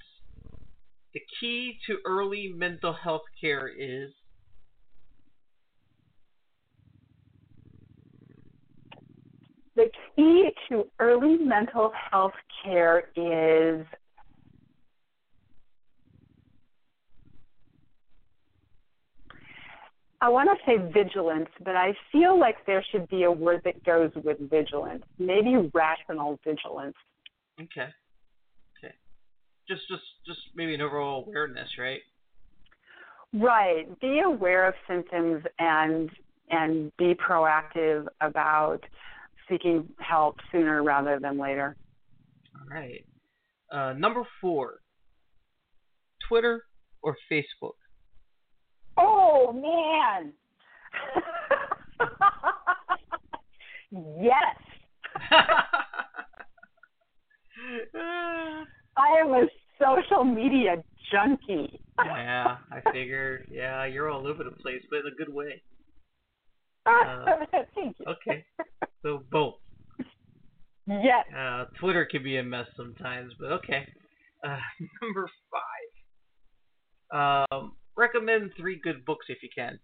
The 1.15 1.21
key 1.41 1.79
to 1.87 1.99
early 2.05 2.53
mental 2.55 2.93
health 2.93 3.23
care 3.41 3.69
is 3.69 4.11
The 9.75 9.91
key 10.15 10.51
to 10.69 10.85
early 10.99 11.37
mental 11.39 11.93
health 12.11 12.35
care 12.63 13.11
is 13.17 13.87
I 20.23 20.29
want 20.29 20.49
to 20.51 20.57
say 20.65 20.77
vigilance, 20.93 21.49
but 21.65 21.75
I 21.75 21.95
feel 22.13 22.39
like 22.39 22.65
there 22.65 22.85
should 22.93 23.09
be 23.09 23.25
a 23.25 23.31
word 23.33 23.61
that 23.65 23.83
goes 23.83 24.13
with 24.23 24.39
vigilance. 24.49 25.03
Maybe 25.19 25.69
rational 25.75 26.39
vigilance. 26.45 26.95
Okay. 27.61 27.89
Okay. 28.79 28.95
Just 29.69 29.83
just 29.89 30.05
just 30.25 30.39
maybe 30.55 30.75
an 30.75 30.81
overall 30.81 31.25
awareness, 31.27 31.69
right? 31.77 32.01
Right. 33.35 34.01
Be 34.01 34.21
aware 34.21 34.69
of 34.69 34.75
symptoms 34.87 35.43
and 35.59 36.09
and 36.51 36.93
be 36.99 37.15
proactive 37.15 38.07
about 38.21 38.79
seeking 39.53 39.89
help 39.99 40.37
sooner 40.51 40.83
rather 40.83 41.19
than 41.21 41.39
later. 41.39 41.77
All 42.57 42.67
right. 42.75 43.05
Uh, 43.71 43.93
number 43.95 44.23
four. 44.41 44.79
Twitter 46.29 46.65
or 47.03 47.17
Facebook? 47.31 47.73
Oh 48.97 49.53
man. 49.53 50.33
yes. 54.21 54.57
I 58.97 59.21
am 59.21 59.29
a 59.33 59.47
social 59.79 60.25
media 60.25 60.83
junkie. 61.11 61.81
yeah, 62.05 62.57
I 62.71 62.81
figured. 62.93 63.49
Yeah, 63.51 63.85
you're 63.87 64.11
all 64.11 64.27
over 64.27 64.45
the 64.45 64.51
place, 64.51 64.83
but 64.91 65.01
in 65.01 65.07
a 65.07 65.15
good 65.17 65.33
way. 65.33 65.63
Uh, 66.87 67.25
Thank 67.75 67.97
you. 67.99 68.07
Okay. 68.07 68.45
So 69.03 69.25
both. 69.31 69.55
Yes. 70.87 71.27
Uh, 71.37 71.65
Twitter 71.79 72.05
can 72.05 72.23
be 72.23 72.39
a 72.39 72.43
mess 72.43 72.67
sometimes, 72.77 73.33
but 73.39 73.53
okay. 73.53 73.87
Uh, 74.45 74.59
number 75.03 75.29
five. 77.11 77.47
Um, 77.53 77.73
recommend 77.97 78.51
three 78.57 78.81
good 78.83 79.05
books 79.05 79.27
if 79.29 79.43
you 79.43 79.49
can. 79.55 79.79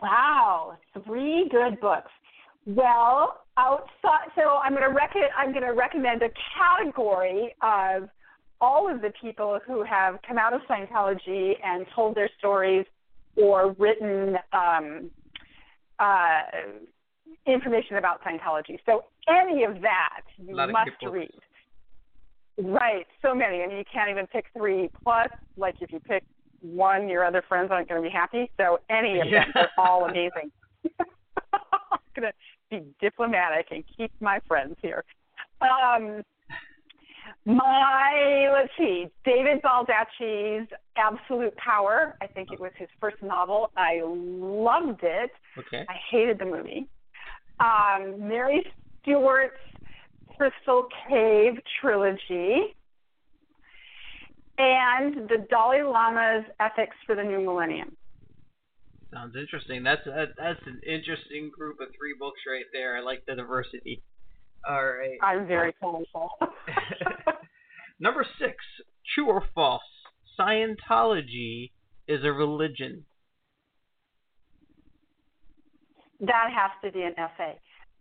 Wow, 0.00 0.78
three 1.04 1.48
good 1.50 1.80
books. 1.80 2.10
Well, 2.66 3.40
outside, 3.56 4.28
so 4.36 4.58
I'm 4.62 4.72
going 4.72 4.88
to 4.88 4.94
rec- 4.94 5.14
I'm 5.36 5.52
going 5.52 5.64
to 5.64 5.72
recommend 5.72 6.22
a 6.22 6.28
category 6.56 7.54
of 7.62 8.08
all 8.60 8.92
of 8.92 9.00
the 9.00 9.12
people 9.20 9.58
who 9.66 9.82
have 9.82 10.18
come 10.26 10.38
out 10.38 10.52
of 10.52 10.60
Scientology 10.68 11.54
and 11.64 11.86
told 11.94 12.14
their 12.14 12.30
stories 12.38 12.84
or 13.36 13.74
written 13.78 14.36
um, 14.52 15.10
uh, 16.00 16.40
information 17.46 17.96
about 17.96 18.22
Scientology. 18.24 18.78
So 18.86 19.04
any 19.28 19.64
of 19.64 19.80
that 19.82 20.22
you 20.38 20.54
must 20.54 20.90
read. 21.02 21.30
Right, 22.58 23.06
so 23.22 23.34
many. 23.34 23.62
I 23.62 23.66
mean, 23.68 23.78
you 23.78 23.84
can't 23.90 24.10
even 24.10 24.26
pick 24.26 24.46
three. 24.56 24.90
Plus, 25.02 25.28
like 25.56 25.76
if 25.80 25.92
you 25.92 26.00
pick 26.00 26.24
one, 26.60 27.08
your 27.08 27.24
other 27.24 27.42
friends 27.48 27.70
aren't 27.70 27.88
going 27.88 28.02
to 28.02 28.06
be 28.08 28.12
happy. 28.12 28.50
So 28.58 28.80
any 28.90 29.20
of 29.20 29.28
Yeah. 29.28 29.44
them, 29.44 29.52
they're 29.54 29.70
all 29.78 30.04
amazing. 30.04 30.50
I'm 31.52 31.98
going 32.14 32.28
to 32.28 32.32
be 32.70 32.82
diplomatic 33.00 33.66
and 33.70 33.84
keep 33.96 34.12
my 34.20 34.40
friends 34.46 34.76
here. 34.82 35.04
Um, 35.60 36.22
my 37.56 38.50
let's 38.52 38.72
see, 38.78 39.06
David 39.24 39.62
Baldacci's 39.62 40.68
Absolute 40.96 41.56
Power. 41.56 42.16
I 42.20 42.26
think 42.26 42.52
it 42.52 42.60
was 42.60 42.72
his 42.76 42.88
first 43.00 43.22
novel. 43.22 43.70
I 43.76 44.00
loved 44.04 45.00
it. 45.02 45.30
Okay. 45.58 45.84
I 45.88 45.94
hated 46.10 46.38
the 46.38 46.44
movie. 46.44 46.86
Um, 47.58 48.28
Mary 48.28 48.64
Stewart's 49.02 49.56
Crystal 50.36 50.86
Cave 51.08 51.54
trilogy, 51.80 52.74
and 54.58 55.28
the 55.28 55.46
Dalai 55.50 55.82
Lama's 55.82 56.44
Ethics 56.60 56.96
for 57.06 57.14
the 57.14 57.22
New 57.22 57.40
Millennium. 57.40 57.96
Sounds 59.12 59.34
interesting. 59.36 59.82
That's 59.82 60.04
that, 60.04 60.28
that's 60.38 60.60
an 60.66 60.80
interesting 60.86 61.50
group 61.56 61.80
of 61.80 61.88
three 61.88 62.14
books 62.18 62.40
right 62.48 62.64
there. 62.72 62.96
I 62.96 63.00
like 63.00 63.24
the 63.26 63.34
diversity. 63.34 64.02
All 64.68 64.84
right. 64.84 65.18
I'm 65.22 65.46
very 65.46 65.74
thankful. 65.80 66.30
Number 68.00 68.24
six. 68.38 68.56
True 69.14 69.28
or 69.28 69.44
false? 69.54 69.82
Scientology 70.38 71.70
is 72.08 72.24
a 72.24 72.32
religion. 72.32 73.04
that 76.20 76.48
has 76.54 76.70
to 76.84 76.92
be 76.92 77.02
an 77.02 77.14
essay. 77.18 77.58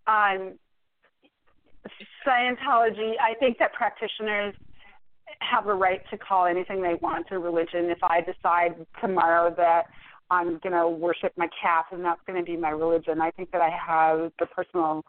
Um, 0.08 0.58
Scientology, 2.28 3.14
I 3.22 3.34
think 3.40 3.58
that 3.60 3.74
practitioners 3.74 4.54
have 5.40 5.68
a 5.68 5.74
right 5.74 6.02
to 6.12 6.18
call 6.18 6.46
anything 6.46 6.82
they 6.82 6.96
want 7.02 7.28
a 7.32 7.40
religion. 7.40 7.86
If 7.90 8.04
I 8.04 8.20
decide 8.22 8.86
tomorrow 9.00 9.54
that 9.56 9.84
I'm 10.30 10.60
going 10.60 10.74
to 10.74 10.90
worship 10.90 11.32
my 11.38 11.48
cat 11.62 11.86
and 11.92 12.04
that's 12.04 12.20
going 12.28 12.38
to 12.38 12.46
be 12.46 12.58
my 12.58 12.70
religion, 12.70 13.22
I 13.22 13.32
think 13.32 13.52
that 13.52 13.62
I 13.62 13.70
have 13.70 14.32
the 14.40 14.46
personal 14.48 15.04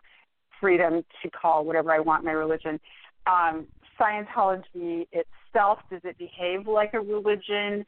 freedom 0.61 1.03
to 1.22 1.30
call 1.30 1.64
whatever 1.64 1.91
I 1.91 1.99
want 1.99 2.24
my 2.24 2.32
religion. 2.32 2.78
Um, 3.26 3.66
Scientology 4.01 5.07
itself, 5.12 5.78
does 5.90 6.01
it 6.05 6.16
behave 6.18 6.66
like 6.66 6.94
a 6.94 7.01
religion, 7.01 7.84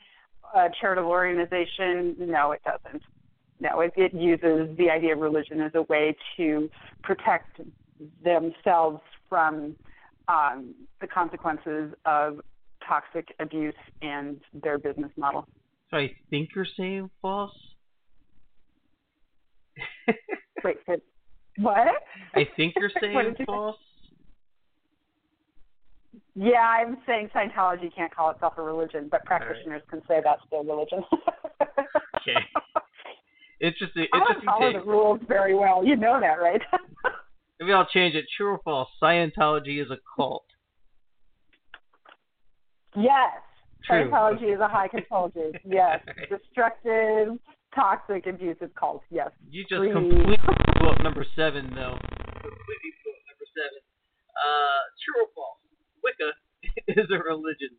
a 0.55 0.69
charitable 0.81 1.11
organization? 1.11 2.17
No, 2.19 2.53
it 2.53 2.61
doesn't. 2.65 3.03
No, 3.61 3.81
it, 3.81 3.93
it 3.97 4.13
uses 4.13 4.77
the 4.77 4.91
idea 4.91 5.15
of 5.15 5.21
religion 5.21 5.61
as 5.61 5.73
a 5.75 5.83
way 5.83 6.17
to 6.37 6.69
protect 7.03 7.61
themselves 8.25 9.01
from 9.29 9.77
um, 10.29 10.75
the 11.01 11.07
consequences 11.07 11.95
of 12.05 12.41
toxic 12.87 13.29
abuse 13.39 13.75
and 14.03 14.41
their 14.63 14.79
business 14.79 15.11
model. 15.17 15.47
So 15.91 15.97
I 15.99 16.11
think 16.31 16.51
you're 16.55 16.67
saying 16.77 17.11
false. 17.21 17.53
Wait, 20.65 20.77
what? 21.59 21.89
I 22.35 22.49
think 22.57 22.75
you're 22.77 22.91
saying 23.01 23.37
false. 23.47 23.77
Yeah, 26.35 26.61
I'm 26.61 26.99
saying 27.07 27.31
Scientology 27.35 27.95
can't 27.95 28.15
call 28.15 28.31
itself 28.31 28.55
a 28.59 28.63
religion, 28.63 29.09
but 29.11 29.25
practitioners 29.25 29.83
can 29.91 30.01
say 30.09 30.21
that's 30.23 30.43
their 30.51 30.61
religion. 30.63 31.03
Okay. 31.61 32.39
Interesting. 33.61 34.07
I 34.13 34.19
don't 34.19 34.45
follow 34.45 34.73
the 34.73 34.81
rules 34.85 35.21
very 35.29 35.55
well. 35.55 35.85
You 35.85 35.97
know 35.97 36.19
that, 36.21 36.41
right? 36.41 36.61
Maybe 37.61 37.73
I'll 37.73 37.87
change 37.87 38.15
it. 38.15 38.25
True 38.37 38.53
or 38.53 38.61
false? 38.65 38.89
Scientology 39.01 39.81
is 39.83 39.91
a 39.91 39.99
cult. 40.17 40.45
yes. 42.97 43.31
True. 43.85 44.11
Scientology 44.11 44.55
is 44.55 44.61
a 44.61 44.69
high 44.69 44.89
control 44.89 45.29
group. 45.29 45.55
Yes. 45.65 46.01
Alright. 46.09 46.29
Destructive, 46.31 47.39
toxic, 47.75 48.27
abusive 48.27 48.71
cult. 48.75 49.03
Yes. 49.11 49.31
You 49.51 49.63
just 49.63 49.79
Three. 49.79 49.93
completely 49.93 50.37
blew 50.79 50.89
up 50.89 51.03
number 51.03 51.25
seven, 51.37 51.67
though. 51.75 51.99
Completely 52.03 52.93
blew 53.03 53.13
up 53.15 53.23
number 53.31 53.47
seven. 53.55 53.79
Uh, 54.35 54.83
true 55.03 55.23
or 55.23 55.29
false? 55.35 55.62
Wicca 56.03 56.33
is 56.89 57.07
a 57.11 57.19
religion. 57.23 57.71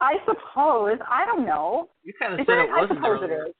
I 0.00 0.16
suppose. 0.26 0.98
I 1.08 1.24
don't 1.24 1.46
know. 1.46 1.88
You 2.02 2.12
kind 2.18 2.34
of 2.34 2.40
Is 2.40 2.46
said 2.46 2.58
it? 2.58 2.68
it 2.68 2.70
wasn't 2.70 2.98
suppose 2.98 3.22
it 3.22 3.32
is. 3.32 3.54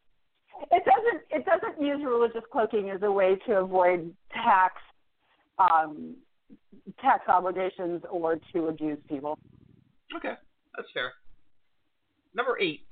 It 0.71 0.83
doesn't. 0.85 1.23
It 1.31 1.45
doesn't 1.47 1.85
use 1.85 2.01
religious 2.05 2.43
cloaking 2.53 2.91
as 2.91 3.01
a 3.03 3.11
way 3.11 3.37
to 3.47 3.59
avoid 3.61 4.15
tax, 4.33 4.75
um, 5.59 6.17
tax 7.01 7.29
obligations 7.29 8.03
or 8.11 8.37
to 8.53 8.67
abuse 8.67 8.99
people. 9.09 9.39
Okay, 10.15 10.35
that's 10.77 10.89
fair. 10.93 11.13
Number 12.35 12.59
eight. 12.61 12.87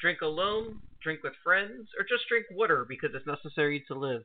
Drink 0.00 0.20
alone, 0.22 0.80
drink 1.02 1.22
with 1.22 1.34
friends, 1.44 1.88
or 1.98 2.04
just 2.04 2.28
drink 2.28 2.46
water 2.50 2.84
because 2.88 3.10
it's 3.14 3.26
necessary 3.26 3.84
to 3.88 3.94
live. 3.94 4.22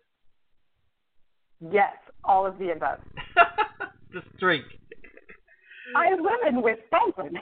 Yes, 1.60 1.96
all 2.24 2.46
of 2.46 2.58
the 2.60 2.72
above. 2.72 3.00
just 4.14 4.28
drink. 4.40 4.66
I 5.96 6.12
live 6.12 6.54
in 6.54 6.62
Wisconsin. 6.62 7.40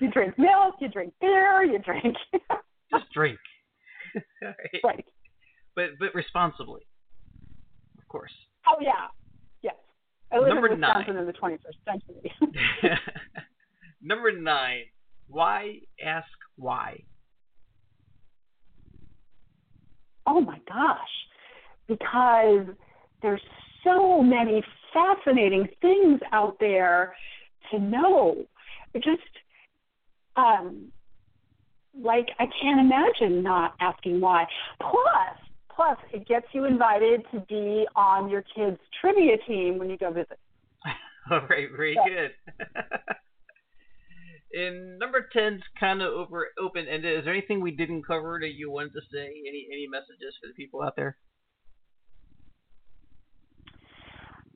you 0.00 0.10
drink 0.10 0.38
milk, 0.38 0.76
you 0.80 0.88
drink 0.88 1.12
beer, 1.20 1.64
you 1.64 1.78
drink. 1.80 2.16
just 2.90 3.10
drink. 3.12 3.38
Right. 4.40 4.54
right. 4.82 5.04
But 5.76 5.90
but 6.00 6.14
responsibly. 6.14 6.80
Of 7.98 8.08
course. 8.08 8.32
Oh 8.66 8.76
yeah. 8.80 9.08
Yes. 9.62 9.74
I 10.32 10.38
live 10.38 10.48
Number 10.48 10.68
in 10.68 10.80
Wisconsin 10.80 11.14
nine. 11.14 11.22
in 11.22 11.26
the 11.26 11.32
21st 11.34 11.84
century. 11.84 12.98
Number 14.02 14.32
nine. 14.32 14.84
Why 15.28 15.80
ask 16.02 16.26
why? 16.56 17.02
oh 20.26 20.40
my 20.40 20.58
gosh. 20.68 20.98
Because 21.88 22.66
there's 23.22 23.40
so 23.84 24.22
many 24.22 24.62
fascinating 24.92 25.66
things 25.80 26.20
out 26.32 26.56
there 26.60 27.14
to 27.70 27.78
know. 27.78 28.44
It 28.94 29.02
just 29.02 29.22
um 30.36 30.92
like 32.00 32.28
I 32.38 32.44
can't 32.60 32.80
imagine 32.80 33.42
not 33.42 33.74
asking 33.80 34.20
why. 34.20 34.46
Plus, 34.80 35.36
plus 35.74 35.98
it 36.12 36.26
gets 36.28 36.46
you 36.52 36.64
invited 36.64 37.22
to 37.32 37.40
be 37.48 37.86
on 37.96 38.28
your 38.28 38.42
kids' 38.54 38.78
trivia 39.00 39.36
team 39.46 39.78
when 39.78 39.90
you 39.90 39.96
go 39.96 40.10
visit. 40.12 40.38
All 41.30 41.40
right, 41.48 41.68
very 41.74 41.94
Yeah. 41.94 42.04
good. 42.08 42.30
and 44.52 44.98
number 44.98 45.28
10's 45.34 45.62
kind 45.78 46.02
of 46.02 46.12
over 46.12 46.48
open 46.60 46.86
ended. 46.88 47.18
Is 47.18 47.24
there 47.24 47.34
anything 47.34 47.60
we 47.60 47.72
didn't 47.72 48.06
cover 48.06 48.38
that 48.40 48.54
you 48.54 48.70
wanted 48.70 48.92
to 48.94 49.00
say? 49.12 49.26
Any 49.26 49.66
any 49.72 49.86
messages 49.90 50.36
for 50.40 50.48
the 50.48 50.54
people 50.54 50.82
out 50.82 50.96
there? 50.96 51.16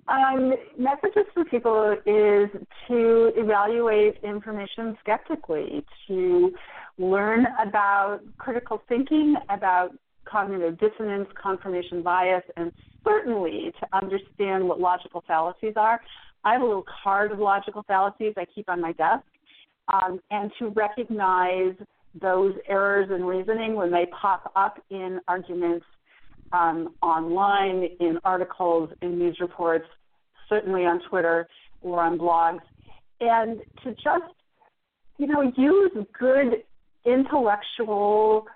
Um, 0.09 0.53
messages 0.77 1.27
for 1.33 1.45
people 1.45 1.93
is 2.07 2.51
to 2.89 3.33
evaluate 3.37 4.19
information 4.25 4.97
skeptically, 5.01 5.85
to 6.09 6.53
learn 6.99 7.47
about 7.65 8.21
critical 8.37 8.83
thinking, 8.89 9.37
about 9.49 9.91
cognitive 10.25 10.79
dissonance, 10.79 11.29
confirmation 11.41 12.03
bias, 12.03 12.43
and 12.57 12.73
certainly 13.05 13.73
to 13.81 13.87
understand 13.97 14.67
what 14.67 14.81
logical 14.81 15.23
fallacies 15.27 15.75
are. 15.77 16.01
I 16.45 16.55
have 16.55 16.63
a 16.63 16.65
little 16.65 16.87
card 17.03 17.31
of 17.31 17.39
logical 17.39 17.85
fallacies 17.87 18.35
I 18.37 18.45
keep 18.53 18.69
on 18.69 18.81
my 18.81 18.93
desk, 18.93 19.25
um, 19.93 20.21
and 20.31 20.51
to 20.59 20.69
recognize 20.71 21.75
those 22.21 22.55
errors 22.69 23.09
in 23.15 23.25
reasoning 23.25 23.75
when 23.75 23.91
they 23.91 24.07
pop 24.21 24.53
up 24.57 24.83
in 24.91 25.21
arguments 25.29 25.87
um, 26.53 26.95
online, 27.03 27.89
in 28.01 28.19
articles, 28.25 28.91
in 29.01 29.19
news 29.19 29.39
reports, 29.41 29.87
certainly 30.49 30.83
on 30.85 31.01
Twitter 31.09 31.49
or 31.81 32.03
on 32.03 32.19
blogs, 32.19 32.61
and 33.21 33.61
to 33.83 33.93
just, 33.93 34.35
you 35.19 35.27
know, 35.27 35.43
use 35.57 35.93
good 36.19 36.63
intellectual 37.05 38.47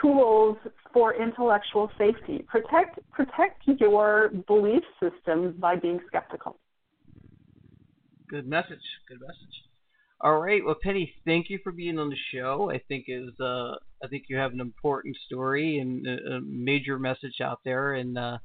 tools 0.00 0.56
for 0.92 1.14
intellectual 1.14 1.90
safety. 1.98 2.44
Protect 2.48 2.98
protect 3.12 3.62
your 3.66 4.30
belief 4.46 4.82
system 5.00 5.54
by 5.58 5.76
being 5.76 6.00
skeptical. 6.06 6.58
Good 8.28 8.46
message. 8.46 8.84
Good 9.08 9.20
message. 9.20 9.67
All 10.20 10.38
right. 10.40 10.64
Well, 10.64 10.76
Penny, 10.82 11.14
thank 11.24 11.48
you 11.48 11.60
for 11.62 11.70
being 11.70 11.98
on 11.98 12.10
the 12.10 12.16
show. 12.34 12.70
I 12.72 12.78
think 12.88 13.04
is 13.06 13.30
uh, 13.40 13.76
I 14.02 14.08
think 14.10 14.24
you 14.28 14.36
have 14.36 14.52
an 14.52 14.60
important 14.60 15.16
story 15.26 15.78
and 15.78 16.04
a, 16.06 16.36
a 16.36 16.40
major 16.40 16.98
message 16.98 17.40
out 17.40 17.60
there, 17.64 17.94
and 17.94 18.18
uh, 18.18 18.38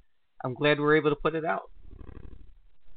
I'm 0.43 0.53
glad 0.53 0.80
we 0.80 0.86
are 0.86 0.95
able 0.95 1.09
to 1.09 1.15
put 1.15 1.34
it 1.34 1.45
out. 1.45 1.71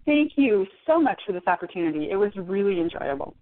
Thank 0.04 0.32
you 0.36 0.66
so 0.86 1.00
much 1.00 1.20
for 1.26 1.32
this 1.32 1.42
opportunity. 1.46 2.10
It 2.10 2.16
was 2.16 2.32
really 2.36 2.80
enjoyable. 2.80 3.34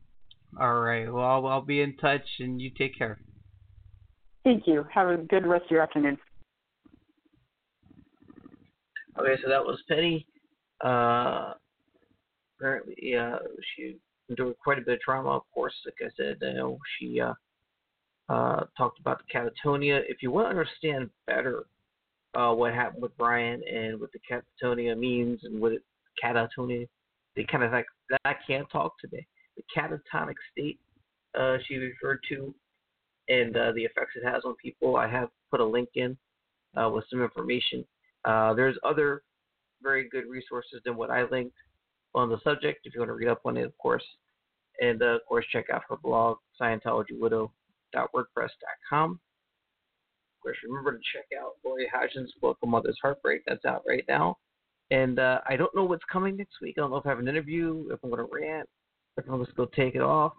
All 0.58 0.80
right. 0.80 1.12
Well, 1.12 1.24
I'll, 1.24 1.46
I'll 1.46 1.60
be 1.60 1.82
in 1.82 1.96
touch, 1.96 2.22
and 2.38 2.60
you 2.60 2.70
take 2.78 2.96
care. 2.96 3.18
Thank 4.44 4.66
you. 4.66 4.86
Have 4.94 5.08
a 5.08 5.16
good 5.16 5.46
rest 5.46 5.64
of 5.64 5.70
your 5.72 5.82
afternoon. 5.82 6.16
Okay, 9.18 9.40
so 9.42 9.48
that 9.48 9.64
was 9.64 9.82
Penny. 9.88 10.26
Uh, 10.84 11.54
apparently, 12.58 13.14
uh, 13.16 13.38
she 13.76 13.96
endured 14.28 14.56
quite 14.62 14.78
a 14.78 14.82
bit 14.82 14.94
of 14.94 15.00
trauma. 15.00 15.30
Of 15.30 15.42
course, 15.52 15.74
like 15.84 15.94
I 16.00 16.10
said, 16.16 16.38
I 16.42 16.52
know 16.52 16.78
she 16.98 17.20
uh, 17.20 17.34
uh, 18.28 18.64
talked 18.76 19.00
about 19.00 19.20
the 19.20 19.38
catatonia. 19.38 20.00
If 20.08 20.22
you 20.22 20.30
want 20.30 20.46
to 20.46 20.50
understand 20.50 21.10
better 21.26 21.64
uh, 22.34 22.52
what 22.52 22.74
happened 22.74 23.02
with 23.02 23.16
Brian 23.16 23.62
and 23.70 24.00
what 24.00 24.10
the 24.12 24.20
catatonia 24.30 24.96
means 24.98 25.40
and 25.44 25.60
what 25.60 25.72
it, 25.72 25.82
catatonia, 26.22 26.88
they 27.36 27.44
kind 27.44 27.64
of 27.64 27.72
like 27.72 27.86
I 28.24 28.34
can't 28.46 28.68
talk 28.70 28.94
today. 29.00 29.26
The 29.56 29.62
catatonic 29.76 30.34
state 30.52 30.78
uh, 31.38 31.56
she 31.66 31.76
referred 31.76 32.20
to 32.28 32.54
and 33.28 33.56
uh, 33.56 33.72
the 33.72 33.82
effects 33.82 34.12
it 34.16 34.26
has 34.26 34.42
on 34.44 34.54
people. 34.56 34.96
I 34.96 35.08
have 35.08 35.28
put 35.50 35.60
a 35.60 35.64
link 35.64 35.88
in 35.94 36.16
uh, 36.76 36.90
with 36.90 37.04
some 37.10 37.22
information. 37.22 37.84
Uh, 38.24 38.54
there's 38.54 38.76
other 38.84 39.22
very 39.82 40.08
good 40.08 40.24
resources 40.28 40.80
than 40.84 40.96
what 40.96 41.10
I 41.10 41.24
linked 41.30 41.56
on 42.14 42.28
the 42.28 42.38
subject 42.44 42.80
if 42.84 42.94
you 42.94 43.00
want 43.00 43.08
to 43.08 43.14
read 43.14 43.28
up 43.28 43.40
on 43.44 43.56
it, 43.56 43.64
of 43.64 43.76
course. 43.78 44.04
And 44.80 45.02
uh, 45.02 45.16
of 45.16 45.20
course, 45.28 45.44
check 45.52 45.66
out 45.72 45.82
her 45.88 45.96
blog, 46.02 46.38
ScientologyWidow.wordpress.com. 46.60 49.10
Of 49.10 49.18
course, 50.42 50.56
remember 50.64 50.92
to 50.92 50.98
check 51.12 51.26
out 51.40 51.52
Lori 51.64 51.88
Hodgson's 51.92 52.32
book, 52.40 52.58
A 52.62 52.66
Mother's 52.66 52.98
Heartbreak. 53.00 53.42
That's 53.46 53.64
out 53.64 53.82
right 53.86 54.04
now. 54.08 54.36
And 54.90 55.18
uh, 55.18 55.40
I 55.48 55.56
don't 55.56 55.74
know 55.74 55.84
what's 55.84 56.04
coming 56.12 56.36
next 56.36 56.56
week. 56.60 56.74
I 56.76 56.82
don't 56.82 56.90
know 56.90 56.98
if 56.98 57.06
I 57.06 57.10
have 57.10 57.18
an 57.18 57.28
interview, 57.28 57.86
if 57.90 57.98
I'm 58.02 58.10
going 58.10 58.24
to 58.24 58.28
rant, 58.30 58.68
if 59.16 59.24
I'm 59.30 59.42
just 59.44 59.56
going 59.56 59.70
to 59.70 59.76
take 59.76 59.94
it 59.94 60.02
off. 60.02 60.34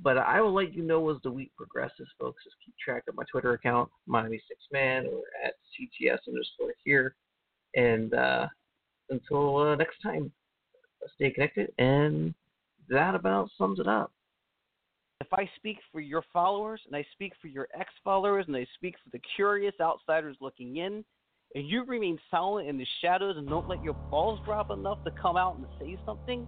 But 0.00 0.18
I 0.18 0.40
will 0.40 0.52
let 0.52 0.74
you 0.74 0.82
know 0.82 1.08
as 1.10 1.18
the 1.22 1.30
week 1.30 1.52
progresses, 1.56 2.08
folks. 2.18 2.42
Just 2.42 2.56
keep 2.64 2.74
track 2.82 3.04
of 3.08 3.14
my 3.14 3.22
Twitter 3.30 3.52
account, 3.52 3.88
Miami 4.06 4.42
Six 4.48 4.60
Man, 4.72 5.06
or 5.06 5.22
at 5.44 5.54
CTS 5.70 6.18
underscore 6.26 6.74
here. 6.84 7.14
And 7.76 8.12
uh, 8.12 8.48
until 9.10 9.58
uh, 9.58 9.76
next 9.76 9.98
time, 10.02 10.32
stay 11.14 11.30
connected. 11.30 11.72
And 11.78 12.34
that 12.88 13.14
about 13.14 13.50
sums 13.56 13.78
it 13.78 13.86
up. 13.86 14.12
If 15.20 15.32
I 15.32 15.48
speak 15.56 15.78
for 15.90 16.00
your 16.00 16.22
followers, 16.32 16.80
and 16.86 16.96
I 16.96 17.04
speak 17.12 17.32
for 17.40 17.48
your 17.48 17.68
ex 17.78 17.90
followers, 18.02 18.44
and 18.46 18.56
I 18.56 18.66
speak 18.74 18.96
for 19.02 19.10
the 19.10 19.20
curious 19.36 19.74
outsiders 19.80 20.36
looking 20.40 20.76
in, 20.76 21.04
and 21.54 21.68
you 21.68 21.84
remain 21.84 22.18
silent 22.30 22.68
in 22.68 22.76
the 22.76 22.86
shadows 23.00 23.36
and 23.36 23.48
don't 23.48 23.68
let 23.68 23.82
your 23.82 23.94
balls 24.10 24.40
drop 24.44 24.70
enough 24.70 25.02
to 25.04 25.10
come 25.12 25.36
out 25.36 25.56
and 25.56 25.66
say 25.80 25.96
something, 26.04 26.46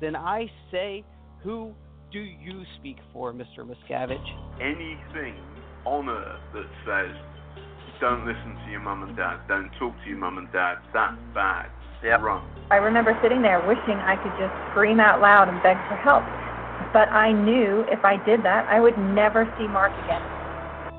then 0.00 0.14
I 0.14 0.50
say, 0.70 1.04
who 1.42 1.74
do 2.12 2.20
you 2.20 2.62
speak 2.78 2.98
for, 3.12 3.32
Mr. 3.32 3.58
Miscavige? 3.58 4.60
Anything 4.60 5.34
on 5.84 6.08
earth 6.08 6.40
that 6.54 6.66
says 6.86 7.14
don't 8.00 8.26
listen 8.26 8.56
to 8.64 8.70
your 8.70 8.80
mum 8.80 9.02
and 9.02 9.16
dad, 9.16 9.40
don't 9.48 9.70
talk 9.78 9.94
to 10.02 10.08
your 10.08 10.18
mum 10.18 10.38
and 10.38 10.50
dad, 10.52 10.76
that's 10.92 11.16
bad. 11.34 11.70
Yep. 12.04 12.20
Run. 12.20 12.42
I 12.70 12.76
remember 12.76 13.16
sitting 13.22 13.40
there 13.40 13.64
wishing 13.64 13.96
I 14.04 14.20
could 14.20 14.32
just 14.36 14.52
scream 14.70 15.00
out 15.00 15.20
loud 15.20 15.48
and 15.48 15.56
beg 15.64 15.80
for 15.88 15.96
help. 15.96 16.24
But 16.92 17.08
I 17.08 17.32
knew 17.32 17.84
if 17.88 18.04
I 18.04 18.20
did 18.28 18.44
that, 18.44 18.68
I 18.68 18.78
would 18.78 18.96
never 19.16 19.48
see 19.56 19.66
Mark 19.66 19.92
again. 20.04 20.20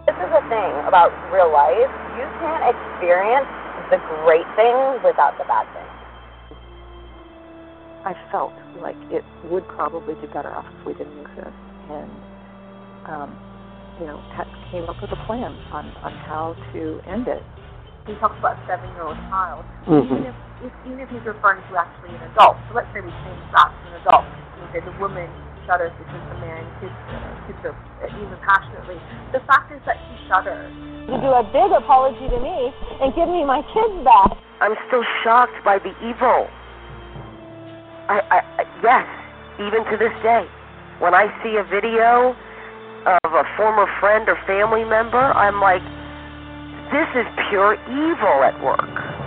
This 0.10 0.18
is 0.18 0.30
the 0.34 0.44
thing 0.50 0.74
about 0.90 1.14
real 1.30 1.54
life. 1.54 1.90
You 2.18 2.26
can't 2.42 2.66
experience 2.74 3.48
the 3.94 4.02
great 4.26 4.50
things 4.58 5.02
without 5.06 5.38
the 5.38 5.46
bad 5.46 5.70
things. 5.78 5.96
I 8.06 8.14
felt 8.32 8.54
like 8.82 8.98
it 9.10 9.26
would 9.50 9.68
probably 9.68 10.14
be 10.16 10.28
better 10.28 10.54
off 10.54 10.66
if 10.70 10.86
we 10.86 10.94
didn't 10.94 11.18
exist, 11.22 11.58
and 11.90 12.12
um, 13.06 13.38
you 14.00 14.06
know, 14.06 14.22
ha- 14.30 14.46
came 14.72 14.86
up 14.86 15.02
with 15.02 15.12
a 15.12 15.20
plan 15.26 15.58
on 15.74 15.90
on 16.06 16.14
how 16.30 16.56
to 16.74 17.02
end 17.10 17.28
it. 17.28 17.42
He 18.06 18.14
talks 18.22 18.38
about 18.38 18.62
a 18.62 18.68
seven-year-old 18.70 19.18
child. 19.34 19.66
Mm-hmm. 19.90 20.14
Even 20.14 20.26
if, 20.30 20.36
if 20.66 20.74
even 20.90 21.00
if 21.00 21.10
he's 21.14 21.24
referring 21.24 21.62
to 21.70 21.74
actually 21.78 22.12
an 22.18 22.24
adult, 22.34 22.58
so 22.68 22.76
let's 22.76 22.90
say 22.92 23.00
we 23.02 23.14
change 23.24 23.42
that 23.54 23.70
to 23.70 23.84
an 23.90 23.96
adult. 24.02 24.26
And 24.26 24.58
we 24.66 24.68
say 24.74 24.82
the 24.82 24.96
woman 24.98 25.30
shudders 25.70 25.94
because 25.98 26.24
the 26.34 26.38
man 26.42 26.62
kissed 26.82 26.94
her, 27.10 27.22
kissed 27.50 27.64
her 27.66 27.74
even 28.06 28.38
passionately. 28.46 28.98
The 29.34 29.42
fact 29.50 29.70
is 29.74 29.82
that 29.86 29.98
he 29.98 30.14
shudders. 30.30 30.70
You 31.10 31.18
do 31.22 31.32
a 31.34 31.46
big 31.54 31.70
apology 31.74 32.26
to 32.30 32.40
me 32.42 32.74
and 33.02 33.14
give 33.14 33.30
me 33.30 33.46
my 33.46 33.62
kids 33.74 33.94
back. 34.06 34.34
I'm 34.62 34.74
still 34.90 35.06
shocked 35.24 35.58
by 35.64 35.78
the 35.78 35.94
evil. 36.02 36.50
I, 38.10 38.22
I, 38.30 38.40
I- 38.62 38.70
yes, 38.82 39.06
even 39.62 39.86
to 39.90 39.98
this 39.98 40.14
day, 40.22 40.46
when 41.00 41.14
I 41.14 41.30
see 41.44 41.58
a 41.58 41.64
video 41.66 42.34
of 43.24 43.32
a 43.34 43.44
former 43.58 43.86
friend 44.00 44.28
or 44.30 44.38
family 44.48 44.84
member, 44.86 45.20
I'm 45.20 45.62
like, 45.62 45.82
this 46.94 47.10
is 47.18 47.26
pure 47.50 47.74
evil 47.90 48.42
at 48.46 48.58
work. 48.64 49.25